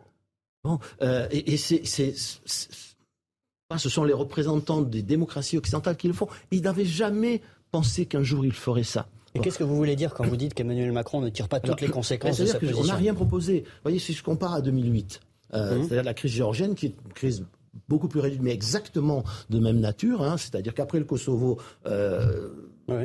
Bon, 0.64 0.78
euh, 1.02 1.26
et, 1.30 1.56
c'est, 1.56 1.84
ce 1.84 3.88
sont 3.88 4.04
les 4.04 4.12
représentants 4.12 4.82
des 4.82 5.02
démocraties 5.02 5.58
occidentales 5.58 5.96
qui 5.96 6.08
le 6.08 6.14
font. 6.14 6.28
Ils 6.50 6.62
n'avaient 6.62 6.84
jamais 6.84 7.40
pensé 7.70 8.06
qu'un 8.06 8.22
jour 8.22 8.44
ils 8.44 8.52
feraient 8.52 8.82
ça. 8.82 9.08
Et 9.34 9.40
qu'est-ce 9.40 9.58
que 9.58 9.64
vous 9.64 9.76
voulez 9.76 9.94
dire 9.94 10.12
quand 10.12 10.26
vous 10.26 10.36
dites 10.36 10.54
qu'Emmanuel 10.54 10.90
Macron 10.90 11.20
ne 11.20 11.28
tire 11.28 11.48
pas 11.48 11.60
toutes 11.60 11.80
les 11.80 11.88
conséquences 11.88 12.38
de 12.38 12.46
sa 12.46 12.58
position 12.58 12.82
On 12.82 12.86
n'a 12.86 12.96
rien 12.96 13.14
proposé. 13.14 13.60
Vous 13.60 13.82
voyez, 13.84 13.98
si 13.98 14.12
je 14.12 14.24
compare 14.24 14.54
à 14.54 14.60
2008, 14.60 15.20
euh, 15.54 15.78
mmh. 15.78 15.82
c'est-à-dire 15.82 16.02
la 16.02 16.14
crise 16.14 16.32
géorgienne, 16.32 16.74
qui 16.74 16.86
est 16.86 16.94
une 17.06 17.12
crise 17.12 17.46
beaucoup 17.88 18.08
plus 18.08 18.20
réduite, 18.20 18.42
mais 18.42 18.52
exactement 18.52 19.22
de 19.48 19.60
même 19.60 19.78
nature. 19.78 20.22
Hein, 20.22 20.36
c'est-à-dire 20.36 20.74
qu'après 20.74 20.98
le 20.98 21.04
Kosovo, 21.04 21.58
euh, 21.86 22.48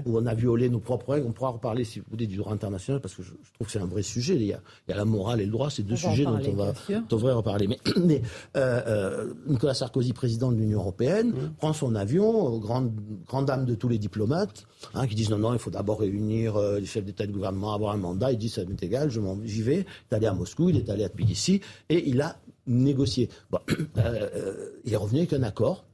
où 0.06 0.17
on 0.17 0.26
a 0.26 0.34
violé 0.34 0.69
nos 0.69 0.80
propres 0.80 1.13
règles, 1.13 1.28
on 1.28 1.32
pourra 1.32 1.52
reparler, 1.52 1.84
si 1.84 2.00
vous 2.00 2.06
voulez, 2.10 2.28
du 2.28 2.38
droit 2.38 2.54
international, 2.54 3.02
parce 3.02 3.15
que 3.15 3.24
je, 3.24 3.32
trouve 3.54 3.67
que 3.67 3.71
c'est 3.71 3.80
un 3.80 3.86
vrai 3.86 4.02
sujet. 4.02 4.36
Il 4.36 4.43
y, 4.43 4.54
a, 4.54 4.62
la 4.88 5.06
morale 5.06 5.41
et 5.41 5.45
le 5.45 5.52
droit, 5.52 5.69
c'est 5.69 5.84
deux 5.84 5.95
sujets 5.95 6.24
dont 6.24 6.39
on 6.45 6.54
va 6.54 6.74
devrait 7.10 7.34
reparler. 7.34 7.67
Mais, 7.67 7.80
mais 8.04 8.21
euh, 8.58 8.82
euh, 8.88 9.34
Nicolas 9.48 9.74
Sarkozy, 9.74 10.13
président 10.13 10.52
de 10.52 10.58
l'Union 10.58 10.80
européenne, 10.80 11.30
mmh. 11.30 11.54
prend 11.58 11.74
son 11.74 11.95
avion, 11.95 12.58
grande, 12.58 12.91
grande 13.28 13.45
dame 13.45 13.65
de 13.65 13.76
tous 13.76 13.88
les 13.88 13.98
diplomates, 13.98 14.65
hein, 14.93 15.08
qui 15.08 15.15
disent 15.15 15.30
non, 15.30 15.39
non, 15.39 15.54
il 15.54 15.60
faut 15.60 15.71
d'abord 15.71 16.00
réunir 16.00 16.60
les 16.60 16.86
chefs 16.86 17.06
d'État 17.06 17.24
et 17.24 17.28
de 17.28 17.34
gouvernement, 17.34 17.74
avoir 17.74 17.93
un 17.93 17.98
mandat. 17.98 18.32
Il 18.32 18.38
dit 18.38 18.50
ça 18.50 18.63
m'est 18.65 18.82
égal, 18.82 19.10
j'y 19.10 19.62
vais. 19.62 19.76
Il 19.76 20.13
est 20.13 20.15
allé 20.15 20.28
à 20.28 20.34
Moscou, 20.34 20.69
il 20.69 20.78
est 20.78 20.89
allé 20.89 21.04
à 21.04 21.10
Tbilissi, 21.10 21.62
et 21.89 22.10
il 22.10 22.21
a. 22.21 22.38
Bon, 22.67 23.60
euh, 23.69 23.86
euh, 23.98 24.69
il 24.86 24.93
est 24.93 24.98
revenu 24.98 25.19
avec 25.19 25.34
un 25.34 25.43
accord. 25.43 25.86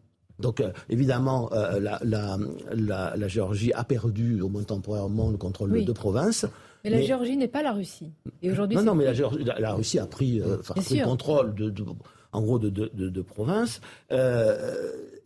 Donc, 0.41 0.59
euh, 0.59 0.71
évidemment, 0.89 1.49
la, 1.51 1.99
la, 2.03 3.27
Géorgie 3.27 3.71
a 3.73 3.83
perdu, 3.83 4.41
au 4.41 4.49
moins 4.49 4.63
temporairement, 4.63 5.29
le 5.29 5.37
contrôle 5.37 5.71
de 5.71 5.81
deux 5.81 5.93
provinces. 5.93 6.45
Mais 6.83 6.89
la 6.89 7.01
Géorgie 7.01 7.37
n'est 7.37 7.47
pas 7.47 7.63
la 7.63 7.73
Russie. 7.73 8.11
Et 8.41 8.51
aujourd'hui, 8.51 8.75
non, 8.77 8.83
non, 8.83 8.95
mais 8.95 9.05
la, 9.05 9.59
la, 9.59 9.73
Russie 9.73 9.99
a 9.99 10.07
pris, 10.07 10.39
le 10.39 11.03
contrôle 11.03 11.53
de, 11.53 11.73
en 12.33 12.41
gros, 12.41 12.59
de, 12.59 12.69
de, 12.69 13.21
provinces. 13.21 13.81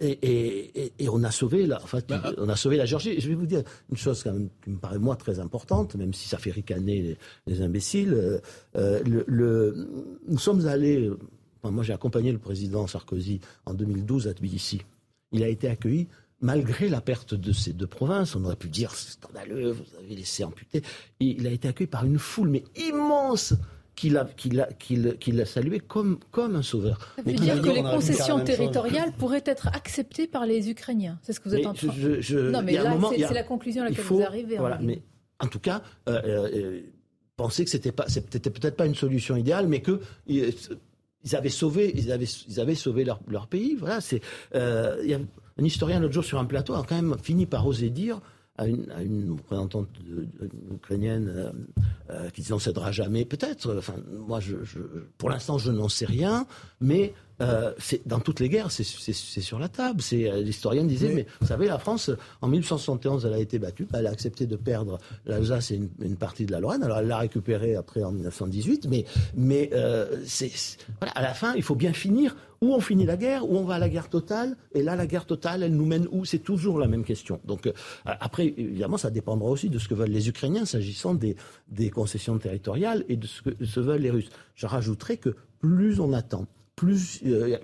Et, 0.01 0.91
on 1.09 1.23
a 1.23 1.31
sauvé 1.31 1.65
la, 1.65 1.79
bah, 2.09 2.33
on 2.37 2.49
a 2.49 2.55
sauvé 2.55 2.77
la 2.77 2.85
Géorgie. 2.85 3.19
Je 3.19 3.29
vais 3.29 3.35
vous 3.35 3.45
dire 3.45 3.63
une 3.89 3.97
chose 3.97 4.21
quand 4.23 4.33
même 4.33 4.49
qui 4.63 4.69
me 4.71 4.77
paraît 4.77 4.99
moi 4.99 5.15
très 5.15 5.39
importante, 5.39 5.95
même 5.95 6.13
si 6.13 6.27
ça 6.27 6.37
fait 6.37 6.51
ricaner 6.51 7.17
les, 7.47 7.61
imbéciles. 7.61 8.41
le, 8.75 9.87
nous 10.27 10.37
sommes 10.37 10.67
allés 10.67 11.09
moi, 11.71 11.83
j'ai 11.83 11.93
accompagné 11.93 12.31
le 12.31 12.37
président 12.37 12.87
Sarkozy 12.87 13.39
en 13.65 13.73
2012 13.73 14.27
à 14.27 14.33
Tbilissi. 14.33 14.81
Il 15.31 15.43
a 15.43 15.47
été 15.47 15.67
accueilli 15.67 16.07
malgré 16.41 16.89
la 16.89 17.01
perte 17.01 17.33
de 17.33 17.51
ces 17.51 17.73
deux 17.73 17.87
provinces. 17.87 18.35
On 18.35 18.43
aurait 18.45 18.55
pu 18.55 18.69
dire 18.69 18.91
c'est 18.91 19.13
scandaleux, 19.13 19.71
vous 19.71 19.83
avez 19.97 20.15
laissé 20.15 20.43
amputer. 20.43 20.81
il 21.19 21.47
a 21.47 21.51
été 21.51 21.67
accueilli 21.67 21.89
par 21.89 22.05
une 22.05 22.19
foule, 22.19 22.49
mais 22.49 22.63
immense, 22.75 23.53
qui 23.95 24.09
l'a 24.09 25.45
salué 25.45 25.79
comme, 25.79 26.19
comme 26.31 26.55
un 26.55 26.61
sauveur. 26.61 27.13
Ça 27.15 27.21
veut 27.23 27.33
dire 27.33 27.61
que 27.61 27.69
les 27.69 27.81
concessions 27.81 28.39
territoriales 28.43 29.13
pourraient 29.13 29.43
être 29.45 29.67
acceptées 29.69 30.27
par 30.27 30.45
les 30.45 30.69
Ukrainiens. 30.69 31.17
C'est 31.23 31.33
ce 31.33 31.39
que 31.39 31.49
vous 31.49 31.55
êtes 31.55 31.65
en 31.65 31.73
train 31.73 31.87
de 31.87 32.17
dire. 32.17 32.43
Non, 32.51 32.61
mais 32.61 32.73
là, 32.73 32.97
c'est 33.09 33.33
la 33.33 33.43
conclusion 33.43 33.83
à 33.83 33.89
laquelle 33.89 34.05
vous 34.05 34.21
arrivez. 34.21 34.57
Voilà, 34.57 34.79
mais 34.81 35.01
en 35.39 35.47
tout 35.47 35.59
cas, 35.59 35.81
euh, 36.07 36.21
euh, 36.25 36.81
penser 37.35 37.63
que 37.63 37.69
c'était 37.69 37.91
pas, 37.91 38.07
c'était 38.07 38.49
peut-être 38.49 38.75
pas 38.75 38.85
une 38.85 38.95
solution 38.95 39.35
idéale, 39.35 39.67
mais 39.67 39.81
que 39.81 39.99
ils 41.25 41.35
avaient 41.35 41.49
sauvé, 41.49 41.91
ils 41.95 42.11
avaient, 42.11 42.27
ils 42.47 42.59
avaient 42.59 42.75
sauvé 42.75 43.03
leur, 43.03 43.19
leur 43.27 43.47
pays. 43.47 43.75
Voilà, 43.75 43.99
c'est. 43.99 44.21
Euh, 44.53 45.19
un 45.57 45.63
historien 45.63 45.99
l'autre 45.99 46.13
jour 46.13 46.25
sur 46.25 46.37
un 46.37 46.45
plateau 46.45 46.73
a 46.73 46.83
quand 46.83 46.95
même 46.95 47.15
fini 47.21 47.45
par 47.45 47.65
oser 47.65 47.89
dire 47.89 48.19
à 48.57 48.67
une, 48.67 48.89
à 48.91 49.01
une 49.03 49.31
représentante 49.31 49.89
ukrainienne 50.73 51.29
euh, 51.29 51.51
euh, 52.09 52.29
qui 52.29 52.41
disait 52.41 52.53
jamais, 52.91 53.25
peut-être. 53.25 53.75
Enfin, 53.77 53.95
moi, 54.27 54.39
je, 54.39 54.55
pour 55.17 55.29
l'instant, 55.29 55.57
je 55.57 55.71
n'en 55.71 55.89
sais 55.89 56.05
rien, 56.05 56.45
mais 56.79 57.13
euh, 57.41 57.71
dans 58.05 58.19
toutes 58.19 58.39
les 58.39 58.49
guerres, 58.49 58.71
c'est 58.71 58.83
sur 58.83 59.59
la 59.59 59.69
table. 59.69 60.01
Euh, 60.13 60.41
L'historien 60.41 60.83
disait, 60.83 61.13
mais... 61.13 61.25
vous 61.41 61.47
savez, 61.47 61.67
la 61.67 61.79
France, 61.79 62.11
en 62.41 62.47
1871, 62.47 63.25
elle 63.25 63.33
a 63.33 63.39
été 63.39 63.59
battue, 63.59 63.87
elle 63.93 64.07
a 64.07 64.11
accepté 64.11 64.45
de 64.45 64.55
perdre 64.55 64.99
l'Alsace 65.25 65.71
et 65.71 65.81
une, 66.01 66.15
partie 66.15 66.45
de 66.45 66.51
la 66.51 66.59
Lorraine. 66.59 66.83
Alors 66.83 66.99
elle 66.99 67.07
l'a 67.07 67.17
récupérée 67.17 67.75
après 67.75 68.03
en 68.03 68.11
1918, 68.11 68.87
mais, 68.89 69.05
mais 69.35 69.69
euh, 69.73 70.23
voilà, 70.99 71.11
à 71.13 71.21
la 71.21 71.33
fin, 71.33 71.53
il 71.55 71.63
faut 71.63 71.75
bien 71.75 71.93
finir. 71.93 72.35
Où 72.61 72.73
on 72.73 72.79
finit 72.79 73.05
la 73.05 73.17
guerre, 73.17 73.47
où 73.47 73.57
on 73.57 73.65
va 73.65 73.75
à 73.75 73.79
la 73.79 73.89
guerre 73.89 74.09
totale, 74.09 74.55
et 74.73 74.81
là, 74.81 74.95
la 74.95 75.05
guerre 75.05 75.25
totale, 75.25 75.61
elle 75.61 75.75
nous 75.75 75.85
mène 75.85 76.07
où? 76.11 76.23
C'est 76.23 76.39
toujours 76.39 76.79
la 76.79 76.87
même 76.87 77.03
question. 77.03 77.41
Donc 77.43 77.71
après, 78.05 78.47
évidemment, 78.57 78.97
ça 78.97 79.11
dépendra 79.11 79.49
aussi 79.49 79.69
de 79.69 79.77
ce 79.77 79.89
que 79.89 79.93
veulent 79.93 80.09
les 80.09 80.29
Ukrainiens 80.29 80.65
s'agissant 80.65 81.13
des, 81.13 81.35
des 81.67 81.89
concessions 81.89 82.39
territoriales 82.39 83.03
et 83.09 83.17
de 83.17 83.27
ce 83.27 83.41
que 83.41 83.63
se 83.63 83.79
veulent 83.81 84.01
les 84.01 84.09
Russes. 84.09 84.29
Je 84.55 84.67
rajouterai 84.67 85.17
que 85.17 85.35
plus 85.59 85.99
on 85.99 86.13
attend, 86.13 86.47
plus, 86.75 87.21
euh, 87.25 87.57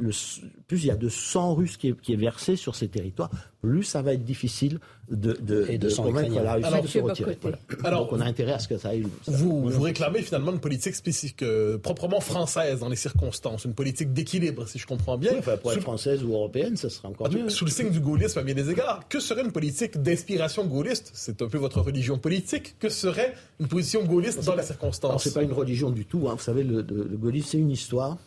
plus 0.67 0.83
il 0.83 0.87
y 0.87 0.91
a 0.91 0.95
de 0.95 1.09
sang 1.09 1.53
russe 1.53 1.75
qui 1.75 1.89
est, 1.89 2.15
versé 2.15 2.55
sur 2.55 2.75
ces 2.75 2.87
territoires, 2.87 3.29
plus 3.61 3.83
ça 3.83 4.01
va 4.01 4.13
être 4.13 4.23
difficile 4.23 4.79
de, 5.09 5.33
de, 5.33 5.95
convaincre 5.95 6.41
la 6.41 6.53
Russie 6.53 6.81
de 6.81 6.87
se 6.87 6.99
retirer. 6.99 7.37
Alors, 7.83 8.03
Donc 8.03 8.13
on 8.13 8.21
a 8.21 8.25
intérêt 8.25 8.53
à 8.53 8.59
ce 8.59 8.69
que 8.69 8.77
ça 8.77 8.89
aille. 8.89 9.05
vous, 9.27 9.69
vous 9.69 9.81
réclamez 9.81 10.21
finalement 10.21 10.51
une 10.51 10.59
politique 10.59 10.95
spécifique, 10.95 11.43
euh, 11.43 11.77
proprement 11.77 12.21
française 12.21 12.79
dans 12.79 12.87
les 12.87 12.95
circonstances, 12.95 13.65
une 13.65 13.73
politique 13.73 14.13
d'équilibre, 14.13 14.67
si 14.67 14.79
je 14.79 14.87
comprends 14.87 15.17
bien. 15.17 15.33
Oui, 15.35 15.53
pour 15.61 15.73
être 15.73 15.81
française 15.81 16.23
ou 16.23 16.31
européenne, 16.31 16.77
ça 16.77 16.89
serait 16.89 17.09
encore 17.09 17.29
mieux. 17.29 17.49
Sous 17.49 17.65
le 17.65 17.71
signe 17.71 17.89
du 17.89 17.99
gaullisme 17.99 18.39
à 18.39 18.43
bien 18.43 18.55
des 18.55 18.69
égards, 18.69 19.07
que 19.09 19.19
serait 19.19 19.41
une 19.41 19.51
politique 19.51 20.01
d'inspiration 20.01 20.65
gaulliste? 20.65 21.11
C'est 21.13 21.41
un 21.41 21.49
peu 21.49 21.57
votre 21.57 21.81
religion 21.81 22.17
politique. 22.17 22.75
Que 22.79 22.89
serait 22.89 23.33
une 23.59 23.67
position 23.67 24.05
gaulliste 24.05 24.45
dans 24.45 24.55
les 24.55 24.63
circonstances? 24.63 25.23
C'est 25.23 25.33
pas 25.33 25.43
une 25.43 25.51
religion 25.51 25.89
du 25.89 26.05
tout. 26.05 26.29
Hein. 26.29 26.35
Vous 26.35 26.43
savez, 26.43 26.63
le, 26.63 26.77
le 26.77 27.17
gaullisme, 27.17 27.47
c'est 27.51 27.57
une 27.57 27.71
histoire. 27.71 28.17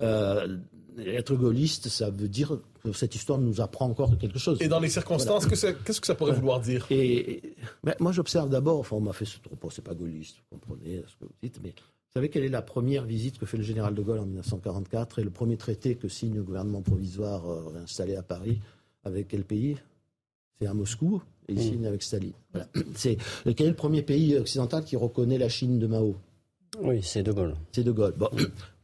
Euh, 0.00 0.58
être 0.98 1.34
gaulliste, 1.34 1.88
ça 1.88 2.10
veut 2.10 2.28
dire 2.28 2.58
que 2.82 2.92
cette 2.92 3.14
histoire 3.14 3.38
nous 3.38 3.60
apprend 3.60 3.86
encore 3.86 4.16
quelque 4.18 4.38
chose. 4.38 4.58
Et 4.60 4.68
dans 4.68 4.80
les 4.80 4.88
circonstances, 4.88 5.46
qu'est-ce 5.46 6.00
que 6.00 6.06
ça 6.06 6.14
pourrait 6.14 6.32
vouloir 6.32 6.60
dire? 6.60 6.86
Et, 6.90 7.54
Moi, 7.98 8.12
j'observe 8.12 8.48
d'abord, 8.48 8.78
enfin, 8.78 8.96
on 8.96 9.00
m'a 9.00 9.12
fait 9.12 9.24
ce 9.24 9.38
propos, 9.38 9.70
c'est 9.70 9.82
pas 9.82 9.94
gaulliste, 9.94 10.36
vous 10.36 10.58
comprenez 10.58 11.02
ce 11.06 11.16
que 11.16 11.24
vous 11.24 11.34
dites, 11.42 11.58
mais 11.62 11.70
vous 11.70 12.20
savez 12.20 12.28
quelle 12.28 12.44
est 12.44 12.48
la 12.48 12.62
première 12.62 13.04
visite 13.04 13.38
que 13.38 13.46
fait 13.46 13.56
le 13.56 13.64
général 13.64 13.94
de 13.94 14.02
Gaulle 14.02 14.20
en 14.20 14.26
1944 14.26 15.18
et 15.18 15.24
le 15.24 15.30
premier 15.30 15.56
traité 15.56 15.96
que 15.96 16.08
signe 16.08 16.34
le 16.34 16.44
gouvernement 16.44 16.80
provisoire 16.80 17.48
euh, 17.50 17.82
installé 17.82 18.14
à 18.14 18.22
Paris 18.22 18.60
avec 19.02 19.28
quel 19.28 19.44
pays? 19.44 19.76
C'est 20.60 20.68
à 20.68 20.74
Moscou 20.74 21.20
et 21.48 21.54
il 21.54 21.58
mmh. 21.58 21.62
signe 21.62 21.86
avec 21.86 22.02
Staline. 22.04 22.32
Voilà. 22.52 22.68
C'est 22.94 23.18
quel 23.44 23.66
est 23.66 23.70
le 23.70 23.74
premier 23.74 24.02
pays 24.02 24.36
occidental 24.36 24.84
qui 24.84 24.94
reconnaît 24.94 25.38
la 25.38 25.48
Chine 25.48 25.80
de 25.80 25.88
Mao? 25.88 26.14
Oui, 26.80 27.00
c'est 27.02 27.22
De 27.22 27.32
Gaulle. 27.32 27.54
C'est 27.72 27.84
De 27.84 27.92
Gaulle. 27.92 28.14
Bon. 28.16 28.28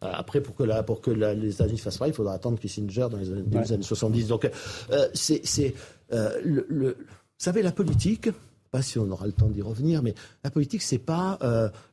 Euh, 0.03 0.11
après, 0.13 0.41
pour 0.41 0.55
que, 0.55 0.63
la, 0.63 0.83
pour 0.83 1.01
que 1.01 1.11
les 1.11 1.55
États-Unis 1.55 1.79
fassent 1.79 1.99
pareil, 1.99 2.13
il 2.13 2.17
faudra 2.17 2.35
attendre 2.35 2.59
Kissinger 2.59 3.09
dans 3.11 3.19
les 3.19 3.31
années, 3.73 3.83
70. 3.83 4.29
Donc, 4.29 4.51
euh, 4.91 5.09
c'est. 5.15 5.75
Euh, 6.13 6.41
le, 6.45 6.97
vous 6.97 7.45
savez, 7.45 7.63
la 7.63 7.73
politique, 7.73 8.29
pas 8.71 8.83
si 8.83 8.99
on 8.99 9.11
aura 9.11 9.27
le 9.27 9.33
temps 9.33 9.49
d'y 9.49 9.63
revenir, 9.63 10.03
mais 10.03 10.15
la 10.45 10.51
politique, 10.51 10.83
c'est 10.83 10.99
pas 10.99 11.39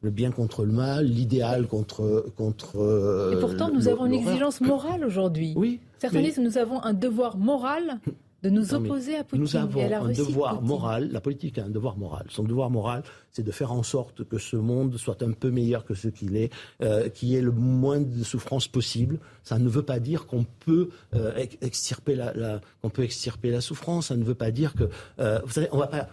le 0.02 0.10
bien 0.10 0.32
contre 0.32 0.66
le 0.66 0.72
mal, 0.72 1.06
l'idéal 1.06 1.68
contre 1.68 2.26
contre. 2.36 3.32
Et 3.34 3.40
pourtant, 3.40 3.72
nous 3.72 3.88
avons 3.88 4.06
une 4.06 4.14
exigence 4.14 4.62
morale 4.62 5.06
aujourd'hui. 5.06 5.54
Oui. 5.56 5.80
Certains 6.00 6.22
disent 6.22 6.36
que 6.36 6.42
nous 6.42 6.58
avons 6.58 6.82
un 6.84 6.94
devoir 6.94 7.38
moral 7.38 8.00
de 8.44 8.50
nous 8.50 8.74
opposer 8.74 9.16
à 9.16 9.24
Poutine. 9.24 9.42
Nous 9.42 9.56
avons 9.56 9.80
et 9.80 9.86
à 9.86 9.90
la 9.90 10.02
un 10.02 10.12
devoir 10.12 10.62
moral, 10.62 11.10
la 11.12 11.22
politique 11.22 11.58
a 11.58 11.64
un 11.64 11.70
devoir 11.70 11.98
moral. 11.98 12.28
Son 12.30 12.44
devoir 12.44 12.70
moral, 12.70 13.04
c'est 13.32 13.44
de 13.44 13.52
faire 13.52 13.72
en 13.72 13.84
sorte 13.84 14.24
que 14.24 14.38
ce 14.38 14.56
monde 14.56 14.96
soit 14.98 15.24
un 15.24 15.32
peu 15.32 15.50
meilleur 15.50 15.86
que 15.86 15.96
ce 15.96 16.08
qu'il 16.08 16.36
est, 16.36 16.52
euh, 16.84 17.10
qu'il 17.10 17.30
y 17.30 17.36
ait 17.36 17.42
le 17.42 17.52
moins 17.52 18.00
de 18.00 18.24
souffrance 18.24 18.68
possible. 18.68 19.20
Ça 19.44 19.58
ne 19.58 19.68
veut 19.68 19.84
pas 19.84 20.00
dire 20.00 20.28
qu'on 20.28 20.46
peut, 20.66 20.90
euh, 21.16 21.46
extirper 21.62 22.16
la, 22.16 22.62
qu'on 22.82 22.90
peut 22.90 23.04
extirper 23.04 23.50
la 23.50 23.62
souffrance. 23.62 24.08
Ça 24.08 24.16
ne 24.16 24.24
veut 24.24 24.36
pas 24.36 24.52
dire 24.52 24.74
que, 24.76 24.90
euh, 25.20 25.40
vous 25.44 25.52
savez, 25.52 25.70
on 25.72 25.78
va 25.78 25.88
pas. 25.88 26.08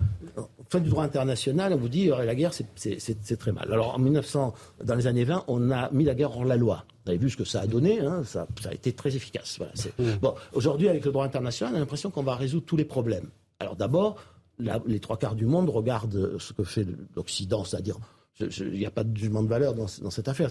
Fin 0.69 0.81
du 0.81 0.91
droit 0.91 1.05
international, 1.05 1.73
on 1.73 1.77
vous 1.77 1.89
dit 1.89 2.07
la 2.07 2.35
guerre, 2.35 2.53
c'est 2.55 3.39
très 3.39 3.53
mal. 3.53 3.73
Alors 3.73 3.95
en 3.95 3.99
1900, 3.99 4.55
dans 4.85 4.95
les 4.95 5.07
années 5.07 5.25
20, 5.25 5.45
on 5.49 5.71
a 5.71 5.91
mis 5.91 6.05
la 6.05 6.15
guerre 6.15 6.37
hors 6.37 6.45
la 6.45 6.57
loi. 6.57 6.85
Vous 7.05 7.11
avez 7.11 7.19
vu 7.19 7.31
ce 7.31 7.37
que 7.37 7.45
ça 7.45 7.61
a 7.61 7.67
donné, 7.67 8.01
hein, 8.01 8.23
ça, 8.25 8.47
ça, 8.63 8.71
a 8.71 8.73
été 8.73 8.93
très 8.93 9.15
efficace. 9.15 9.59
Voilà, 9.59 9.73
mmh. 9.99 10.19
Bon, 10.21 10.35
aujourd'hui, 10.53 10.89
avec 10.89 11.05
le 11.05 11.13
droit 11.13 11.25
international, 11.25 11.75
on 11.75 11.77
a 11.77 11.81
l'impression 11.81 12.11
qu'on 12.11 12.23
va 12.23 12.35
résoudre 12.35 12.65
tous 12.65 12.77
les 12.77 12.87
problèmes. 12.87 13.29
Alors 13.61 13.77
d'abord, 13.77 14.17
les 14.59 15.01
trois 15.01 15.17
quarts 15.17 15.35
du 15.35 15.47
monde 15.47 15.69
regardent 15.69 16.39
ce 16.39 16.53
que 16.53 16.65
fait 16.65 16.87
l'Occident, 17.17 17.65
c'est-à-dire 17.65 17.99
il 18.41 18.73
n'y 18.73 18.87
a 18.87 18.91
pas 18.91 19.05
de 19.05 19.17
jugement 19.17 19.43
de 19.43 19.49
valeur 19.49 19.75
dans, 19.75 19.87
cette 19.87 20.27
affaire. 20.27 20.51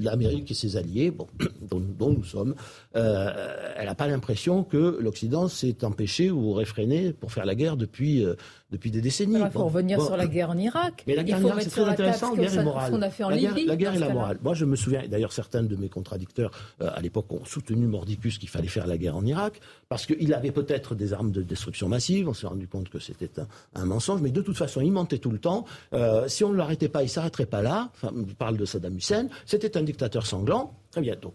L'Amérique 0.00 0.50
et 0.50 0.54
ses 0.54 0.76
alliés, 0.78 1.10
bon, 1.10 1.26
dont, 1.60 2.10
nous 2.10 2.24
sommes, 2.24 2.54
euh, 2.96 3.74
elle 3.76 3.86
n'a 3.86 3.94
pas 3.94 4.06
l'impression 4.06 4.64
que 4.64 4.98
l'Occident 4.98 5.48
s'est 5.48 5.84
empêché 5.84 6.30
ou 6.30 6.54
réfréné 6.54 7.12
pour 7.12 7.30
faire 7.30 7.44
la 7.44 7.54
guerre 7.54 7.76
depuis, 7.76 8.24
euh, 8.24 8.34
depuis 8.72 8.90
des 8.90 9.00
décennies. 9.00 9.38
Il 9.38 9.50
faut 9.50 9.64
revenir 9.64 10.02
sur 10.02 10.16
la 10.16 10.26
guerre 10.26 10.50
en 10.50 10.56
Irak. 10.56 11.04
Mais 11.06 11.14
la 11.14 11.22
guerre 11.22 11.38
il 11.38 11.42
faut 11.42 11.48
en 11.48 11.52
Irak, 11.52 11.62
c'est 11.64 11.70
très 11.70 11.84
intéressant, 11.84 12.34
guerre 12.34 12.58
et 12.58 12.64
morale. 12.64 12.90
qu'on 12.90 13.02
a 13.02 13.10
fait 13.10 13.24
en 13.24 13.28
la 13.28 13.36
Libye. 13.36 13.54
Guerre, 13.54 13.66
la 13.66 13.76
guerre 13.76 13.94
et 13.94 13.98
la 13.98 14.08
morale. 14.08 14.38
Moi, 14.42 14.54
je 14.54 14.64
me 14.64 14.74
souviens, 14.74 15.02
d'ailleurs, 15.06 15.32
certains 15.32 15.62
de 15.62 15.76
mes 15.76 15.88
contradicteurs 15.88 16.50
euh, 16.80 16.90
à 16.92 17.00
l'époque 17.00 17.30
ont 17.30 17.44
soutenu 17.44 17.86
Mordicus 17.86 18.38
qu'il 18.38 18.48
fallait 18.48 18.68
faire 18.68 18.86
la 18.86 18.96
guerre 18.96 19.16
en 19.16 19.24
Irak, 19.24 19.60
parce 19.88 20.06
qu'il 20.06 20.32
avait 20.32 20.52
peut-être 20.52 20.94
des 20.94 21.12
armes 21.12 21.30
de 21.30 21.42
destruction 21.42 21.88
massive. 21.88 22.28
On 22.28 22.34
s'est 22.34 22.46
rendu 22.46 22.66
compte 22.66 22.88
que 22.88 22.98
c'était 22.98 23.30
un, 23.38 23.46
un, 23.74 23.84
mensonge, 23.84 24.22
mais 24.22 24.30
de 24.30 24.40
toute 24.40 24.56
façon, 24.56 24.80
il 24.80 24.90
mentait 24.90 25.18
tout 25.18 25.30
le 25.30 25.38
temps. 25.38 25.66
Euh, 25.92 26.26
si 26.28 26.42
on 26.42 26.50
ne 26.50 26.56
l'arrêtait 26.56 26.88
pas, 26.88 27.02
il 27.02 27.10
s'arrêterait 27.10 27.46
pas 27.46 27.60
là. 27.60 27.90
Enfin, 27.94 28.12
je 28.26 28.34
parle 28.34 28.56
de 28.56 28.64
Saddam 28.64 28.96
Hussein. 28.96 29.28
C'était 29.44 29.76
un 29.76 29.82
dictateur 29.82 30.24
sanglant. 30.26 30.72
Très 30.90 31.02
bien. 31.02 31.16
Donc, 31.20 31.34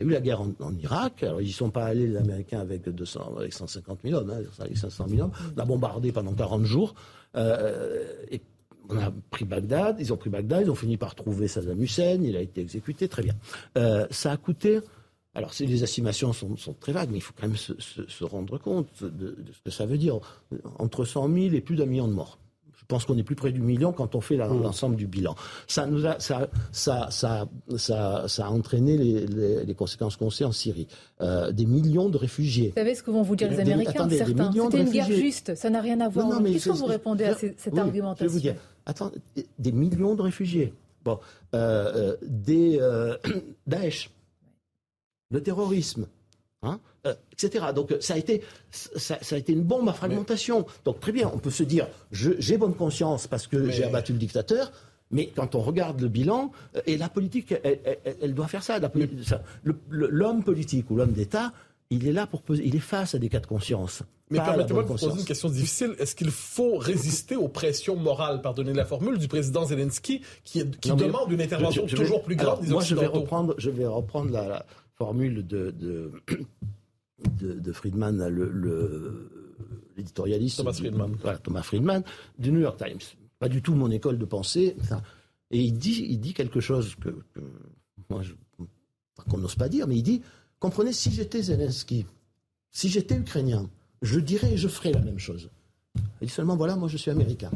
il 0.00 0.06
y 0.06 0.08
a 0.08 0.10
eu 0.10 0.14
la 0.14 0.20
guerre 0.20 0.40
en, 0.40 0.74
Irak. 0.78 1.22
Alors, 1.22 1.40
ils 1.40 1.46
n'y 1.46 1.52
sont 1.52 1.70
pas 1.70 1.84
allés, 1.84 2.06
les 2.06 2.16
Américains, 2.16 2.60
avec, 2.60 2.88
200, 2.88 3.34
avec 3.36 3.52
150 3.52 4.00
000 4.02 4.18
hommes, 4.18 4.30
hein, 4.30 4.40
avec 4.58 4.76
500 4.76 5.06
000 5.08 5.22
hommes. 5.22 5.32
On 5.56 5.60
a 5.60 5.64
bombardé 5.64 6.12
pendant 6.12 6.32
40 6.32 6.64
jours. 6.64 6.94
Euh, 7.36 8.04
et 8.30 8.40
on 8.88 8.96
a 8.96 9.12
pris 9.30 9.44
Bagdad, 9.44 9.96
ils 10.00 10.12
ont 10.12 10.16
pris 10.16 10.30
Bagdad, 10.30 10.62
ils 10.64 10.70
ont 10.70 10.74
fini 10.74 10.96
par 10.96 11.14
trouver 11.14 11.48
Saddam 11.48 11.80
Hussein, 11.80 12.20
il 12.22 12.36
a 12.36 12.40
été 12.40 12.60
exécuté, 12.60 13.08
très 13.08 13.22
bien. 13.22 13.34
Euh, 13.78 14.06
ça 14.10 14.32
a 14.32 14.36
coûté. 14.36 14.80
Alors, 15.34 15.52
les 15.60 15.84
estimations 15.84 16.32
sont, 16.32 16.56
sont, 16.56 16.72
très 16.74 16.92
vagues, 16.92 17.10
mais 17.12 17.18
il 17.18 17.22
faut 17.22 17.34
quand 17.38 17.46
même 17.46 17.56
se 17.56 18.24
rendre 18.24 18.58
compte 18.58 19.04
de, 19.04 19.08
de, 19.08 19.52
ce 19.52 19.62
que 19.62 19.70
ça 19.70 19.86
veut 19.86 19.98
dire. 19.98 20.18
Entre 20.78 21.04
100 21.04 21.32
000 21.32 21.54
et 21.54 21.60
plus 21.60 21.76
d'un 21.76 21.86
million 21.86 22.08
de 22.08 22.14
morts. 22.14 22.39
Je 22.90 22.96
pense 22.96 23.04
qu'on 23.04 23.16
est 23.16 23.22
plus 23.22 23.36
près 23.36 23.52
du 23.52 23.60
million 23.60 23.92
quand 23.92 24.16
on 24.16 24.20
fait 24.20 24.36
l'ensemble 24.36 24.96
du 24.96 25.06
bilan. 25.06 25.36
Ça, 25.68 25.86
nous 25.86 26.06
a, 26.06 26.18
ça, 26.18 26.48
ça, 26.72 27.06
ça, 27.12 27.46
ça, 27.76 28.24
ça 28.26 28.46
a 28.46 28.50
entraîné 28.50 28.96
les, 28.96 29.28
les, 29.28 29.64
les 29.64 29.74
conséquences 29.74 30.16
qu'on 30.16 30.28
sait 30.28 30.44
en 30.44 30.50
Syrie. 30.50 30.88
Euh, 31.20 31.52
des 31.52 31.66
millions 31.66 32.08
de 32.08 32.16
réfugiés. 32.16 32.70
Vous 32.70 32.80
savez 32.80 32.96
ce 32.96 33.04
que 33.04 33.12
vont 33.12 33.22
vous 33.22 33.36
dire 33.36 33.48
les 33.48 33.60
Américains 33.60 33.92
attendez, 33.92 34.16
certains 34.18 34.50
C'était 34.50 34.82
une 34.82 34.90
guerre 34.90 35.06
juste, 35.06 35.54
ça 35.54 35.70
n'a 35.70 35.80
rien 35.80 36.00
à 36.00 36.08
voir. 36.08 36.42
Qu'est-ce 36.42 36.70
que 36.70 36.74
vous 36.74 36.86
répondez 36.86 37.26
à 37.26 37.34
cette 37.36 37.72
oui, 37.72 37.78
argumentation 37.78 38.26
Je 38.26 38.28
vais 38.28 38.32
vous 38.32 38.40
dire, 38.40 38.56
attends, 38.86 39.12
des 39.60 39.70
millions 39.70 40.16
de 40.16 40.22
réfugiés. 40.22 40.74
Bon, 41.04 41.20
euh, 41.54 42.16
des 42.22 42.80
euh, 42.80 43.16
Daesh, 43.68 44.10
le 45.30 45.40
terrorisme, 45.40 46.08
hein, 46.62 46.80
euh, 47.06 47.14
etc. 47.32 47.66
Donc 47.74 47.94
ça 48.00 48.14
a 48.14 48.16
été 48.16 48.42
ça, 48.70 49.18
ça, 49.20 49.34
a 49.34 49.38
été 49.38 49.52
une 49.52 49.62
bombe 49.62 49.88
à 49.88 49.92
fragmentation. 49.92 50.66
Donc 50.84 51.00
très 51.00 51.12
bien, 51.12 51.30
on 51.32 51.38
peut 51.38 51.50
se 51.50 51.62
dire 51.62 51.86
j'ai 52.12 52.58
bonne 52.58 52.74
conscience 52.74 53.26
parce 53.26 53.46
que 53.46 53.56
mais... 53.56 53.72
j'ai 53.72 53.84
abattu 53.84 54.12
le 54.12 54.18
dictateur. 54.18 54.72
Mais 55.12 55.26
quand 55.26 55.56
on 55.56 55.60
regarde 55.60 56.00
le 56.00 56.06
bilan, 56.06 56.52
et 56.86 56.96
la 56.96 57.08
politique, 57.08 57.52
elle, 57.64 57.80
elle, 57.84 58.16
elle 58.22 58.32
doit 58.32 58.46
faire 58.46 58.62
ça. 58.62 58.78
L'homme 59.88 60.44
politique 60.44 60.88
ou 60.88 60.94
l'homme 60.94 61.10
d'État, 61.10 61.52
il 61.90 62.06
est 62.06 62.12
là 62.12 62.28
pour 62.28 62.42
poser, 62.42 62.64
il 62.64 62.76
est 62.76 62.78
face 62.78 63.16
à 63.16 63.18
des 63.18 63.28
cas 63.28 63.40
de 63.40 63.46
conscience. 63.46 64.04
Mais 64.30 64.38
permettez-moi 64.38 64.84
de 64.84 64.88
vous 64.88 64.94
poser 64.94 65.18
une 65.18 65.24
question 65.24 65.48
difficile. 65.48 65.96
Est-ce 65.98 66.14
qu'il 66.14 66.30
faut 66.30 66.76
résister 66.76 67.34
aux 67.34 67.48
pressions 67.48 67.96
morales, 67.96 68.40
pardonnez 68.40 68.72
la 68.72 68.84
formule, 68.84 69.18
du 69.18 69.26
président 69.26 69.64
Zelensky, 69.64 70.22
qui, 70.44 70.64
qui 70.80 70.90
non, 70.90 70.94
demande 70.94 71.32
une 71.32 71.42
intervention 71.42 71.82
je, 71.86 71.96
je 71.96 72.02
toujours 72.02 72.22
plus 72.22 72.36
grande 72.36 72.60
alors, 72.60 72.70
Moi, 72.70 72.84
je 72.84 72.94
vais 72.94 73.06
reprendre, 73.06 73.56
je 73.58 73.70
vais 73.70 73.86
reprendre 73.86 74.30
la, 74.30 74.46
la 74.46 74.66
formule 75.00 75.46
de, 75.46 75.70
de, 75.70 76.12
de, 77.40 77.54
de, 77.54 77.72
Friedman, 77.72 78.22
l'éditorialiste. 79.96 80.58
Thomas 80.58 80.74
Friedman. 80.74 81.16
Voilà, 81.22 81.38
Thomas 81.38 81.62
Friedman, 81.62 82.02
du 82.38 82.52
New 82.52 82.60
York 82.60 82.76
Times. 82.76 83.00
Pas 83.38 83.48
du 83.48 83.62
tout 83.62 83.74
mon 83.74 83.90
école 83.90 84.18
de 84.18 84.26
pensée. 84.26 84.76
Enfin, 84.82 85.00
et 85.50 85.62
il 85.62 85.72
dit, 85.72 86.06
il 86.10 86.20
dit 86.20 86.34
quelque 86.34 86.60
chose 86.60 86.96
que, 86.96 87.08
que 87.32 87.40
moi, 88.10 88.20
qu'on 89.30 89.38
n'ose 89.38 89.54
pas 89.54 89.70
dire, 89.70 89.88
mais 89.88 89.96
il 89.96 90.02
dit 90.02 90.20
Comprenez, 90.58 90.92
si 90.92 91.10
j'étais 91.10 91.40
Zelensky, 91.40 92.04
si 92.70 92.90
j'étais 92.90 93.16
ukrainien, 93.16 93.70
je 94.02 94.20
dirais 94.20 94.52
et 94.52 94.58
je 94.58 94.68
ferais 94.68 94.92
la 94.92 95.00
même 95.00 95.18
chose. 95.18 95.48
Il 96.20 96.26
dit 96.26 96.32
seulement 96.32 96.56
voilà, 96.56 96.76
moi 96.76 96.88
je 96.88 96.98
suis 96.98 97.10
américain. 97.10 97.50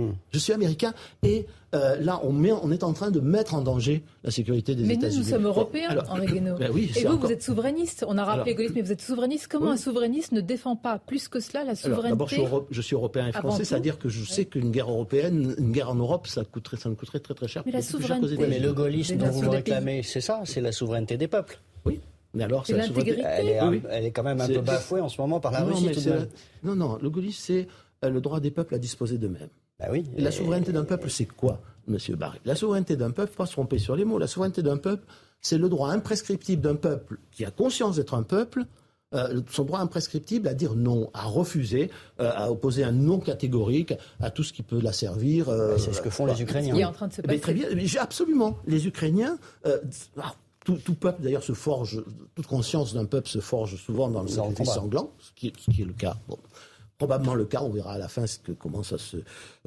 Mmh. 0.00 0.10
Je 0.30 0.38
suis 0.38 0.52
américain 0.52 0.94
et 1.24 1.44
euh, 1.74 1.96
là, 1.98 2.20
on, 2.22 2.32
met, 2.32 2.52
on, 2.52 2.70
est 2.70 2.84
en 2.84 2.92
train 2.92 3.10
de 3.10 3.18
mettre 3.18 3.54
en 3.54 3.62
danger 3.62 4.04
la 4.22 4.30
sécurité 4.30 4.76
des 4.76 4.84
États-Unis. 4.84 5.02
Mais 5.02 5.10
nous, 5.10 5.18
nous 5.18 5.28
sommes 5.28 5.46
européens, 5.46 5.92
bon, 5.92 6.02
Henri 6.08 6.26
Guénaud. 6.26 6.56
Ben 6.56 6.70
oui, 6.72 6.92
et 6.94 7.00
vous, 7.00 7.08
encore... 7.08 7.26
vous 7.26 7.32
êtes 7.32 7.42
souverainiste. 7.42 8.04
On 8.06 8.16
a 8.16 8.24
rappelé 8.24 8.52
égoïsme, 8.52 8.74
mais 8.76 8.82
vous 8.82 8.92
êtes 8.92 9.02
souverainiste. 9.02 9.48
Comment 9.48 9.66
oui. 9.66 9.72
un 9.72 9.76
souverainiste 9.76 10.30
ne 10.30 10.40
défend 10.40 10.76
pas 10.76 11.00
plus 11.00 11.26
que 11.26 11.40
cela 11.40 11.64
la 11.64 11.74
souveraineté 11.74 12.10
D'abord, 12.10 12.28
je, 12.28 12.76
je, 12.76 12.80
suis 12.80 12.94
européen 12.94 13.26
et 13.26 13.32
français, 13.32 13.64
c'est-à-dire 13.64 13.98
que 13.98 14.08
je 14.08 14.24
sais 14.24 14.44
qu'une 14.44 14.70
guerre 14.70 14.88
européenne, 14.88 15.56
une 15.58 15.72
guerre 15.72 15.90
en 15.90 15.96
Europe, 15.96 16.28
ça, 16.28 16.44
coûterait, 16.44 16.76
ça 16.76 16.88
me 16.88 16.94
coûterait 16.94 17.18
très 17.18 17.34
très 17.34 17.48
cher. 17.48 17.64
Mais 17.66 17.72
la 17.72 17.82
souveraineté. 17.82 18.36
Oui, 18.38 18.46
mais 18.48 18.60
le 18.60 18.72
gaullisme 18.72 19.16
dont 19.16 19.30
vous 19.30 19.50
réclamez, 19.50 20.04
c'est 20.04 20.20
ça, 20.20 20.42
c'est 20.44 20.60
la 20.60 20.70
souveraineté 20.70 21.16
des 21.16 21.26
peuples. 21.26 21.58
Oui. 21.84 21.98
Mais 22.34 22.44
alors, 22.44 22.64
c'est 22.66 22.76
l'intégrité. 22.76 23.24
Elle, 23.24 23.48
est, 23.48 23.62
oui. 23.62 23.82
elle 23.90 24.04
est 24.04 24.12
quand 24.12 24.22
même 24.22 24.40
un 24.40 24.46
peu 24.46 24.60
bafouée 24.60 25.00
en 25.00 25.08
ce 25.08 25.20
moment 25.20 25.40
par 25.40 25.50
la 25.50 25.62
non, 25.62 25.74
Russie. 25.74 25.90
Tout 25.90 26.08
la... 26.08 26.18
Non, 26.62 26.76
non, 26.76 26.98
le 27.02 27.10
gaullisme, 27.10 27.42
c'est 27.42 28.08
le 28.08 28.20
droit 28.20 28.38
des 28.38 28.52
peuples 28.52 28.76
à 28.76 28.78
disposer 28.78 29.18
d'eux-mêmes. 29.18 29.48
Bah 29.78 29.86
oui. 29.90 30.04
Et 30.16 30.22
la 30.22 30.30
souveraineté 30.30 30.72
d'un 30.72 30.84
peuple, 30.84 31.08
c'est 31.08 31.26
quoi, 31.26 31.60
Monsieur 31.86 32.16
Barry 32.16 32.40
La 32.44 32.54
souveraineté 32.54 32.96
d'un 32.96 33.10
peuple, 33.10 33.32
pas 33.36 33.46
se 33.46 33.52
tromper 33.52 33.78
sur 33.78 33.94
les 33.94 34.04
mots, 34.04 34.18
la 34.18 34.26
souveraineté 34.26 34.62
d'un 34.62 34.76
peuple, 34.76 35.04
c'est 35.40 35.58
le 35.58 35.68
droit 35.68 35.90
imprescriptible 35.90 36.62
d'un 36.62 36.74
peuple 36.74 37.18
qui 37.30 37.44
a 37.44 37.50
conscience 37.50 37.96
d'être 37.96 38.14
un 38.14 38.24
peuple, 38.24 38.64
euh, 39.14 39.40
son 39.50 39.64
droit 39.64 39.78
imprescriptible 39.78 40.48
à 40.48 40.54
dire 40.54 40.74
non, 40.74 41.10
à 41.14 41.24
refuser, 41.24 41.90
euh, 42.20 42.30
à 42.34 42.50
opposer 42.50 42.82
un 42.82 42.92
non 42.92 43.20
catégorique 43.20 43.94
à 44.20 44.30
tout 44.30 44.42
ce 44.42 44.52
qui 44.52 44.62
peut 44.62 44.80
la 44.80 44.92
servir. 44.92 45.48
Euh, 45.48 45.78
c'est 45.78 45.94
ce 45.94 46.02
que 46.02 46.10
font 46.10 46.26
les 46.26 46.42
Ukrainiens. 46.42 46.74
Il 46.74 46.80
est 46.80 46.84
en 46.84 46.92
train 46.92 47.08
de 47.08 47.12
se 47.12 47.22
passer. 47.22 47.34
Mais 47.34 47.40
très 47.40 47.54
bien, 47.54 47.68
mais 47.74 47.86
absolument. 47.98 48.58
Les 48.66 48.86
Ukrainiens. 48.86 49.38
Tout, 50.64 50.76
tout, 50.76 50.94
peuple, 50.94 51.22
d'ailleurs, 51.22 51.44
se 51.44 51.54
forge, 51.54 52.04
toute 52.34 52.46
conscience 52.46 52.92
d'un 52.92 53.06
peuple 53.06 53.26
se 53.26 53.38
forge 53.38 53.76
souvent 53.76 54.10
dans 54.10 54.20
le 54.20 54.28
sacrifice 54.28 54.74
sanglant, 54.74 55.12
ce 55.18 55.30
qui, 55.34 55.46
est, 55.46 55.52
ce 55.58 55.70
qui 55.70 55.80
est 55.80 55.86
le 55.86 55.94
cas. 55.94 56.18
Bon 56.28 56.36
probablement 56.98 57.34
le 57.34 57.44
cas, 57.44 57.62
on 57.62 57.70
verra 57.70 57.92
à 57.92 57.98
la 57.98 58.08
fin 58.08 58.26
ce 58.26 58.38
que, 58.38 58.52
comment 58.52 58.82
ça 58.82 58.98
se, 58.98 59.18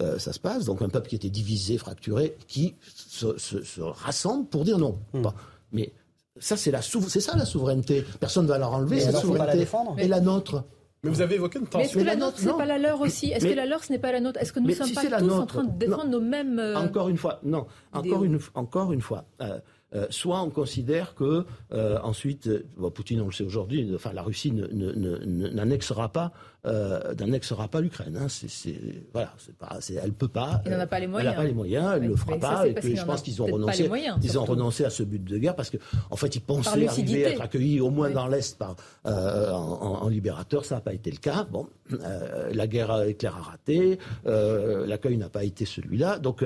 euh, 0.02 0.20
ça 0.20 0.34
se 0.34 0.39
passe. 0.39 0.65
Donc 0.65 0.82
un 0.82 0.89
peuple 0.89 1.08
qui 1.08 1.15
était 1.15 1.30
divisé, 1.30 1.78
fracturé, 1.78 2.38
qui 2.48 2.76
se, 2.84 3.38
se, 3.38 3.63
se 3.63 3.82
rassemble 3.82 4.48
pour 4.48 4.65
dire 4.65 4.78
non. 4.78 5.00
Mmh. 5.13 5.22
Bon. 5.22 5.34
Mais 5.72 5.94
ça, 6.38 6.58
c'est, 6.58 6.72
la 6.72 6.82
c'est 6.82 7.22
ça 7.22 7.36
la 7.38 7.46
souveraineté. 7.46 8.06
Personne 8.20 8.44
ne 8.44 8.50
va 8.50 8.58
leur 8.58 8.74
enlever, 8.74 9.00
cette 9.00 9.15
souveraineté. 9.15 9.65
La 9.98 10.04
et 10.04 10.08
la 10.08 10.20
nôtre. 10.20 10.63
Mais 11.04 11.10
vous 11.10 11.22
avez 11.22 11.36
évoqué 11.36 11.58
une 11.58 11.65
tension. 11.65 11.80
Mais 11.80 11.86
est-ce 11.86 11.98
que 11.98 12.04
la 12.04 12.15
nôtre, 12.15 12.38
c'est 12.38 12.54
pas 12.54 12.65
la 12.65 12.78
leur 12.78 13.02
aussi? 13.02 13.32
Est-ce 13.32 13.46
que 13.46 13.54
la 13.54 13.65
leur, 13.65 13.84
ce 13.84 13.91
n'est 13.91 14.00
pas 14.00 14.12
la 14.12 14.20
nôtre? 14.20 14.39
Est-ce 14.39 14.54
que 14.54 14.60
nous 14.60 14.67
ne 14.67 14.74
sommes 14.74 14.88
si 14.88 14.94
pas 14.94 15.02
tous 15.20 15.26
nôtre, 15.26 15.41
en 15.41 15.46
train 15.46 15.63
de 15.63 15.78
défendre 15.78 16.06
non. 16.06 16.12
nos 16.12 16.22
mêmes. 16.22 16.60
Euh, 16.60 16.76
encore 16.76 17.10
une 17.10 17.17
fois, 17.17 17.39
non. 17.44 17.65
Encore 17.91 18.24
une, 18.24 18.39
encore 18.54 18.94
une 18.94 19.02
fois. 19.02 19.26
Euh, 19.41 19.60
euh, 19.93 20.08
soit 20.10 20.41
on 20.41 20.49
considère 20.49 21.15
que 21.15 21.45
euh, 21.73 21.99
ensuite, 22.04 22.49
bon, 22.77 22.91
Poutine, 22.91 23.21
on 23.21 23.25
le 23.25 23.32
sait 23.32 23.43
aujourd'hui, 23.43 23.91
enfin 23.93 24.13
la 24.13 24.21
Russie 24.21 24.51
n'annexera 24.51 26.10
pas, 26.12 26.32
euh, 26.65 27.15
n'annexera 27.15 27.67
pas 27.67 27.82
l'Ukraine. 27.82 28.17
Hein. 28.17 28.27
C'est, 28.30 28.75
voilà, 29.13 29.34
pas, 29.58 29.80
elle 30.01 30.13
peut 30.13 30.27
pas. 30.27 30.62
Elle 30.63 30.73
n'en 30.73 30.80
a 30.80 30.88
pas 30.88 30.99
les 30.99 31.08
moyens. 31.08 31.27
Elle 31.27 31.36
n'a 31.36 31.41
pas 31.41 31.47
les 31.47 31.54
moyens, 31.54 31.91
elle 31.95 32.04
ne 32.04 32.08
le 32.10 32.15
fera 32.15 32.38
pas. 32.38 32.67
Et 32.67 32.73
puis, 32.73 32.95
je 32.95 33.04
pense 33.04 33.21
qu'ils 33.21 33.41
ont 33.41 33.47
renoncé. 33.47 33.88
Moyens, 33.88 34.19
ils 34.23 34.38
ont 34.38 34.45
renoncé 34.45 34.86
à 34.86 34.89
ce 34.91 35.01
but 35.04 35.23
de 35.23 35.38
guerre 35.38 35.56
parce 35.56 35.71
que, 35.71 35.77
en 36.10 36.15
fait, 36.15 36.36
ils 36.36 36.41
pensaient 36.41 36.88
arriver 36.88 37.25
à 37.25 37.30
être 37.32 37.41
accueillis 37.41 37.82
au 37.82 37.89
moins 37.89 38.10
oui. 38.10 38.13
dans 38.13 38.27
l'est 38.27 38.58
par 38.58 38.75
euh, 39.08 39.51
en, 39.51 40.04
en, 40.04 40.08
libérateur. 40.08 40.63
Ça 40.63 40.75
n'a 40.75 40.82
pas 40.82 40.93
été 40.93 41.10
le 41.10 41.17
cas. 41.17 41.47
Bon, 41.51 41.67
euh, 41.91 42.51
la 42.54 42.67
guerre 42.67 43.04
éclair 43.04 43.36
a 43.36 43.41
raté. 43.41 43.97
l'accueil 44.23 45.17
n'a 45.17 45.30
pas 45.30 45.43
été 45.43 45.65
celui-là. 45.65 46.19
Donc 46.19 46.45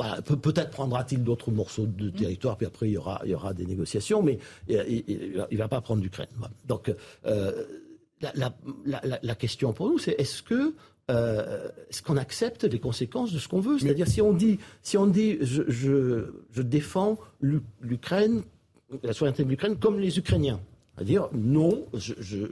bah, 0.00 0.22
peut-être 0.22 0.70
prendra-t-il 0.70 1.22
d'autres 1.22 1.50
morceaux 1.50 1.84
de 1.84 2.08
territoire, 2.08 2.56
puis 2.56 2.66
après 2.66 2.88
il 2.88 2.92
y 2.92 2.96
aura, 2.96 3.20
il 3.26 3.32
y 3.32 3.34
aura 3.34 3.52
des 3.52 3.66
négociations, 3.66 4.22
mais 4.22 4.38
il 4.66 5.44
ne 5.52 5.58
va 5.58 5.68
pas 5.68 5.82
prendre 5.82 6.02
l'Ukraine. 6.02 6.30
Donc 6.66 6.90
euh, 7.26 7.66
la, 8.22 8.32
la, 8.34 8.54
la, 9.04 9.18
la, 9.22 9.34
question 9.34 9.74
pour 9.74 9.90
nous, 9.90 9.98
c'est 9.98 10.12
est-ce 10.12 10.42
que 10.42 10.74
euh, 11.10 11.68
est-ce 11.90 12.00
qu'on 12.00 12.16
accepte 12.16 12.64
les 12.64 12.78
conséquences 12.78 13.30
de 13.30 13.38
ce 13.38 13.46
qu'on 13.46 13.60
veut? 13.60 13.78
C'est-à-dire 13.78 14.08
si 14.08 14.22
on 14.22 14.32
dit, 14.32 14.58
si 14.82 14.96
on 14.96 15.06
dit 15.06 15.36
je, 15.42 15.64
je, 15.68 16.32
je 16.50 16.62
défends 16.62 17.18
l'Ukraine, 17.42 18.42
la 19.02 19.12
souveraineté 19.12 19.44
de 19.44 19.50
l'Ukraine 19.50 19.76
comme 19.76 20.00
les 20.00 20.16
Ukrainiens, 20.16 20.60
c'est-à-dire 20.94 21.28
non, 21.34 21.84
je, 21.92 22.14
je 22.20 22.46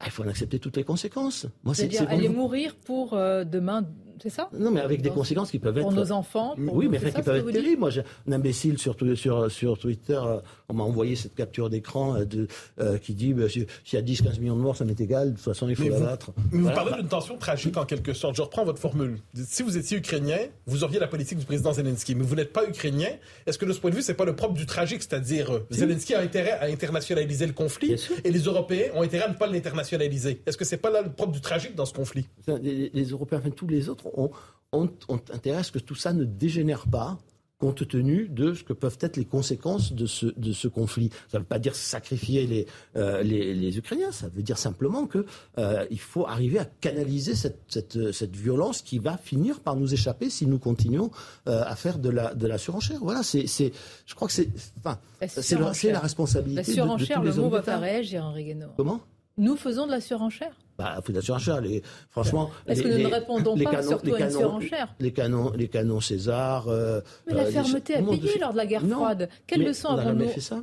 ah, 0.00 0.04
il 0.06 0.12
faut 0.12 0.22
en 0.22 0.28
accepter 0.28 0.60
toutes 0.60 0.76
les 0.76 0.84
conséquences. 0.84 1.46
Moi, 1.64 1.74
c'est 1.74 1.88
dire 1.88 2.08
aller 2.08 2.28
mourir 2.28 2.76
pour 2.76 3.14
euh, 3.14 3.42
demain, 3.42 3.84
c'est 4.22 4.30
ça 4.30 4.48
Non, 4.58 4.70
mais 4.70 4.80
avec 4.80 5.02
des 5.02 5.10
conséquences 5.10 5.50
qui 5.50 5.58
peuvent 5.58 5.76
être 5.76 5.84
pour 5.84 5.92
nos 5.92 6.12
enfants. 6.12 6.54
Pour 6.56 6.74
oui, 6.74 6.88
mais 6.88 6.98
qui 6.98 7.22
peuvent 7.22 7.36
être 7.36 7.50
terribles. 7.50 7.80
Moi, 7.80 7.90
j'ai 7.90 8.02
un 8.28 8.32
imbécile 8.32 8.78
sur 8.78 8.96
sur 9.16 9.50
sur 9.50 9.78
Twitter, 9.78 10.20
euh, 10.24 10.40
on 10.68 10.74
m'a 10.74 10.84
envoyé 10.84 11.16
cette 11.16 11.34
capture 11.34 11.70
d'écran 11.70 12.16
euh, 12.16 12.24
de 12.24 12.46
euh, 12.80 12.98
qui 12.98 13.14
dit 13.14 13.34
bah, 13.34 13.48
s'il 13.48 13.66
y 13.92 13.96
a 13.96 14.02
10-15 14.02 14.40
millions 14.40 14.56
de 14.56 14.60
morts, 14.60 14.76
ça 14.76 14.84
m'est 14.84 15.00
égal. 15.00 15.30
De 15.30 15.36
toute 15.36 15.44
façon, 15.44 15.68
il 15.68 15.76
faut 15.76 15.84
mais 15.84 15.90
la 15.90 15.96
vous, 15.96 16.04
battre. 16.04 16.32
Mais 16.52 16.60
voilà. 16.60 16.68
vous 16.68 16.84
parlez 16.84 17.02
d'une 17.02 17.08
tension 17.08 17.36
tragique 17.36 17.76
en 17.76 17.84
quelque 17.84 18.12
sorte. 18.12 18.36
Je 18.36 18.42
reprends 18.42 18.64
votre 18.64 18.80
formule. 18.80 19.18
Si 19.34 19.62
vous 19.62 19.76
étiez 19.76 19.96
ukrainien, 19.96 20.38
vous 20.66 20.84
auriez 20.84 20.98
la 20.98 21.08
politique 21.08 21.38
du 21.38 21.44
président 21.44 21.72
Zelensky, 21.72 22.14
mais 22.14 22.24
vous 22.24 22.34
n'êtes 22.34 22.52
pas 22.52 22.66
ukrainien. 22.66 23.10
Est-ce 23.46 23.58
que 23.58 23.64
de 23.64 23.72
ce 23.72 23.80
point 23.80 23.90
de 23.90 23.96
vue, 23.96 24.02
c'est 24.02 24.14
pas 24.14 24.24
le 24.24 24.36
propre 24.36 24.54
du 24.54 24.66
tragique, 24.66 25.02
c'est-à-dire 25.02 25.50
Zelensky 25.70 26.14
a 26.14 26.20
intérêt 26.20 26.52
à 26.52 26.64
internationaliser 26.66 27.46
le 27.46 27.52
conflit 27.52 27.96
et 28.24 28.30
les 28.30 28.40
Européens 28.40 28.90
ont 28.94 29.02
intérêt 29.02 29.24
à 29.24 29.28
ne 29.28 29.34
pas 29.34 29.46
l'internationaliser. 29.46 30.42
Est-ce 30.46 30.56
que 30.56 30.64
c'est 30.64 30.76
pas 30.76 30.90
là 30.90 31.02
le 31.02 31.10
propre 31.10 31.32
du 31.32 31.40
tragique 31.40 31.74
dans 31.74 31.86
ce 31.86 31.92
conflit? 31.92 32.26
Les, 32.46 32.90
les, 32.92 33.04
Européens, 33.04 33.38
enfin 33.38 33.50
tous 33.50 33.66
les 33.66 33.88
autres, 33.88 34.07
intérêt 35.32 35.58
à 35.58 35.62
ce 35.62 35.72
que 35.72 35.78
tout 35.78 35.94
ça 35.94 36.12
ne 36.12 36.24
dégénère 36.24 36.86
pas 36.88 37.18
compte 37.58 37.88
tenu 37.88 38.28
de 38.28 38.54
ce 38.54 38.62
que 38.62 38.72
peuvent 38.72 38.98
être 39.00 39.16
les 39.16 39.24
conséquences 39.24 39.92
de 39.92 40.06
ce, 40.06 40.26
de 40.26 40.52
ce 40.52 40.68
conflit. 40.68 41.10
Ça 41.28 41.38
ne 41.38 41.42
veut 41.42 41.48
pas 41.48 41.58
dire 41.58 41.74
sacrifier 41.74 42.46
les, 42.46 42.66
euh, 42.96 43.22
les, 43.22 43.52
les, 43.52 43.78
Ukrainiens, 43.78 44.12
ça 44.12 44.28
veut 44.28 44.42
dire 44.42 44.58
simplement 44.58 45.06
qu'il 45.06 45.24
euh, 45.58 45.84
faut 45.98 46.26
arriver 46.26 46.60
à 46.60 46.64
canaliser 46.64 47.34
cette, 47.34 47.58
cette, 47.66 48.12
cette, 48.12 48.36
violence 48.36 48.82
qui 48.82 49.00
va 49.00 49.16
finir 49.16 49.60
par 49.60 49.74
nous 49.74 49.92
échapper 49.92 50.30
si 50.30 50.46
nous 50.46 50.58
continuons 50.58 51.10
euh, 51.48 51.62
à 51.66 51.74
faire 51.74 51.98
de 51.98 52.10
la, 52.10 52.32
de 52.34 52.46
la 52.46 52.58
surenchère. 52.58 53.00
Voilà, 53.02 53.24
c'est, 53.24 53.46
je 53.46 54.14
crois 54.14 54.28
que 54.28 54.34
c'est 54.34 54.50
enfin, 54.78 54.98
la, 55.20 55.90
la, 55.92 56.00
responsabilité. 56.00 56.62
La 56.62 56.74
surenchère, 56.74 57.20
de, 57.20 57.26
de 57.26 57.30
tous 57.32 57.36
le 57.38 57.42
mot 57.42 57.50
va 57.50 57.62
faire 57.62 57.80
réagir, 57.80 58.24
Henri 58.24 58.44
Guénaud. 58.44 58.68
Comment? 58.76 59.00
Nous 59.38 59.56
faisons 59.56 59.86
de 59.86 59.92
la 59.92 60.00
surenchère 60.00 60.54
bah, 60.78 61.00
faut 61.02 61.10
de 61.10 61.16
la 61.16 61.22
surenchère. 61.22 61.60
Les, 61.60 61.82
franchement, 62.08 62.50
est-ce 62.68 62.82
que 62.82 62.88
nous 62.88 63.08
ne 63.08 63.12
répondons 63.12 63.56
pas 63.56 63.70
canons, 63.70 63.88
surtout 63.88 64.14
à 64.14 64.20
une 64.20 64.30
surenchère 64.30 64.94
Les 65.00 65.12
canons, 65.12 65.50
les 65.50 65.66
canons 65.66 66.00
César. 66.00 66.68
Euh, 66.68 67.00
mais 67.26 67.34
la 67.34 67.46
fermeté 67.46 67.96
a 67.96 68.02
payé 68.02 68.38
lors 68.38 68.52
de 68.52 68.56
la 68.56 68.66
guerre 68.66 68.86
froide. 68.86 69.28
Quelle 69.48 69.64
leçon 69.64 69.88
avons-nous 69.88 70.10
On 70.10 70.12
n'a 70.12 70.18
jamais 70.20 70.28
fait 70.28 70.40
ça. 70.40 70.62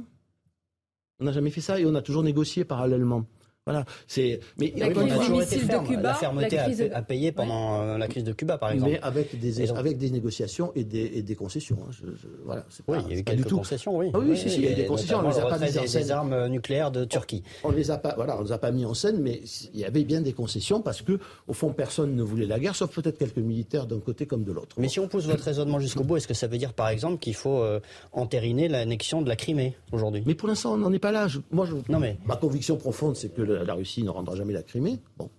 On 1.19 1.25
n'a 1.25 1.31
jamais 1.33 1.49
fait 1.49 1.61
ça 1.61 1.79
et 1.79 1.85
on 1.85 1.95
a 1.95 2.01
toujours 2.01 2.23
négocié 2.23 2.63
parallèlement. 2.63 3.25
Voilà, 3.67 3.83
c'est 4.05 4.41
mais 4.59 4.71
la 4.77 4.89
crise 4.89 5.11
des 5.11 5.29
missiles 5.29 5.67
de 5.67 5.87
Cuba, 5.87 6.01
la 6.03 6.13
fermeté 6.13 6.55
la 6.55 6.63
crise... 6.65 6.87
a, 6.93 7.01
payé 7.01 7.31
pendant 7.31 7.81
euh, 7.81 7.97
la 7.97 8.07
crise 8.07 8.23
de 8.23 8.31
Cuba, 8.31 8.59
par 8.59 8.69
exemple. 8.69 8.91
Mais 8.91 9.01
avec 9.01 9.39
des 9.39 9.71
avec 9.71 9.97
des 9.97 10.11
négociations 10.11 10.71
et 10.75 10.83
des, 10.83 11.13
et 11.15 11.23
des 11.23 11.33
concessions. 11.33 11.79
Hein. 11.81 11.89
Je, 11.89 12.05
je, 12.05 12.27
voilà, 12.43 12.63
c'est 12.69 12.85
pas, 12.85 12.93
oui, 12.93 12.99
il 13.07 13.13
y 13.13 13.17
a 13.17 13.19
eu 13.21 13.23
quelques 13.23 13.49
concessions, 13.49 13.97
oui. 13.97 14.11
Ah, 14.13 14.19
oui, 14.19 14.27
oui, 14.29 14.37
si, 14.37 14.51
si, 14.51 14.57
il 14.57 14.65
y 14.65 14.67
a 14.67 14.71
eu 14.73 14.75
des 14.75 14.85
concessions. 14.85 15.17
On 15.17 15.29
les 15.29 15.39
a 15.39 15.47
pas 15.47 15.57
mis 15.57 15.79
en 15.79 15.87
scène. 15.87 16.01
Des 16.03 16.11
armes 16.11 16.47
nucléaires 16.47 16.91
de 16.91 17.05
Turquie. 17.05 17.41
On 17.63 17.71
les 17.71 17.89
a 17.89 17.97
pas, 17.97 18.13
voilà, 18.15 18.37
on 18.37 18.43
les 18.43 18.51
a 18.51 18.59
pas 18.59 18.69
mis 18.69 18.85
en 18.85 18.93
scène, 18.93 19.17
mais 19.19 19.41
il 19.73 19.79
y 19.79 19.83
avait 19.83 20.03
bien 20.03 20.21
des 20.21 20.33
concessions 20.33 20.83
parce 20.83 21.01
que 21.01 21.17
au 21.47 21.53
fond 21.53 21.73
personne 21.73 22.15
ne 22.15 22.21
voulait 22.21 22.45
la 22.45 22.59
guerre, 22.59 22.75
sauf 22.75 22.93
peut-être 22.93 23.17
quelques 23.17 23.37
militaires 23.37 23.87
d'un 23.87 23.99
côté 23.99 24.27
comme 24.27 24.43
de 24.43 24.51
l'autre. 24.51 24.75
Mais 24.77 24.89
si 24.89 24.99
on 24.99 25.07
pousse 25.07 25.25
votre 25.25 25.43
raisonnement 25.43 25.79
jusqu'au 25.79 26.03
bout, 26.03 26.17
est-ce 26.17 26.27
que 26.27 26.35
ça 26.35 26.45
veut 26.45 26.59
dire, 26.59 26.73
par 26.73 26.89
exemple, 26.89 27.17
qu'il 27.17 27.33
faut 27.33 27.63
euh, 27.63 27.79
entériner 28.11 28.67
l'annexion 28.67 29.23
de 29.23 29.27
la 29.27 29.35
Crimée 29.35 29.75
aujourd'hui? 29.91 30.21
Mais 30.27 30.35
pour 30.35 30.49
l'instant, 30.49 30.73
on 30.73 30.77
n'en 30.77 30.93
est 30.93 30.99
pas 30.99 31.11
là. 31.11 31.25
moi, 31.49 31.67
non 31.89 31.97
mais 31.97 32.19
ma 32.27 32.35
conviction 32.35 32.77
profonde, 32.77 33.15
c'est 33.15 33.33
que 33.33 33.54
la 33.63 33.73
Russie 33.73 34.03
ne 34.03 34.09
rendra 34.09 34.35
jamais 34.35 34.53
la 34.53 34.63
Crimée. 34.63 34.99
Bon. 35.17 35.29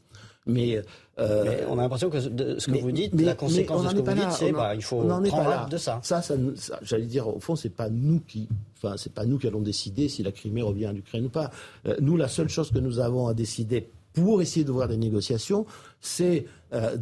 Mais, 0.48 0.80
euh, 1.18 1.44
mais, 1.44 1.64
on 1.68 1.78
a 1.78 1.82
l'impression 1.82 2.08
que 2.08 2.18
de 2.28 2.58
ce 2.60 2.70
que 2.70 2.78
vous 2.78 2.92
dites, 2.92 3.20
la 3.20 3.34
conséquence 3.34 3.82
de 3.82 3.88
ce 3.88 3.94
que 3.94 4.00
vous 4.00 4.14
dites, 4.14 4.30
c'est 4.30 4.52
bah, 4.52 4.76
il 4.76 4.82
faut 4.82 5.02
prendre 5.02 5.68
de 5.68 5.76
ça. 5.76 5.98
Ça, 6.04 6.22
ça, 6.22 6.36
j'allais 6.82 7.06
dire, 7.06 7.26
au 7.26 7.40
fond, 7.40 7.56
c'est 7.56 7.70
pas 7.70 7.88
nous 7.90 8.20
qui, 8.20 8.48
enfin, 8.76 8.96
c'est 8.96 9.12
pas 9.12 9.24
nous 9.26 9.38
qui 9.38 9.48
allons 9.48 9.60
décider 9.60 10.08
si 10.08 10.22
la 10.22 10.30
Crimée 10.30 10.62
revient 10.62 10.86
à 10.86 10.92
l'Ukraine 10.92 11.26
ou 11.26 11.30
pas. 11.30 11.50
Euh, 11.86 11.96
nous, 12.00 12.16
la 12.16 12.28
seule 12.28 12.48
chose 12.48 12.70
que 12.70 12.78
nous 12.78 13.00
avons 13.00 13.26
à 13.26 13.34
décider 13.34 13.90
pour 14.12 14.40
essayer 14.40 14.64
de 14.64 14.70
voir 14.70 14.86
des 14.86 14.96
négociations, 14.96 15.66
c'est 16.00 16.46
euh, 16.72 16.96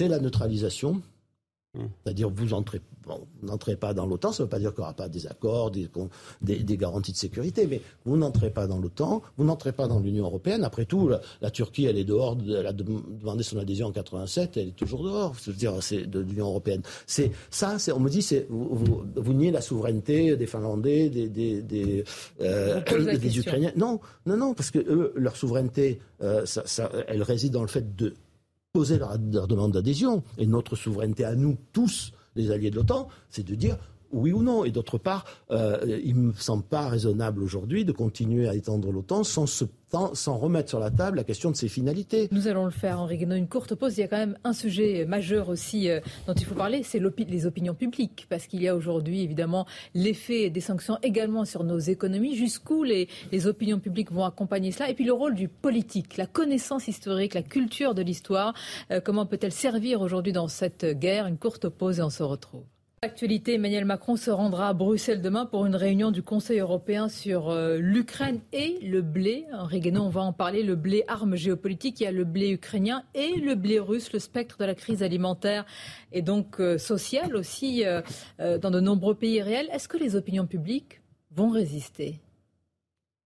la 0.00 0.18
neutralisation 0.20 1.02
Mmh. 1.76 1.84
C'est-à-dire, 2.02 2.30
vous 2.30 2.54
n'entrez 3.06 3.26
n'entrez 3.42 3.76
pas 3.76 3.94
dans 3.94 4.06
l'OTAN, 4.06 4.32
ça 4.32 4.42
ne 4.42 4.46
veut 4.46 4.50
pas 4.50 4.58
dire 4.58 4.70
qu'il 4.70 4.80
n'y 4.80 4.84
aura 4.84 4.94
pas 4.94 5.08
des 5.08 5.26
accords, 5.26 5.70
des, 5.70 5.88
des, 6.42 6.76
garanties 6.76 7.12
de 7.12 7.16
sécurité, 7.16 7.66
mais 7.66 7.80
vous 8.04 8.16
n'entrez 8.16 8.50
pas 8.50 8.66
dans 8.66 8.78
l'OTAN, 8.78 9.22
vous 9.36 9.44
n'entrez 9.44 9.72
pas 9.72 9.88
dans 9.88 9.98
l'Union 9.98 10.24
européenne. 10.24 10.64
Après 10.64 10.84
tout, 10.84 11.10
la, 11.40 11.50
Turquie, 11.50 11.86
elle 11.86 11.96
est 11.96 12.04
dehors, 12.04 12.36
elle 12.46 12.66
a 12.66 12.72
demandé 12.72 13.42
son 13.42 13.58
adhésion 13.58 13.88
en 13.88 13.92
87, 13.92 14.56
elle 14.56 14.68
est 14.68 14.76
toujours 14.76 15.04
dehors, 15.04 15.34
je 15.42 15.50
veux 15.50 15.56
dire, 15.56 15.82
c'est 15.82 16.02
de 16.02 16.20
l'Union 16.20 16.46
européenne. 16.46 16.82
C'est 17.06 17.30
ça, 17.50 17.76
on 17.94 18.00
me 18.00 18.10
dit, 18.10 18.22
c'est 18.22 18.46
vous, 18.50 19.04
vous, 19.14 19.32
niez 19.32 19.50
la 19.50 19.60
souveraineté 19.60 20.36
des 20.36 20.46
Finlandais, 20.46 21.08
des, 21.08 22.04
euh, 22.40 22.80
Ukrainiens. 23.36 23.72
Non, 23.76 24.00
non, 24.26 24.36
non, 24.36 24.54
parce 24.54 24.70
que 24.70 24.78
eux, 24.78 25.12
leur 25.16 25.36
souveraineté, 25.36 26.00
euh, 26.22 26.46
ça, 26.46 26.62
ça, 26.66 26.90
elle 27.08 27.22
réside 27.22 27.52
dans 27.52 27.62
le 27.62 27.68
fait 27.68 27.96
de 27.96 28.14
poser 28.76 28.98
leur, 28.98 29.18
demande 29.18 29.72
d'adhésion. 29.72 30.22
Et 30.36 30.46
notre 30.46 30.76
souveraineté 30.76 31.24
à 31.24 31.34
nous, 31.34 31.56
tous 31.72 32.12
les 32.36 32.50
alliés 32.50 32.70
de 32.70 32.76
l'OTAN, 32.76 33.08
c'est 33.30 33.44
de 33.44 33.54
dire 33.54 33.76
oui 34.12 34.32
ou 34.32 34.42
non. 34.42 34.64
Et 34.64 34.70
d'autre 34.70 34.98
part, 34.98 35.24
euh, 35.50 36.00
il 36.04 36.16
ne 36.16 36.28
me 36.28 36.32
semble 36.32 36.64
pas 36.64 36.88
raisonnable 36.88 37.42
aujourd'hui 37.42 37.84
de 37.84 37.92
continuer 37.92 38.48
à 38.48 38.54
étendre 38.54 38.92
l'OTAN 38.92 39.24
sans, 39.24 39.46
remettre 40.38 40.68
sur 40.68 40.80
la 40.80 40.90
table 40.90 41.16
la 41.16 41.24
question 41.24 41.50
de 41.50 41.56
ses 41.56 41.68
finalités. 41.68 42.28
Nous 42.32 42.48
allons 42.48 42.64
le 42.64 42.70
faire, 42.70 43.00
Henri 43.00 43.18
Guénon. 43.18 43.36
Une 43.36 43.48
courte 43.48 43.74
pause. 43.74 43.96
Il 43.96 44.00
y 44.00 44.04
a 44.04 44.08
quand 44.08 44.18
même 44.18 44.36
un 44.44 44.52
sujet 44.52 45.04
majeur 45.06 45.48
aussi 45.48 45.88
euh, 45.88 46.00
dont 46.26 46.34
il 46.34 46.44
faut 46.44 46.54
parler, 46.54 46.82
c'est 46.82 47.00
les 47.28 47.46
opinions 47.46 47.74
publiques. 47.74 48.26
Parce 48.28 48.46
qu'il 48.46 48.62
y 48.62 48.68
a 48.68 48.76
aujourd'hui, 48.76 49.22
évidemment, 49.22 49.66
l'effet 49.94 50.50
des 50.50 50.60
sanctions 50.60 50.98
également 51.02 51.44
sur 51.44 51.64
nos 51.64 51.78
économies. 51.78 52.36
Jusqu'où 52.36 52.82
les, 52.82 53.08
les 53.32 53.46
opinions 53.46 53.78
publiques 53.78 54.12
vont 54.12 54.24
accompagner 54.24 54.72
cela? 54.72 54.90
Et 54.90 54.94
puis 54.94 55.04
le 55.04 55.12
rôle 55.12 55.34
du 55.34 55.48
politique, 55.48 56.16
la 56.16 56.26
connaissance 56.26 56.88
historique, 56.88 57.34
la 57.34 57.42
culture 57.42 57.94
de 57.94 58.02
l'histoire. 58.02 58.54
Euh, 58.90 59.00
comment 59.00 59.26
peut-elle 59.26 59.52
servir 59.52 60.00
aujourd'hui 60.00 60.32
dans 60.32 60.48
cette 60.48 60.84
guerre? 60.84 61.26
Une 61.26 61.38
courte 61.38 61.68
pause 61.68 61.98
et 61.98 62.02
on 62.02 62.10
se 62.10 62.22
retrouve. 62.22 62.64
Actualité, 63.02 63.56
Emmanuel 63.56 63.84
Macron 63.84 64.16
se 64.16 64.30
rendra 64.30 64.70
à 64.70 64.72
Bruxelles 64.72 65.20
demain 65.20 65.44
pour 65.44 65.66
une 65.66 65.76
réunion 65.76 66.10
du 66.10 66.22
Conseil 66.22 66.60
européen 66.60 67.10
sur 67.10 67.50
euh, 67.50 67.76
l'Ukraine 67.78 68.40
et 68.54 68.78
le 68.80 69.02
blé. 69.02 69.44
Henri 69.52 69.92
on 69.94 70.08
va 70.08 70.22
en 70.22 70.32
parler. 70.32 70.62
Le 70.62 70.76
blé, 70.76 71.04
arme 71.06 71.36
géopolitique, 71.36 72.00
il 72.00 72.04
y 72.04 72.06
a 72.06 72.10
le 72.10 72.24
blé 72.24 72.48
ukrainien 72.48 73.04
et 73.14 73.34
le 73.34 73.54
blé 73.54 73.78
russe, 73.78 74.14
le 74.14 74.18
spectre 74.18 74.56
de 74.58 74.64
la 74.64 74.74
crise 74.74 75.02
alimentaire 75.02 75.66
et 76.10 76.22
donc 76.22 76.58
euh, 76.58 76.78
sociale 76.78 77.36
aussi 77.36 77.84
euh, 77.84 78.00
dans 78.38 78.70
de 78.70 78.80
nombreux 78.80 79.14
pays 79.14 79.42
réels. 79.42 79.68
Est-ce 79.72 79.88
que 79.88 79.98
les 79.98 80.16
opinions 80.16 80.46
publiques 80.46 81.02
vont 81.32 81.50
résister? 81.50 82.22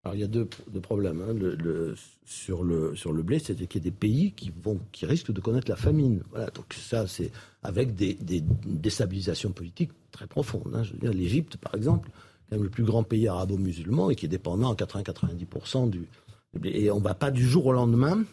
Alors 0.05 0.15
il 0.15 0.21
y 0.21 0.25
a 0.25 0.29
deux, 0.29 0.49
problèmes. 0.81 1.21
Hein. 1.21 1.95
Sur, 2.25 2.65
le, 2.65 3.23
blé, 3.23 3.39
c'est 3.39 3.55
qu'il 3.55 3.81
y 3.81 3.83
a 3.83 3.91
des 3.91 3.91
pays 3.91 4.33
qui, 4.33 4.51
vont, 4.63 4.81
qui 4.93 5.05
risquent 5.05 5.33
de 5.33 5.41
connaître 5.41 5.69
la 5.69 5.77
famine. 5.77 6.23
Voilà, 6.31 6.47
donc 6.51 6.73
ça, 6.73 7.07
c'est 7.07 7.31
avec 7.63 7.95
des, 7.95 8.17
déstabilisations 8.65 9.53
politiques 9.53 9.91
très 10.11 10.27
profondes. 10.27 10.75
Hein. 10.75 10.83
l'Égypte, 11.03 11.59
par 11.59 11.75
exemple, 11.75 12.11
quand 12.51 12.59
le 12.59 12.71
plus 12.71 12.85
grand 12.85 13.03
pays 13.03 13.29
arabo-musulman 13.29 14.11
et 14.11 14.17
qui 14.17 14.25
est 14.25 14.31
dépendant 14.31 14.73
à 14.73 14.75
80-90% 14.75 15.91
du, 15.91 16.09
blé. 16.55 16.71
Et 16.75 16.91
on 16.91 16.99
ne 16.99 17.05
va 17.05 17.15
pas 17.15 17.31
du 17.31 17.47
jour 17.47 17.67
au 17.67 17.73
lendemain 17.73 18.25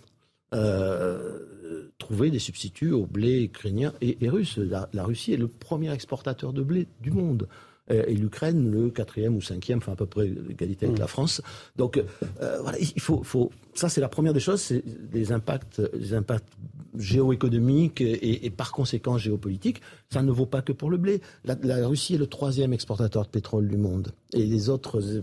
euh, 0.55 1.89
trouver 1.97 2.31
des 2.31 2.39
substituts 2.39 2.91
au 2.91 3.05
blé 3.05 3.43
ukrainien 3.43 3.91
et, 3.99 4.29
russe. 4.29 4.57
la, 4.57 4.87
Russie 5.03 5.33
est 5.33 5.37
le 5.37 5.49
premier 5.49 5.91
exportateur 5.91 6.53
de 6.53 6.63
blé 6.63 6.87
du 7.01 7.11
monde. 7.11 7.47
Euh, 7.91 8.03
et 8.07 8.13
l'Ukraine 8.13 8.69
le 8.69 8.89
quatrième 8.89 9.35
ou 9.35 9.41
cinquième, 9.41 9.77
enfin 9.79 9.93
à 9.93 9.95
peu 9.95 10.05
près 10.05 10.27
l'égalité 10.27 10.85
avec 10.85 10.97
mm. 10.97 11.01
la 11.01 11.07
France. 11.07 11.41
Donc 11.75 11.97
euh, 11.97 12.57
voilà, 12.61 12.77
il 12.79 13.01
faut, 13.01 13.23
faut 13.23 13.51
ça 13.73 13.89
c'est 13.89 14.01
la 14.01 14.09
première 14.09 14.33
des 14.33 14.39
choses, 14.39 14.61
c'est 14.61 14.83
les 15.13 15.31
impacts, 15.31 15.81
les 15.93 16.13
impacts 16.13 16.49
géoéconomiques 16.97 18.01
et, 18.01 18.45
et, 18.45 18.49
par 18.49 18.71
conséquent 18.71 19.17
géopolitiques. 19.17 19.81
Ça 20.11 20.21
ne 20.21 20.31
vaut 20.31 20.45
pas 20.45 20.61
que 20.61 20.71
pour 20.71 20.89
le 20.89 20.97
blé. 20.97 21.21
La, 21.45 21.55
la 21.61 21.87
Russie 21.87 22.15
est 22.15 22.17
le 22.17 22.27
troisième 22.27 22.73
exportateur 22.73 23.23
de 23.23 23.29
pétrole 23.29 23.67
du 23.67 23.77
monde 23.77 24.11
et 24.33 24.45
les 24.45 24.69
autres 24.69 25.01
euh, 25.01 25.21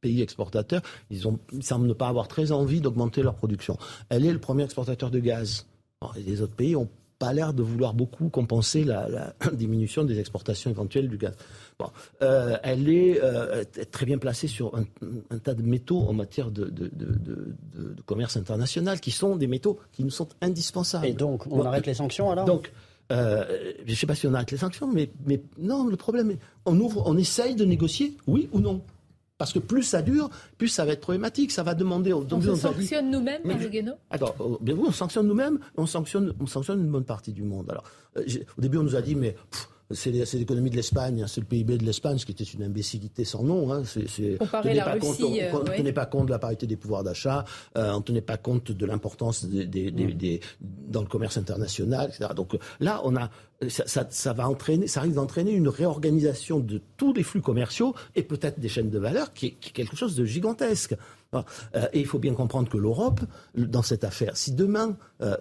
pays 0.00 0.22
exportateurs, 0.22 0.82
ils, 1.10 1.28
ont, 1.28 1.38
ils 1.52 1.62
semblent 1.62 1.86
ne 1.86 1.92
pas 1.92 2.08
avoir 2.08 2.26
très 2.26 2.52
envie 2.52 2.80
d'augmenter 2.80 3.22
leur 3.22 3.34
production. 3.34 3.76
Elle 4.08 4.24
est 4.24 4.32
le 4.32 4.38
premier 4.38 4.64
exportateur 4.64 5.10
de 5.10 5.18
gaz. 5.18 5.66
les 6.16 6.40
autres 6.40 6.54
pays 6.54 6.74
ont 6.74 6.88
pas 7.20 7.34
l'air 7.34 7.52
de 7.52 7.62
vouloir 7.62 7.92
beaucoup 7.92 8.30
compenser 8.30 8.82
la, 8.82 9.08
la, 9.08 9.34
diminution 9.52 10.04
des 10.04 10.18
exportations 10.18 10.70
éventuelles 10.70 11.08
du 11.08 11.18
gaz. 11.18 11.34
Bon, 11.78 11.86
euh, 12.22 12.56
elle 12.62 12.88
est 12.88 13.22
euh, 13.22 13.62
très 13.92 14.06
bien 14.06 14.18
placée 14.18 14.48
sur 14.48 14.74
un, 14.74 14.84
un, 15.30 15.38
tas 15.38 15.54
de 15.54 15.62
métaux 15.62 16.00
en 16.00 16.14
matière 16.14 16.50
de, 16.50 16.64
de, 16.64 16.90
de, 16.92 17.54
de, 17.74 18.02
commerce 18.06 18.36
international, 18.36 19.00
qui 19.00 19.10
sont 19.10 19.36
des 19.36 19.46
métaux 19.46 19.78
qui 19.92 20.02
nous 20.02 20.10
sont 20.10 20.28
indispensables. 20.40 21.06
Et 21.06 21.12
donc, 21.12 21.46
on 21.46 21.62
arrête 21.62 21.86
les 21.86 21.94
sanctions 21.94 22.30
alors? 22.30 22.46
Donc, 22.46 22.72
euh, 23.12 23.44
je 23.84 23.90
ne 23.90 23.96
sais 23.96 24.06
pas 24.06 24.14
si 24.14 24.26
on 24.26 24.32
arrête 24.32 24.50
les 24.50 24.56
sanctions, 24.56 24.90
mais, 24.90 25.10
mais 25.26 25.42
non, 25.58 25.86
le 25.86 25.96
problème 25.96 26.30
est, 26.30 26.38
on 26.64 26.78
ouvre, 26.80 27.02
on 27.04 27.18
essaye 27.18 27.54
de 27.54 27.66
négocier, 27.66 28.16
oui 28.26 28.48
ou 28.52 28.60
non 28.60 28.82
parce 29.40 29.54
que 29.54 29.58
plus 29.58 29.84
ça 29.84 30.02
dure, 30.02 30.28
plus 30.58 30.68
ça 30.68 30.84
va 30.84 30.92
être 30.92 31.00
problématique. 31.00 31.50
Ça 31.50 31.62
va 31.62 31.74
demander. 31.74 32.12
On, 32.12 32.26
on 32.30 32.42
se 32.42 32.54
sanctionne 32.56 33.10
nous-mêmes, 33.10 33.40
Guénaud 33.70 33.94
Alors, 34.10 34.34
euh, 34.38 34.58
bien 34.60 34.74
oui, 34.74 34.84
on 34.86 34.92
sanctionne 34.92 35.26
nous-mêmes, 35.26 35.58
on 35.78 35.86
sanctionne, 35.86 36.34
on 36.38 36.46
sanctionne 36.46 36.80
une 36.80 36.90
bonne 36.90 37.06
partie 37.06 37.32
du 37.32 37.42
monde. 37.42 37.70
Alors, 37.70 37.84
euh, 38.18 38.24
au 38.58 38.60
début, 38.60 38.76
on 38.76 38.82
nous 38.82 38.96
a 38.96 39.00
dit, 39.00 39.14
mais 39.14 39.34
c'est 39.92 40.34
l'économie 40.34 40.70
de 40.70 40.76
l'Espagne, 40.76 41.22
hein, 41.22 41.26
c'est 41.26 41.40
le 41.40 41.46
PIB 41.46 41.78
de 41.78 41.84
l'Espagne, 41.84 42.18
ce 42.18 42.26
qui 42.26 42.32
était 42.32 42.44
une 42.44 42.62
imbécilité 42.62 43.24
sans 43.24 43.42
nom. 43.42 43.72
Hein. 43.72 43.82
C'est, 43.84 44.38
Comparer 44.38 44.74
la 44.74 44.92
Russie, 44.92 45.40
on, 45.52 45.60
ne 45.60 45.76
tenait 45.76 45.92
pas 45.92 46.06
compte 46.06 46.26
de 46.26 46.30
la 46.30 46.38
parité 46.38 46.66
des 46.66 46.76
pouvoirs 46.76 47.02
d'achat, 47.02 47.44
euh, 47.76 47.92
on 47.92 47.98
ne 47.98 48.02
tenait 48.02 48.20
pas 48.20 48.36
compte 48.36 48.72
de 48.72 48.86
l'importance 48.86 49.44
des, 49.44 49.66
des, 49.66 49.90
des, 49.90 50.12
des, 50.12 50.40
dans 50.60 51.00
le 51.00 51.08
commerce 51.08 51.36
international, 51.36 52.10
etc. 52.10 52.30
Donc 52.34 52.56
là, 52.78 53.00
on 53.04 53.16
a, 53.16 53.30
ça, 53.68 53.86
ça, 53.86 54.06
ça, 54.10 54.32
va 54.32 54.48
entraîner, 54.48 54.86
ça 54.86 55.00
risque 55.00 55.16
d'entraîner 55.16 55.52
une 55.52 55.68
réorganisation 55.68 56.60
de 56.60 56.80
tous 56.96 57.12
les 57.12 57.22
flux 57.22 57.42
commerciaux 57.42 57.94
et 58.14 58.22
peut-être 58.22 58.60
des 58.60 58.68
chaînes 58.68 58.90
de 58.90 58.98
valeur 58.98 59.32
qui 59.32 59.46
est, 59.46 59.50
qui 59.52 59.70
est 59.70 59.72
quelque 59.72 59.96
chose 59.96 60.14
de 60.14 60.24
gigantesque. 60.24 60.96
Euh, 61.34 61.86
et 61.92 62.00
il 62.00 62.06
faut 62.06 62.18
bien 62.18 62.34
comprendre 62.34 62.68
que 62.68 62.76
l'Europe, 62.76 63.20
dans 63.54 63.82
cette 63.82 64.02
affaire, 64.02 64.36
si 64.36 64.52
demain, 64.52 64.96
euh, 65.22 65.36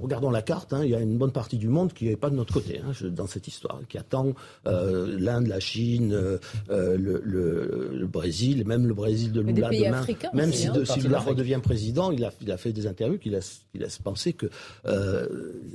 regardons 0.00 0.30
la 0.30 0.42
carte, 0.42 0.74
hein, 0.74 0.84
il 0.84 0.90
y 0.90 0.94
a 0.94 1.00
une 1.00 1.16
bonne 1.16 1.32
partie 1.32 1.56
du 1.56 1.68
monde 1.68 1.94
qui 1.94 2.06
n'est 2.06 2.16
pas 2.16 2.28
de 2.28 2.36
notre 2.36 2.52
côté 2.52 2.82
hein, 2.84 2.92
dans 3.08 3.26
cette 3.26 3.48
histoire, 3.48 3.80
qui 3.88 3.96
attend 3.96 4.34
euh, 4.66 5.16
l'Inde, 5.18 5.46
la 5.46 5.60
Chine, 5.60 6.38
le, 6.68 6.96
le, 7.24 8.06
Brésil, 8.06 8.64
même 8.66 8.86
le 8.86 8.92
Brésil 8.92 9.32
de 9.32 9.40
Lula 9.40 9.70
demain. 9.70 10.04
Même 10.34 10.52
si, 10.52 10.66
hein. 10.66 10.74
si 10.84 11.00
Lula 11.00 11.20
redevient 11.20 11.60
président, 11.62 12.10
il 12.10 12.24
a, 12.24 12.32
il 12.42 12.50
a 12.50 12.58
fait 12.58 12.72
des 12.72 12.86
interviews 12.86 13.18
qui 13.18 13.30
laissent, 13.30 13.62
qui 13.72 13.78
laissent 13.78 13.98
penser 13.98 14.34
que 14.34 14.50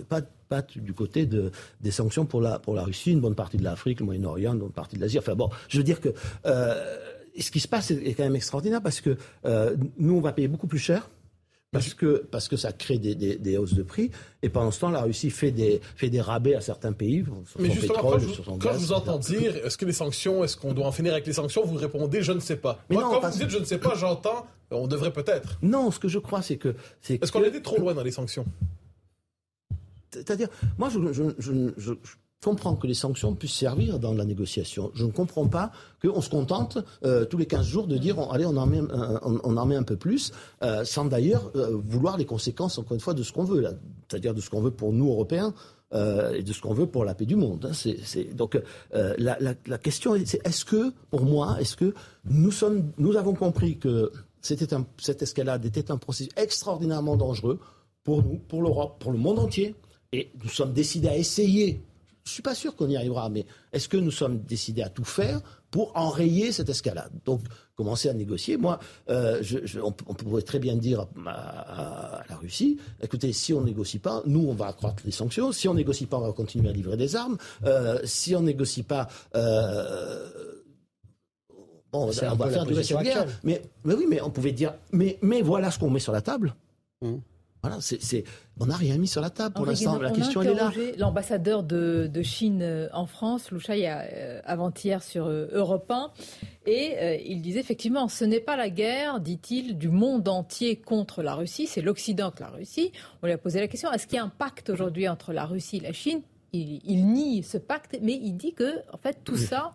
pas 0.07 0.21
pas 0.49 0.61
du 0.61 0.93
côté 0.93 1.25
de, 1.25 1.51
des 1.81 1.91
sanctions 1.91 2.25
pour 2.25 2.39
la, 2.39 2.57
pour 2.57 2.73
la 2.73 2.83
Russie, 2.83 3.11
une 3.11 3.19
bonne 3.19 3.35
partie 3.35 3.57
de 3.57 3.65
l'Afrique, 3.65 3.99
le 3.99 4.05
Moyen-Orient, 4.05 4.53
une 4.53 4.59
bonne 4.59 4.71
partie 4.71 4.95
de 4.95 5.01
l'Asie. 5.01 5.19
Enfin 5.19 5.35
bon, 5.35 5.49
je 5.67 5.77
veux 5.77 5.83
dire 5.83 5.99
que 5.99 6.13
ce 7.41 7.51
qui 7.51 7.59
se 7.59 7.67
passe 7.67 7.91
est 7.91 8.13
quand 8.13 8.23
même 8.23 8.35
extraordinaire 8.35 8.81
parce 8.81 9.01
que 9.01 9.17
euh, 9.45 9.75
nous, 9.97 10.15
on 10.15 10.21
va 10.21 10.33
payer 10.33 10.47
beaucoup 10.47 10.67
plus 10.67 10.79
cher. 10.79 11.09
Parce 11.73 11.93
que, 11.93 12.25
parce 12.31 12.47
que 12.47 12.55
ça 12.55 12.71
crée 12.71 12.97
des, 12.97 13.13
des, 13.13 13.57
hausses 13.57 13.73
de 13.73 13.83
prix. 13.83 14.09
Et 14.41 14.47
pendant 14.47 14.71
ce 14.71 14.79
temps, 14.79 14.89
la 14.89 15.01
Russie 15.01 15.29
fait 15.29 15.51
des, 15.51 15.81
fait 15.97 16.09
des 16.09 16.21
rabais 16.21 16.55
à 16.55 16.61
certains 16.61 16.93
pays 16.93 17.25
sur 17.45 17.59
Mais 17.59 17.69
son 17.69 17.81
pétrole, 17.81 18.01
quand, 18.01 18.19
je, 18.19 18.33
sur 18.33 18.45
son 18.45 18.57
quand 18.57 18.71
je 18.71 18.77
vous 18.77 18.93
entends 18.93 19.19
dire, 19.19 19.53
est-ce 19.57 19.77
que 19.77 19.83
les 19.83 19.91
sanctions, 19.91 20.45
est-ce 20.45 20.55
qu'on 20.55 20.73
doit 20.73 20.88
en 20.88 20.93
finir 20.93 21.11
avec 21.11 21.27
les 21.27 21.33
sanctions, 21.33 21.65
vous 21.65 21.75
répondez, 21.75 22.23
je 22.23 22.31
ne 22.31 22.39
sais 22.39 22.55
pas. 22.55 22.79
Mais 22.89 22.95
non, 22.95 23.09
quand 23.09 23.29
vous 23.29 23.38
dites, 23.38 23.49
je 23.49 23.57
ne 23.57 23.65
sais 23.65 23.79
pas, 23.79 23.95
j'entends, 23.95 24.47
on 24.71 24.88
devrait 24.88 25.11
peut-être. 25.11 25.59
Non, 25.61 25.91
ce 25.91 25.99
que 25.99 26.07
je 26.07 26.19
crois, 26.19 26.41
c'est 26.41 26.55
que... 26.55 26.73
Est-ce 27.09 27.33
qu'on 27.33 27.43
a 27.43 27.47
été 27.47 27.61
trop 27.61 27.77
loin 27.77 27.93
dans 27.93 28.03
les 28.03 28.11
sanctions? 28.11 28.45
C'est-à-dire, 30.13 30.47
moi, 30.77 30.89
je, 30.89 31.11
je, 31.11 31.73
je 31.77 31.93
comprends 32.41 32.75
que 32.75 32.88
les 32.88 32.93
sanctions 32.93 33.33
puissent 33.35 33.55
servir 33.55 33.99
dans 33.99 34.13
la 34.13 34.25
négociation. 34.25 34.91
Je 34.93 35.05
ne 35.05 35.11
comprends 35.11 35.47
pas 35.47 35.71
qu'on 36.01 36.21
se 36.21 36.29
contente 36.29 36.77
euh, 37.03 37.25
tous 37.25 37.38
les 37.38 37.45
15 37.45 37.65
jours 37.65 37.88
de 37.88 37.97
dire 37.97 38.19
allez, 38.31 38.45
on 38.45 38.55
en 38.57 38.67
met, 38.67 38.81
on, 39.23 39.57
en 39.57 39.65
met 39.65 39.75
un 39.75 39.83
peu 39.83 39.97
plus, 39.97 40.31
euh, 40.63 40.85
sans 40.85 41.05
d'ailleurs 41.05 41.51
euh, 41.55 41.75
vouloir 41.75 42.17
les 42.17 42.25
conséquences, 42.25 42.77
encore 42.77 42.93
une 42.93 42.99
fois, 42.99 43.13
de 43.13 43.23
ce 43.23 43.33
qu'on 43.33 43.43
veut, 43.43 43.65
c'est-à-dire 44.09 44.33
de 44.33 44.41
ce 44.41 44.49
qu'on 44.49 44.61
veut 44.61 44.71
pour 44.71 44.93
nous, 44.93 45.09
Européens. 45.09 45.53
et 45.93 46.43
de 46.43 46.53
ce 46.53 46.61
qu'on 46.61 46.73
veut 46.73 46.88
pour 46.88 47.05
la 47.05 47.15
paix 47.15 47.25
du 47.25 47.38
monde. 47.38 47.65
Hein. 47.65 47.73
C'est, 47.73 48.35
donc 48.35 48.59
la, 48.93 49.77
question 49.77 50.15
est 50.15 50.39
est-ce 50.45 50.65
que, 50.65 50.91
pour 51.09 51.23
moi, 51.23 51.57
est-ce 51.61 51.77
que 51.77 51.93
nous, 52.25 52.51
sommes, 52.51 52.91
nous 52.97 53.15
avons 53.15 53.33
compris 53.33 53.77
que 53.77 54.11
c'était 54.41 54.75
cette 54.97 55.21
escalade 55.21 55.65
était 55.65 55.89
un 55.89 55.97
processus 55.97 56.33
extraordinairement 56.35 57.15
dangereux 57.15 57.59
pour 58.03 58.21
nous, 58.21 58.38
pour 58.38 58.61
l'Europe, 58.61 58.97
pour 58.99 59.11
le 59.11 59.17
monde 59.17 59.39
entier, 59.39 59.75
et 60.11 60.29
nous 60.43 60.49
sommes 60.49 60.73
décidés 60.73 61.09
à 61.09 61.17
essayer 61.17 61.81
je 62.28 62.32
ne 62.32 62.34
suis 62.34 62.43
pas 62.43 62.55
sûr 62.55 62.75
qu'on 62.75 62.89
y 62.89 62.97
arrivera, 62.97 63.30
mais 63.30 63.45
est-ce 63.71 63.88
que 63.88 63.95
nous 63.95 64.11
sommes 64.11 64.39
décidés 64.39 64.82
à 64.82 64.89
tout 64.89 65.05
faire 65.05 65.39
pour 65.71 65.95
enrayer 65.95 66.51
cette 66.51 66.67
escalade? 66.67 67.09
Donc, 67.23 67.39
commencer 67.75 68.09
à 68.09 68.13
négocier. 68.13 68.57
Moi, 68.57 68.80
euh, 69.09 69.41
on, 69.82 69.91
pourrait 69.91 70.41
très 70.41 70.59
bien 70.59 70.75
dire 70.75 71.07
à, 71.25 72.23
la 72.28 72.36
Russie, 72.36 72.80
écoutez, 73.01 73.32
si 73.32 73.53
on 73.53 73.61
ne 73.61 73.67
négocie 73.67 73.99
pas, 73.99 74.23
nous, 74.25 74.45
on 74.45 74.53
va 74.53 74.67
accroître 74.67 75.03
les 75.05 75.11
sanctions. 75.11 75.53
Si 75.53 75.69
on 75.69 75.73
ne 75.73 75.78
négocie 75.78 76.05
pas, 76.05 76.17
on 76.17 76.28
va 76.28 76.34
continuer 76.34 76.69
à 76.69 76.73
livrer 76.73 76.97
des 76.97 77.15
armes. 77.15 77.38
Euh, 77.63 77.97
si 78.03 78.36
on 78.36 78.41
ne 78.41 78.47
négocie 78.47 78.84
pas... 78.84 79.07
Euh, 79.36 80.28
bon, 81.93 82.03
on 82.03 82.05
va, 82.07 82.11
faire 82.11 82.65
du 82.65 82.73
guerre. 82.73 83.25
Mais, 83.45 83.61
mais 83.86 83.93
oui, 83.93 84.05
mais 84.09 84.21
on 84.21 84.32
pouvait 84.32 84.51
dire, 84.51 84.73
mais, 84.91 85.17
mais 85.21 85.41
voilà 85.41 85.71
ce 85.71 85.80
qu'on 85.80 85.89
met 85.89 85.99
sur 86.01 86.11
la 86.11 86.21
table. 86.21 86.55
Mmh. 87.01 87.15
Voilà, 87.68 87.82
c'est, 87.82 88.24
on 88.59 88.65
n'a 88.68 88.76
rien 88.76 88.97
mis 88.97 89.07
sur 89.07 89.22
la 89.22 89.30
table 89.30 89.53
pour 89.53 89.65
l'instant. 89.65 89.99
La 89.99 90.11
question, 90.11 90.41
elle 90.41 90.49
est 90.49 90.53
là. 90.55 90.72
L'ambassadeur 90.97 91.63
de, 91.63 92.22
Chine 92.24 92.61
euh, 92.61 92.88
en 92.93 93.05
France, 93.05 93.51
Lou 93.51 93.59
Shai, 93.59 93.88
euh, 93.88 94.41
avant-hier 94.43 95.03
sur 95.03 95.28
euh, 95.28 95.47
Europe 95.51 95.89
1, 95.89 96.11
et 96.65 97.24
il 97.26 97.41
disait 97.41 97.59
effectivement, 97.59 98.07
ce 98.07 98.26
n'est 98.26 98.39
pas 98.39 98.55
la 98.55 98.70
guerre, 98.70 99.20
dit-il, 99.20 99.78
du 99.78 99.89
monde 99.89 100.28
entier 100.28 100.76
contre 100.76 101.24
la 101.24 101.36
Russie, 101.36 101.68
c'est 101.68 101.82
l'Occident 101.82 102.32
que 102.32 102.41
la 102.41 102.49
Russie. 102.49 102.91
On 103.22 103.28
lui 103.28 103.34
a 103.34 103.38
posé 103.38 103.59
la 103.59 103.68
question 103.68 103.91
est-ce 103.91 104.07
qu'il 104.07 104.18
y 104.18 104.20
a 104.20 104.24
un 104.24 104.30
pacte 104.30 104.70
aujourd'hui 104.70 105.07
entre 105.07 105.34
la 105.34 105.45
Russie 105.45 105.78
et 105.78 105.82
la 105.82 105.93
Chine? 105.93 106.22
Il, 106.53 107.05
nie 107.05 107.43
ce 107.43 107.57
pacte, 107.57 107.97
mais 108.01 108.13
il 108.13 108.34
dit 108.34 108.53
que, 108.53 108.80
en 108.91 108.97
fait, 108.97 109.20
tout 109.24 109.38
ça 109.38 109.74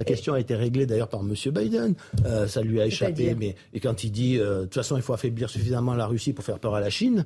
la 0.00 0.04
question 0.04 0.34
a 0.34 0.40
été 0.40 0.56
réglée 0.56 0.86
d'ailleurs 0.86 1.08
par 1.08 1.20
M. 1.20 1.34
Biden. 1.52 1.94
Euh, 2.24 2.48
ça 2.48 2.62
lui 2.62 2.80
a 2.80 2.86
échappé, 2.86 3.34
mais 3.38 3.54
et 3.72 3.80
quand 3.80 4.02
il 4.02 4.10
dit 4.10 4.38
euh, 4.38 4.60
de 4.60 4.62
toute 4.64 4.74
façon 4.74 4.96
il 4.96 5.02
faut 5.02 5.12
affaiblir 5.12 5.48
suffisamment 5.48 5.94
la 5.94 6.06
Russie 6.06 6.32
pour 6.32 6.44
faire 6.44 6.58
peur 6.58 6.74
à 6.74 6.80
la 6.80 6.90
Chine, 6.90 7.24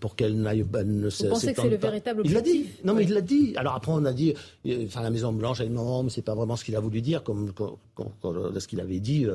pour 0.00 0.16
qu'elle 0.16 0.36
n'aille 0.40 0.64
pas. 0.64 0.84
Ne 0.84 1.08
Vous 1.08 1.28
pensez 1.28 1.52
que 1.52 1.62
c'est 1.62 1.68
le 1.68 1.76
véritable 1.76 2.20
objectif 2.20 2.52
Il 2.52 2.52
l'a 2.52 2.64
dit. 2.64 2.70
Non, 2.84 2.94
mais 2.94 3.04
il 3.04 3.12
l'a 3.12 3.20
dit. 3.20 3.54
Alors 3.56 3.74
après, 3.74 3.92
on 3.92 4.04
a 4.04 4.12
dit. 4.12 4.34
Enfin, 4.86 5.02
la 5.02 5.10
Maison 5.10 5.32
Blanche 5.32 5.60
a 5.60 5.64
dit 5.64 5.70
non, 5.70 6.02
mais 6.02 6.10
c'est 6.10 6.22
pas 6.22 6.34
vraiment 6.34 6.56
ce 6.56 6.64
qu'il 6.64 6.76
a 6.76 6.80
voulu 6.80 7.00
dire, 7.00 7.22
comme, 7.22 7.52
ce 8.58 8.66
qu'il 8.66 8.80
avait 8.80 9.00
dit. 9.00 9.26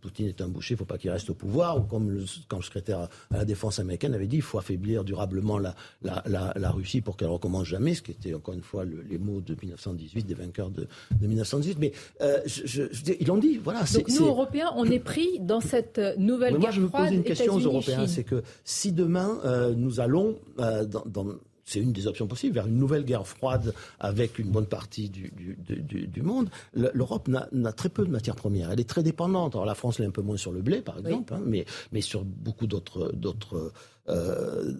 Poutine 0.00 0.28
est 0.28 0.40
un 0.40 0.48
boucher, 0.48 0.74
il 0.74 0.76
ne 0.76 0.78
faut 0.78 0.84
pas 0.84 0.98
qu'il 0.98 1.10
reste 1.10 1.30
au 1.30 1.34
pouvoir. 1.34 1.78
Ou 1.78 1.82
comme 1.82 2.10
le, 2.10 2.24
quand 2.48 2.58
le 2.58 2.62
secrétaire 2.62 3.08
à 3.30 3.38
la 3.38 3.44
défense 3.44 3.78
américaine 3.78 4.14
avait 4.14 4.26
dit, 4.26 4.36
il 4.36 4.42
faut 4.42 4.58
affaiblir 4.58 5.04
durablement 5.04 5.58
la, 5.58 5.74
la, 6.02 6.52
la, 6.56 6.70
Russie 6.70 7.00
pour 7.00 7.16
qu'elle 7.16 7.28
recommence 7.28 7.66
jamais, 7.66 7.94
ce 7.94 8.02
qui 8.02 8.10
était 8.10 8.34
encore 8.34 8.54
une 8.54 8.62
fois 8.62 8.84
les 8.84 9.18
mots 9.18 9.40
de 9.40 9.54
1918, 9.54 10.26
des 10.26 10.34
vainqueurs 10.34 10.70
de, 10.70 10.86
de 11.20 11.26
1918. 11.26 11.78
Mais 11.78 11.92
je, 12.46 12.82
ils 13.20 13.26
l'ont 13.26 13.38
dit. 13.38 13.58
Voilà. 13.62 13.84
Donc 13.92 14.08
nous, 14.08 14.26
Européens, 14.26 14.72
on 14.76 14.84
est 14.84 14.98
pris 14.98 15.38
dans 15.40 15.60
cette 15.60 16.00
nouvelle 16.18 16.52
guerre 16.52 16.60
Moi, 16.60 16.70
je 16.70 16.80
veux 16.80 16.88
poser 16.88 17.14
une 17.14 17.22
question 17.22 17.54
aux 17.54 17.60
Européens, 17.60 18.06
c'est 18.06 18.24
que 18.24 18.42
si 18.64 18.92
demain 18.92 19.15
euh, 19.16 19.74
nous 19.74 20.00
allons 20.00 20.38
euh, 20.58 20.84
dans, 20.84 21.26
c'est 21.64 21.80
une 21.80 21.92
des 21.92 22.06
options 22.06 22.26
possibles, 22.26 22.54
vers 22.54 22.66
une 22.66 22.78
nouvelle 22.78 23.04
guerre 23.04 23.26
froide 23.26 23.74
avec 23.98 24.38
une 24.38 24.50
bonne 24.50 24.66
partie 24.66 25.10
du, 25.10 25.32
du, 25.66 26.22
monde. 26.22 26.48
L'Europe 26.74 27.28
n'a 27.28 27.72
très 27.72 27.88
peu 27.88 28.04
de 28.04 28.10
matières 28.10 28.36
premières. 28.36 28.70
Elle 28.70 28.78
est 28.78 28.88
très 28.88 29.02
dépendante. 29.02 29.56
Alors 29.56 29.66
la 29.66 29.74
France 29.74 29.98
l'est 29.98 30.06
un 30.06 30.12
peu 30.12 30.22
moins 30.22 30.36
sur 30.36 30.52
le 30.52 30.62
blé, 30.62 30.80
par 30.80 30.98
exemple, 30.98 31.34
hein, 31.34 31.42
mais, 31.44 31.66
mais 31.90 32.00
sur 32.00 32.24
beaucoup 32.24 32.68
d'autres... 32.68 33.12
d'autres 33.12 33.72
euh, 34.08 34.74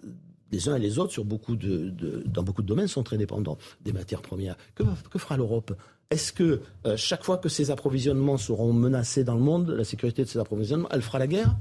les 0.49 0.69
uns 0.69 0.77
et 0.77 0.79
les 0.79 0.97
autres, 0.97 1.11
sur 1.11 1.25
beaucoup 1.25 1.57
de, 1.57 1.93
dans 2.25 2.41
beaucoup 2.41 2.61
de 2.61 2.67
domaines, 2.67 2.87
sont 2.87 3.03
très 3.03 3.17
dépendants 3.17 3.57
des 3.83 3.91
matières 3.91 4.21
premières. 4.21 4.55
Que, 4.75 4.83
que 5.11 5.19
fera 5.19 5.35
l'Europe? 5.35 5.73
Est-ce 6.09 6.31
que 6.31 6.61
chaque 6.95 7.25
fois 7.25 7.37
que 7.37 7.49
ses 7.49 7.69
approvisionnements 7.69 8.37
seront 8.37 8.71
menacés 8.71 9.25
dans 9.25 9.35
le 9.35 9.41
monde, 9.41 9.69
la 9.71 9.83
sécurité 9.83 10.23
de 10.23 10.29
ses 10.29 10.39
approvisionnements, 10.39 10.87
elle 10.89 11.01
fera 11.01 11.19
la 11.19 11.27
guerre? 11.27 11.57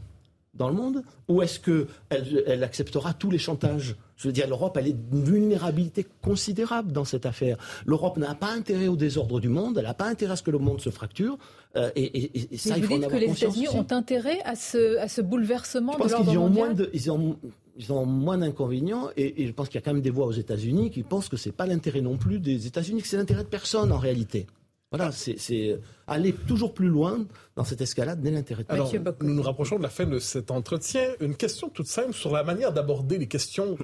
Dans 0.57 0.69
le 0.69 0.75
monde 0.75 1.03
Ou 1.29 1.43
est-ce 1.43 1.61
qu'elle 1.61 2.45
elle 2.47 2.65
acceptera 2.65 3.15
tous 3.15 3.31
les 3.31 3.39
chantages? 3.39 3.97
Je 4.17 4.29
veux 4.29 4.33
dire, 4.33 4.49
l'Europe, 4.49 4.77
elle 4.79 4.89
est 4.89 4.97
une 5.13 5.25
vulnérabilité 5.25 6.07
considérable 6.23 6.93
dans 6.93 7.05
cette 7.05 7.27
affaire. 7.27 7.59
L'Europe 7.85 8.17
n'a 8.17 8.35
pas 8.35 8.51
intérêt 8.51 8.89
au 8.89 8.97
désordre 8.97 9.41
du 9.41 9.49
monde, 9.49 9.77
elle 9.77 9.85
n'a 9.85 9.95
pas 9.95 10.07
intérêt 10.07 10.33
à 10.33 10.37
ce 10.37 10.43
que 10.43 10.51
le 10.51 10.59
monde 10.59 10.81
se 10.81 10.91
fracture. 10.91 11.37
Euh, 11.77 11.91
et, 11.97 12.55
et, 12.55 12.57
ça, 12.57 12.75
Mais 12.75 12.81
il 12.81 12.87
vous 12.87 12.99
dites 12.99 13.09
que 13.09 13.17
les 13.17 13.31
États-Unis 13.31 13.69
ont 13.69 13.87
intérêt 13.91 14.41
à 14.45 14.57
ce, 14.57 14.97
à 14.99 15.09
ce 15.09 15.21
bouleversement 15.21 15.93
je 15.93 15.99
pense 15.99 16.07
de 16.07 16.13
l'ordre 16.13 16.33
mondial 16.33 16.67
moins 16.67 16.75
de, 16.75 16.89
ils 16.95 17.11
ont, 17.11 17.37
ils 17.77 17.93
ont 17.93 18.07
moins 18.07 18.39
d'inconvénients 18.39 19.11
et, 19.17 19.47
je 19.47 19.53
pense 19.53 19.69
qu'il 19.69 19.77
y 19.77 19.83
a 19.83 19.85
quand 19.85 19.93
même 19.93 20.03
des 20.03 20.11
voix 20.11 20.27
aux 20.27 20.33
États-Unis 20.33 20.91
qui 20.91 21.03
pensent 21.03 21.29
que 21.29 21.37
ce 21.37 21.49
n'est 21.49 21.55
pas 21.55 21.67
l'intérêt 21.67 22.01
non 22.01 22.17
plus 22.17 22.39
des 22.39 22.67
États-Unis, 22.67 23.03
que 23.03 23.09
c'est 23.09 23.19
l'intérêt 23.19 23.45
de 23.45 23.49
personne 23.49 23.93
en 23.93 23.99
réalité. 23.99 24.47
Voilà, 24.93 25.11
c'est 25.11 25.81
aller 26.07 26.33
toujours 26.33 26.73
plus 26.73 26.89
loin 26.89 27.27
dans 27.57 27.65
cette 27.65 27.81
escalade 27.81 28.23
n'est 28.23 28.31
l'intérêt 28.31 28.63
de 28.63 28.73
Alors, 28.73 28.93
nous 29.21 29.35
nous 29.35 29.43
rapprochons 29.43 29.79
de 29.79 29.83
la 29.83 29.89
fin 29.89 30.07
de 30.07 30.19
cet 30.19 30.51
entretien. 30.51 31.03
Une 31.21 31.35
question 31.35 31.69
toute 31.69 31.89
simple 31.89 32.13
sur 32.13 32.33
la 32.33 32.45
manière 32.45 32.73
d'aborder 32.73 33.19
les 33.19 33.27
questions 33.27 33.77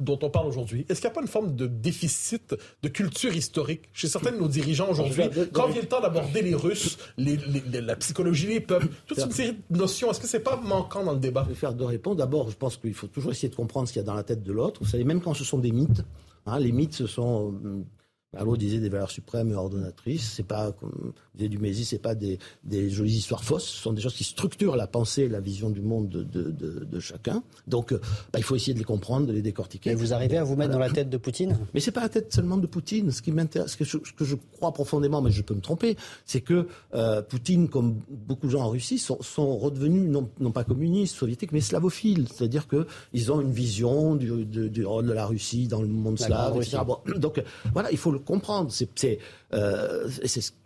dont 0.00 0.18
on 0.22 0.30
parle 0.30 0.46
aujourd'hui. 0.46 0.86
Est-ce 0.88 1.00
qu'il 1.00 1.08
n'y 1.08 1.12
a 1.12 1.14
pas 1.14 1.22
une 1.22 1.28
forme 1.28 1.56
de 1.56 1.66
déficit 1.66 2.54
de 2.82 2.88
culture 2.88 3.34
historique 3.34 3.88
chez 3.92 4.08
certains 4.08 4.32
de 4.32 4.38
nos 4.38 4.48
dirigeants 4.48 4.88
aujourd'hui? 4.90 5.24
Quand 5.52 5.68
vient 5.68 5.80
le 5.80 5.88
temps 5.88 6.00
d'aborder 6.00 6.42
les 6.42 6.54
Russes, 6.54 6.98
la 7.16 7.96
psychologie 7.96 8.46
des 8.46 8.60
peuples, 8.60 8.88
toute 9.06 9.18
une 9.18 9.30
série 9.30 9.58
de 9.70 9.78
notions, 9.78 10.10
est-ce 10.10 10.20
que 10.20 10.26
c'est 10.26 10.40
pas 10.40 10.56
manquant 10.56 11.04
dans 11.04 11.14
le 11.14 11.20
débat? 11.20 11.42
Je 11.44 11.50
vais 11.50 11.56
faire 11.56 11.74
deux 11.74 11.84
réponses. 11.84 12.16
D'abord, 12.16 12.50
je 12.50 12.56
pense 12.56 12.76
qu'il 12.76 12.94
faut 12.94 13.08
toujours 13.08 13.32
essayer 13.32 13.48
de 13.48 13.56
comprendre 13.56 13.88
ce 13.88 13.92
qu'il 13.92 14.00
y 14.00 14.04
a 14.04 14.06
dans 14.06 14.14
la 14.14 14.24
tête 14.24 14.42
de 14.42 14.52
l'autre. 14.52 14.80
Vous 14.82 14.88
savez, 14.88 15.04
même 15.04 15.20
quand 15.20 15.34
ce 15.34 15.44
sont 15.44 15.58
des 15.58 15.72
mythes, 15.72 16.02
hein, 16.46 16.58
les 16.58 16.72
mythes, 16.72 16.94
ce 16.94 17.06
sont 17.06 17.54
Marlowe 18.34 18.58
disait 18.58 18.78
des 18.78 18.90
valeurs 18.90 19.10
suprêmes 19.10 19.50
et 19.52 19.54
ordonnatrices. 19.54 20.32
C'est 20.34 20.46
pas, 20.46 20.72
comme 20.72 21.12
disait 21.34 21.48
Dumézy, 21.48 21.86
c'est 21.86 21.98
pas 21.98 22.14
des, 22.14 22.38
des, 22.62 22.90
jolies 22.90 23.16
histoires 23.16 23.42
fausses. 23.42 23.64
Ce 23.64 23.78
sont 23.78 23.94
des 23.94 24.02
choses 24.02 24.14
qui 24.14 24.24
structurent 24.24 24.76
la 24.76 24.86
pensée 24.86 25.22
et 25.22 25.28
la 25.28 25.40
vision 25.40 25.70
du 25.70 25.80
monde 25.80 26.10
de, 26.10 26.22
de, 26.22 26.50
de, 26.50 26.84
de 26.84 27.00
chacun. 27.00 27.42
Donc, 27.66 27.92
euh, 27.92 28.00
bah, 28.32 28.38
il 28.38 28.42
faut 28.42 28.54
essayer 28.54 28.74
de 28.74 28.78
les 28.78 28.84
comprendre, 28.84 29.26
de 29.26 29.32
les 29.32 29.40
décortiquer. 29.40 29.90
Et 29.90 29.94
vous 29.94 30.12
arrivez 30.12 30.36
à 30.36 30.44
vous 30.44 30.56
mettre 30.56 30.72
dans 30.72 30.78
la 30.78 30.90
tête 30.90 31.08
de 31.08 31.16
Poutine? 31.16 31.56
Mais 31.72 31.80
c'est 31.80 31.90
pas 31.90 32.02
la 32.02 32.10
tête 32.10 32.30
seulement 32.32 32.58
de 32.58 32.66
Poutine. 32.66 33.10
Ce 33.12 33.22
qui 33.22 33.32
m'intéresse, 33.32 33.72
ce, 33.72 33.76
que 33.78 33.84
je, 33.84 33.96
ce 34.04 34.12
que 34.12 34.26
je 34.26 34.36
crois 34.56 34.72
profondément, 34.72 35.22
mais 35.22 35.30
je 35.30 35.40
peux 35.40 35.54
me 35.54 35.62
tromper, 35.62 35.96
c'est 36.26 36.42
que 36.42 36.68
euh, 36.94 37.22
Poutine, 37.22 37.70
comme 37.70 38.00
beaucoup 38.10 38.46
de 38.46 38.52
gens 38.52 38.62
en 38.64 38.68
Russie, 38.68 38.98
sont, 38.98 39.22
sont 39.22 39.56
redevenus 39.56 40.10
non, 40.10 40.28
non, 40.38 40.52
pas 40.52 40.64
communistes, 40.64 41.16
soviétiques, 41.16 41.52
mais 41.52 41.62
slavophiles. 41.62 42.28
C'est-à-dire 42.28 42.68
que 42.68 42.86
ils 43.14 43.32
ont 43.32 43.40
une 43.40 43.52
vision 43.52 44.16
du, 44.16 44.44
du, 44.44 44.84
rôle 44.84 45.06
de 45.06 45.12
la 45.12 45.24
Russie 45.24 45.66
dans 45.66 45.80
le 45.80 45.88
monde 45.88 46.18
slave, 46.18 46.56
etc. 46.58 46.78
Bon, 46.86 46.98
donc, 47.16 47.42
voilà, 47.72 47.90
il 47.90 47.96
faut 47.96 48.10
le 48.10 48.18
comprendre. 48.28 48.70
C'est 48.70 49.18
euh, 49.54 50.06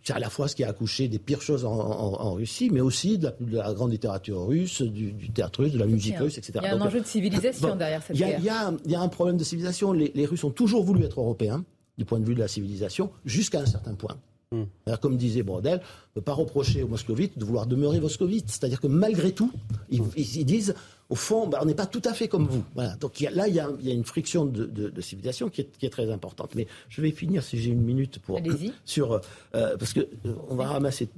à 0.08 0.18
la 0.18 0.28
fois 0.28 0.48
ce 0.48 0.56
qui 0.56 0.64
a 0.64 0.68
accouché 0.68 1.06
des 1.06 1.20
pires 1.20 1.40
choses 1.40 1.64
en, 1.64 2.32
Russie, 2.34 2.70
mais 2.70 2.80
aussi 2.80 3.18
de 3.18 3.32
la, 3.50 3.72
grande 3.72 3.92
littérature 3.92 4.44
russe, 4.46 4.82
du, 4.82 5.30
théâtre 5.30 5.62
russe, 5.62 5.72
de 5.72 5.78
la 5.78 5.86
musique 5.86 6.18
russe, 6.18 6.38
etc. 6.38 6.54
Il 6.62 6.64
y 6.64 6.66
a 6.66 6.74
un 6.74 6.80
enjeu 6.80 7.00
de 7.00 7.06
civilisation 7.06 7.76
derrière 7.76 8.02
cette 8.02 8.16
guerre. 8.16 8.40
Il 8.40 8.90
y, 8.90 8.94
a, 8.94 9.00
un 9.00 9.08
problème 9.08 9.36
de 9.36 9.44
civilisation. 9.44 9.92
Les, 9.92 10.26
Russes 10.26 10.44
ont 10.44 10.50
toujours 10.50 10.82
voulu 10.82 11.04
être 11.04 11.20
européens 11.20 11.64
du 11.98 12.04
point 12.04 12.18
de 12.18 12.24
vue 12.24 12.34
de 12.34 12.40
la 12.40 12.48
civilisation, 12.48 13.10
jusqu'à 13.24 13.60
un 13.60 13.66
certain 13.66 13.94
point. 13.94 14.16
Hmm. 14.50 14.64
Comme 15.00 15.16
disait 15.16 15.42
Brodel, 15.42 15.78
on 15.78 15.82
ne 15.82 16.14
peut 16.14 16.20
pas 16.20 16.34
reprocher 16.34 16.82
aux 16.82 16.88
moscovites 16.88 17.38
de 17.38 17.44
vouloir 17.44 17.66
demeurer 17.66 18.00
moscovites. 18.00 18.50
C'est-à-dire 18.50 18.80
que 18.80 18.86
malgré 18.88 19.32
tout, 19.32 19.52
ils, 19.88 20.02
ils 20.16 20.44
disent 20.44 20.74
au 21.12 21.14
fond, 21.14 21.46
bah, 21.46 21.58
on 21.60 21.66
n'est 21.66 21.74
pas 21.74 21.84
tout 21.84 22.00
à 22.06 22.14
fait 22.14 22.26
comme 22.26 22.46
vous. 22.46 22.64
Voilà. 22.74 22.96
Donc 22.96 23.20
là, 23.20 23.46
il 23.46 23.54
y, 23.54 23.60
a, 23.60 23.68
une 23.84 24.04
friction 24.04 24.46
de, 24.46 25.00
civilisation 25.02 25.50
qui 25.50 25.60
est, 25.60 25.90
très 25.90 26.10
importante. 26.10 26.54
Mais 26.54 26.66
je 26.88 27.02
vais 27.02 27.10
finir, 27.10 27.42
si 27.42 27.58
j'ai 27.58 27.68
une 27.68 27.82
minute, 27.82 28.18
pour 28.18 28.40
sur 28.86 29.12
euh, 29.12 29.76
parce 29.76 29.92
que 29.92 30.00
euh, 30.00 30.34
on 30.48 30.54
va 30.54 30.68
ramasser 30.68 31.10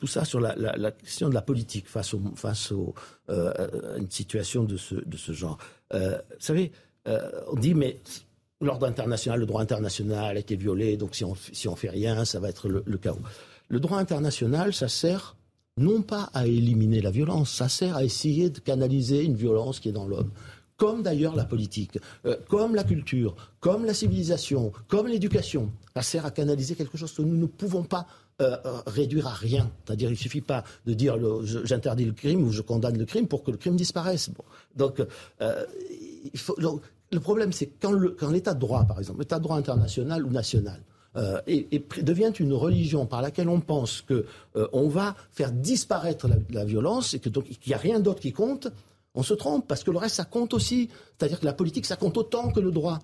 tout 0.00 0.06
ça 0.06 0.24
sur 0.24 0.40
la, 0.40 0.54
question 0.92 1.28
de 1.28 1.34
la 1.34 1.42
politique 1.42 1.86
face, 1.86 2.14
au, 2.14 2.22
face 2.36 2.72
au, 2.72 2.94
euh, 3.28 3.52
à 3.96 3.98
une 3.98 4.10
situation 4.10 4.64
de 4.64 4.78
ce, 4.78 4.94
de 4.94 5.16
ce 5.18 5.32
genre. 5.32 5.58
vous 5.92 5.98
savez, 6.38 6.72
on 7.04 7.56
dit 7.56 7.74
mais 7.74 7.98
l'ordre 8.62 8.86
international, 8.86 9.40
le 9.40 9.46
droit 9.46 9.60
international 9.60 10.38
a 10.38 10.40
été 10.40 10.56
violé, 10.56 10.96
donc 10.96 11.14
si 11.14 11.22
on 11.22 11.34
si 11.34 11.68
on 11.68 11.76
fait 11.76 11.90
rien, 11.90 12.24
ça 12.24 12.40
va 12.40 12.48
être 12.48 12.66
le 12.70 12.96
chaos. 12.96 13.18
Le 13.68 13.78
droit 13.78 13.98
international, 13.98 14.72
ça 14.72 14.88
sert 14.88 15.36
non 15.76 16.02
pas 16.02 16.30
à 16.34 16.46
éliminer 16.46 17.00
la 17.00 17.10
violence, 17.10 17.50
ça 17.50 17.68
sert 17.68 17.96
à 17.96 18.04
essayer 18.04 18.50
de 18.50 18.60
canaliser 18.60 19.24
une 19.24 19.34
violence 19.34 19.80
qui 19.80 19.88
est 19.88 19.92
dans 19.92 20.06
l'homme 20.06 20.30
comme 20.76 21.02
d'ailleurs 21.02 21.36
la 21.36 21.44
politique, 21.44 21.98
euh, 22.26 22.36
comme 22.48 22.74
la 22.74 22.84
culture, 22.84 23.34
comme 23.60 23.84
la 23.84 23.94
civilisation, 23.94 24.72
comme 24.88 25.06
l'éducation. 25.06 25.70
Ça 25.94 26.02
sert 26.02 26.26
à 26.26 26.30
canaliser 26.30 26.74
quelque 26.74 26.98
chose 26.98 27.12
que 27.12 27.22
nous 27.22 27.36
ne 27.36 27.46
pouvons 27.46 27.84
pas 27.84 28.06
euh, 28.42 28.56
euh, 28.64 28.78
réduire 28.86 29.28
à 29.28 29.32
rien. 29.32 29.70
C'est-à-dire, 29.84 30.08
il 30.08 30.14
ne 30.14 30.18
suffit 30.18 30.40
pas 30.40 30.64
de 30.86 30.94
dire 30.94 31.16
j'interdis 31.44 32.04
le 32.04 32.12
crime 32.12 32.42
ou 32.42 32.50
je 32.50 32.62
condamne 32.62 32.98
le 32.98 33.04
crime 33.04 33.28
pour 33.28 33.44
que 33.44 33.52
le 33.52 33.56
crime 33.56 33.76
disparaisse. 33.76 34.30
Donc, 34.74 35.00
il 35.40 36.38
faut, 36.38 36.56
le 37.12 37.20
problème, 37.20 37.52
c'est 37.52 37.70
quand 37.80 37.92
l'état 38.30 38.54
de 38.54 38.60
droit, 38.60 38.84
par 38.84 38.98
exemple, 38.98 39.20
l'état 39.20 39.38
de 39.38 39.44
droit 39.44 39.56
international 39.56 40.26
ou 40.26 40.30
national, 40.30 40.80
euh, 41.16 41.40
et, 41.46 41.82
devient 42.02 42.32
une 42.38 42.52
religion 42.52 43.06
par 43.06 43.22
laquelle 43.22 43.48
on 43.48 43.60
pense 43.60 44.02
qu'on 44.02 44.24
euh, 44.56 44.88
va 44.88 45.14
faire 45.32 45.52
disparaître 45.52 46.28
la, 46.50 46.64
violence 46.64 47.14
et 47.14 47.20
que 47.20 47.28
donc 47.28 47.44
qu'il 47.44 47.58
n'y 47.68 47.74
a 47.74 47.78
rien 47.78 48.00
d'autre 48.00 48.20
qui 48.20 48.32
compte, 48.32 48.68
on 49.14 49.22
se 49.22 49.34
trompe 49.34 49.68
parce 49.68 49.84
que 49.84 49.90
le 49.90 49.98
reste 49.98 50.16
ça 50.16 50.24
compte 50.24 50.54
aussi. 50.54 50.88
C'est-à-dire 51.16 51.38
que 51.38 51.44
la 51.44 51.52
politique 51.52 51.86
ça 51.86 51.96
compte 51.96 52.16
autant 52.16 52.50
que 52.50 52.60
le 52.60 52.72
droit. 52.72 52.98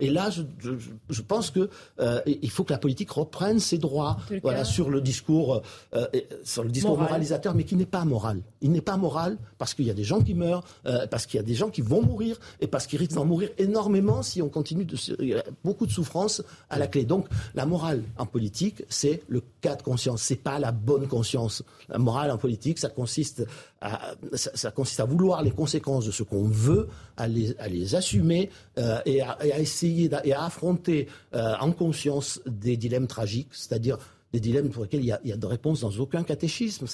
Et 0.00 0.10
là, 0.10 0.28
je, 0.28 1.22
pense 1.22 1.52
qu'il 1.52 1.68
euh, 2.00 2.20
faut 2.48 2.64
que 2.64 2.72
la 2.72 2.78
politique 2.78 3.12
reprenne 3.12 3.60
ses 3.60 3.78
droits 3.78 4.16
voilà, 4.42 4.64
sur 4.64 4.90
le 4.90 5.00
discours, 5.00 5.62
euh, 5.94 6.06
sur 6.42 6.64
le 6.64 6.70
discours 6.70 6.98
moralisateur, 6.98 7.54
mais 7.54 7.62
qui 7.62 7.76
n'est 7.76 7.86
pas 7.86 8.04
moral. 8.04 8.40
Il 8.60 8.72
n'est 8.72 8.80
pas 8.80 8.96
moral 8.96 9.38
parce 9.56 9.72
qu'il 9.72 9.84
y 9.84 9.90
a 9.90 9.94
des 9.94 10.02
gens 10.02 10.20
qui 10.20 10.34
meurent, 10.34 10.64
euh, 10.86 11.06
parce 11.06 11.26
qu'il 11.26 11.38
y 11.38 11.40
a 11.40 11.46
des 11.46 11.54
gens 11.54 11.70
qui 11.70 11.80
vont 11.80 12.02
mourir 12.02 12.40
et 12.60 12.66
parce 12.66 12.88
qu'ils 12.88 12.98
risquent 12.98 13.14
d'en 13.14 13.24
mourir 13.24 13.50
énormément 13.56 14.24
si 14.24 14.42
on 14.42 14.48
continue 14.48 14.84
de. 14.84 14.96
Il 15.20 15.28
y 15.28 15.34
a 15.34 15.44
beaucoup 15.62 15.86
de 15.86 15.92
souffrance 15.92 16.42
à 16.70 16.78
la 16.80 16.88
clé. 16.88 17.04
Donc, 17.04 17.28
la 17.54 17.64
morale 17.64 18.02
en 18.18 18.26
politique, 18.26 18.82
c'est 18.88 19.22
le 19.28 19.44
cas 19.60 19.76
de 19.76 19.82
conscience. 19.82 20.22
C'est 20.22 20.34
pas 20.34 20.58
la 20.58 20.72
bonne 20.72 21.06
conscience. 21.06 21.62
La 21.88 21.98
morale 21.98 22.32
en 22.32 22.38
politique, 22.38 22.80
ça 22.80 22.88
consiste 22.88 23.46
à, 23.80 24.14
ça, 24.32 24.72
consiste 24.72 24.98
à 24.98 25.04
vouloir 25.04 25.42
les 25.42 25.52
conséquences 25.52 26.06
de 26.06 26.10
ce 26.10 26.24
qu'on 26.24 26.48
veut, 26.48 26.88
à 27.16 27.28
les, 27.28 27.56
à 27.60 27.68
les 27.68 27.94
assumer 27.94 28.50
et, 28.76 29.20
à, 29.20 29.38
et 29.44 29.52
à 29.52 29.60
essayer 29.60 29.83
et 29.84 30.32
à 30.32 30.44
affronter 30.44 31.08
euh, 31.34 31.54
en 31.60 31.72
conscience 31.72 32.40
des 32.46 32.76
dilemmes 32.76 33.06
tragiques, 33.06 33.48
c'est-à-dire 33.52 33.98
des 34.32 34.40
dilemmes 34.40 34.70
pour 34.70 34.82
lesquels 34.82 35.00
il 35.00 35.06
y 35.06 35.32
a, 35.32 35.36
de 35.36 35.46
réponses 35.46 35.82
dans 35.82 35.92
aucun 35.92 36.24
catéchisme. 36.24 36.86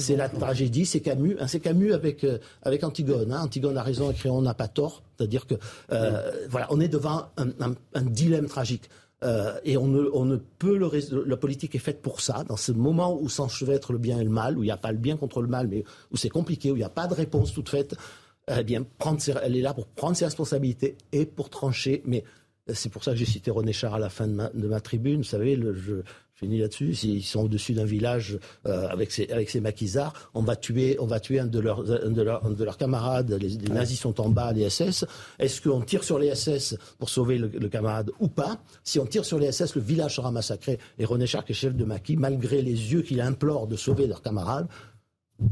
C'est 0.00 0.16
la 0.16 0.28
tragédie, 0.28 0.84
c'est 0.84 1.00
Camus, 1.00 1.36
hein, 1.40 1.46
c'est 1.46 1.60
Camus 1.60 1.94
avec 1.94 2.22
euh, 2.22 2.38
avec 2.62 2.84
Antigone. 2.84 3.32
Hein. 3.32 3.40
Antigone 3.44 3.78
a 3.78 3.82
raison 3.82 4.10
et 4.10 4.14
Créon 4.14 4.42
n'a 4.42 4.52
pas 4.52 4.68
tort. 4.68 5.02
C'est-à-dire 5.16 5.46
que 5.46 5.54
euh, 5.92 6.30
voilà, 6.50 6.66
on 6.70 6.80
est 6.80 6.88
devant 6.88 7.28
un, 7.38 7.48
un, 7.94 8.02
dilemme 8.02 8.46
tragique. 8.46 8.90
et 9.64 9.78
on 9.78 9.86
ne, 9.86 10.10
on 10.12 10.26
ne 10.26 10.36
peut 10.36 10.76
le 10.76 10.90
la 11.24 11.38
politique 11.38 11.74
est 11.74 11.84
faite 11.88 12.02
pour 12.02 12.20
ça, 12.20 12.44
dans 12.46 12.58
ce 12.58 12.72
moment 12.72 13.18
où 13.18 13.30
s'enchevêtre 13.30 13.94
le 13.94 13.98
bien 13.98 14.20
et 14.20 14.24
le 14.24 14.30
mal, 14.30 14.58
où 14.58 14.62
il 14.62 14.66
n'y 14.66 14.72
a 14.72 14.76
pas 14.76 14.92
le 14.92 14.98
bien 14.98 15.16
contre 15.16 15.40
le 15.40 15.48
mal, 15.48 15.68
mais 15.68 15.82
où 16.12 16.18
c'est 16.18 16.28
compliqué, 16.28 16.70
où 16.70 16.76
il 16.76 16.80
n'y 16.80 16.84
a 16.84 16.90
pas 16.90 17.06
de 17.06 17.14
réponse 17.14 17.54
toute 17.54 17.70
faite 17.70 17.96
eh 18.48 18.64
bien, 18.64 18.84
prendre 18.98 19.20
elle 19.42 19.56
est 19.56 19.60
là 19.60 19.74
pour 19.74 19.86
prendre 19.86 20.16
ses 20.16 20.24
responsabilités 20.24 20.96
et 21.12 21.26
pour 21.26 21.50
trancher. 21.50 22.02
Mais 22.04 22.24
euh, 22.68 22.72
c'est 22.74 22.88
pour 22.88 23.02
ça 23.02 23.12
que 23.12 23.16
j'ai 23.16 23.24
cité 23.24 23.50
René 23.50 23.72
Char 23.72 23.94
à 23.94 23.98
la 23.98 24.08
fin 24.08 24.26
de 24.26 24.32
ma, 24.32 24.50
de 24.50 24.68
ma 24.68 24.80
tribune. 24.80 25.18
Vous 25.18 25.24
savez, 25.24 25.56
le, 25.56 25.74
je, 25.74 25.94
finis 26.36 26.58
là-dessus. 26.58 26.92
Ils 27.04 27.22
sont 27.22 27.40
au-dessus 27.40 27.72
d'un 27.72 27.84
village 27.84 28.38
euh, 28.66 28.88
avec 28.88 29.10
ses 29.10 29.30
avec 29.32 29.48
ses 29.50 29.60
maquisards. 29.60 30.30
On 30.34 30.42
va 30.42 30.54
tuer, 30.54 30.96
on 31.00 31.06
va 31.06 31.18
tuer 31.18 31.40
un 31.40 31.46
de 31.46 31.58
leurs 31.58 31.82
de, 31.82 32.22
leur, 32.22 32.48
de 32.48 32.64
leurs 32.64 32.76
camarades. 32.76 33.32
Les, 33.32 33.56
nazis 33.68 33.98
sont 33.98 34.20
en 34.20 34.28
bas, 34.28 34.52
les 34.52 34.68
SS. 34.68 35.06
Est-ce 35.38 35.62
qu'on 35.62 35.80
tire 35.80 36.04
sur 36.04 36.18
les 36.18 36.34
SS 36.34 36.76
pour 36.98 37.08
sauver 37.08 37.38
le, 37.38 37.48
le, 37.48 37.68
camarade 37.68 38.10
ou 38.20 38.28
pas? 38.28 38.60
Si 38.84 38.98
on 38.98 39.06
tire 39.06 39.24
sur 39.24 39.38
les 39.38 39.50
SS, 39.50 39.74
le 39.74 39.80
village 39.80 40.16
sera 40.16 40.30
massacré. 40.30 40.78
Et 40.98 41.04
René 41.04 41.26
Char, 41.26 41.44
qui 41.44 41.52
est 41.52 41.54
chef 41.54 41.74
de 41.74 41.84
maquis, 41.84 42.16
malgré 42.16 42.60
les 42.62 42.92
yeux 42.92 43.02
qu'il 43.02 43.20
implore 43.20 43.66
de 43.66 43.76
sauver 43.76 44.06
leurs 44.06 44.22
camarades, 44.22 44.68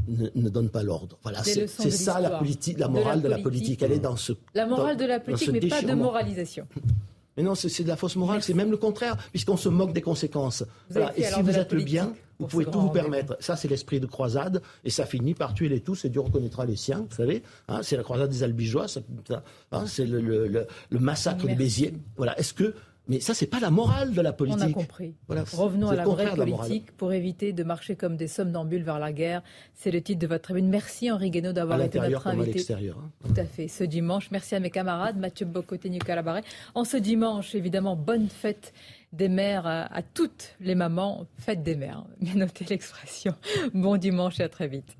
ne, 0.07 0.49
donne 0.49 0.69
pas 0.69 0.83
l'ordre. 0.83 1.17
Voilà, 1.23 1.43
c'est 1.43 1.67
ça 1.67 2.19
la, 2.19 2.31
politique, 2.31 2.79
la 2.79 2.87
morale 2.87 3.21
de 3.21 3.27
la, 3.27 3.37
politique. 3.37 3.83
Elle 3.83 3.91
est 3.91 3.99
dans 3.99 4.15
ce. 4.15 4.33
La 4.53 4.65
morale 4.65 4.97
de 4.97 5.05
la 5.05 5.19
politique, 5.19 5.51
mais 5.51 5.59
pas 5.59 5.81
de 5.81 5.93
moralisation. 5.93 6.67
Mais 7.37 7.43
non, 7.43 7.53
c'est 7.53 7.83
de 7.83 7.87
la 7.87 7.97
fausse 7.97 8.15
morale, 8.15 8.41
c'est 8.41 8.53
même 8.53 8.71
le 8.71 8.77
contraire, 8.77 9.17
puisqu'on 9.31 9.57
se 9.57 9.69
moque 9.69 9.93
des 9.93 10.01
conséquences. 10.01 10.63
Et 11.15 11.23
si 11.23 11.41
vous 11.41 11.57
êtes 11.57 11.73
le 11.73 11.83
bien, 11.83 12.13
vous 12.39 12.47
pouvez 12.47 12.65
tout 12.65 12.79
vous 12.79 12.89
permettre. 12.89 13.37
Ça, 13.39 13.55
c'est 13.55 13.67
l'esprit 13.67 13.99
de 13.99 14.05
croisade, 14.05 14.61
et 14.83 14.89
ça 14.89 15.05
finit 15.05 15.33
par 15.33 15.53
tuer 15.53 15.69
les 15.69 15.81
tous, 15.81 16.05
et 16.05 16.09
Dieu 16.09 16.21
reconnaîtra 16.21 16.65
les 16.65 16.75
siens, 16.75 17.05
vous 17.09 17.15
savez. 17.15 17.43
Hein, 17.67 17.81
c'est 17.83 17.97
la 17.97 18.03
croisade 18.03 18.29
des 18.29 18.43
Albigeois, 18.43 18.85
hein, 19.71 19.85
c'est 19.85 20.05
le, 20.05 20.47
le, 20.47 20.99
massacre 20.99 21.47
de 21.47 21.53
Béziers. 21.53 21.93
Voilà. 22.17 22.37
Est-ce 22.39 22.53
que 22.53 22.73
mais 23.07 23.19
ça, 23.19 23.33
c'est 23.33 23.45
pas 23.47 23.59
la 23.59 23.69
morale 23.69 24.13
de 24.13 24.21
la 24.21 24.33
politique. 24.33 24.61
On 24.61 24.69
a 24.69 24.73
compris. 24.73 25.15
Revenons 25.53 25.89
à 25.89 25.95
la 25.95 26.05
vraie 26.05 26.33
politique 26.33 26.91
pour 26.97 27.13
éviter 27.13 27.53
de 27.53 27.63
marcher 27.63 27.95
comme 27.95 28.17
des 28.17 28.27
somnambules 28.27 28.83
vers 28.83 28.99
la 28.99 29.13
guerre. 29.13 29.43
C'est 29.73 29.91
le 29.91 30.01
titre 30.01 30.19
de 30.19 30.27
votre 30.27 30.43
tribune. 30.43 30.69
Merci 30.69 31.11
Henri 31.11 31.29
Guénaud 31.29 31.53
d'avoir 31.53 31.81
été 31.81 31.99
notre 31.99 32.27
invité. 32.27 32.49
À 32.49 32.53
l'extérieur. 32.53 32.97
Hein. 32.99 33.11
Tout 33.27 33.39
à 33.39 33.45
fait. 33.45 33.67
Ce 33.67 33.83
dimanche, 33.83 34.31
merci 34.31 34.55
à 34.55 34.59
mes 34.59 34.71
camarades 34.71 35.17
Mathieu 35.17 35.45
Bocoté, 35.45 35.89
Nicolas 35.89 36.23
Barret. 36.23 36.43
En 36.73 36.83
ce 36.83 36.97
dimanche, 36.97 37.53
évidemment, 37.53 37.95
bonne 37.95 38.27
fête 38.29 38.73
des 39.13 39.29
mères 39.29 39.67
à, 39.67 40.01
toutes 40.01 40.55
les 40.59 40.75
mamans. 40.75 41.27
Fête 41.37 41.63
des 41.63 41.75
mères. 41.75 42.05
Bien 42.21 42.35
notez 42.35 42.65
l'expression. 42.65 43.35
Bon 43.73 43.97
dimanche 43.97 44.39
et 44.39 44.43
à 44.43 44.49
très 44.49 44.67
vite. 44.67 44.97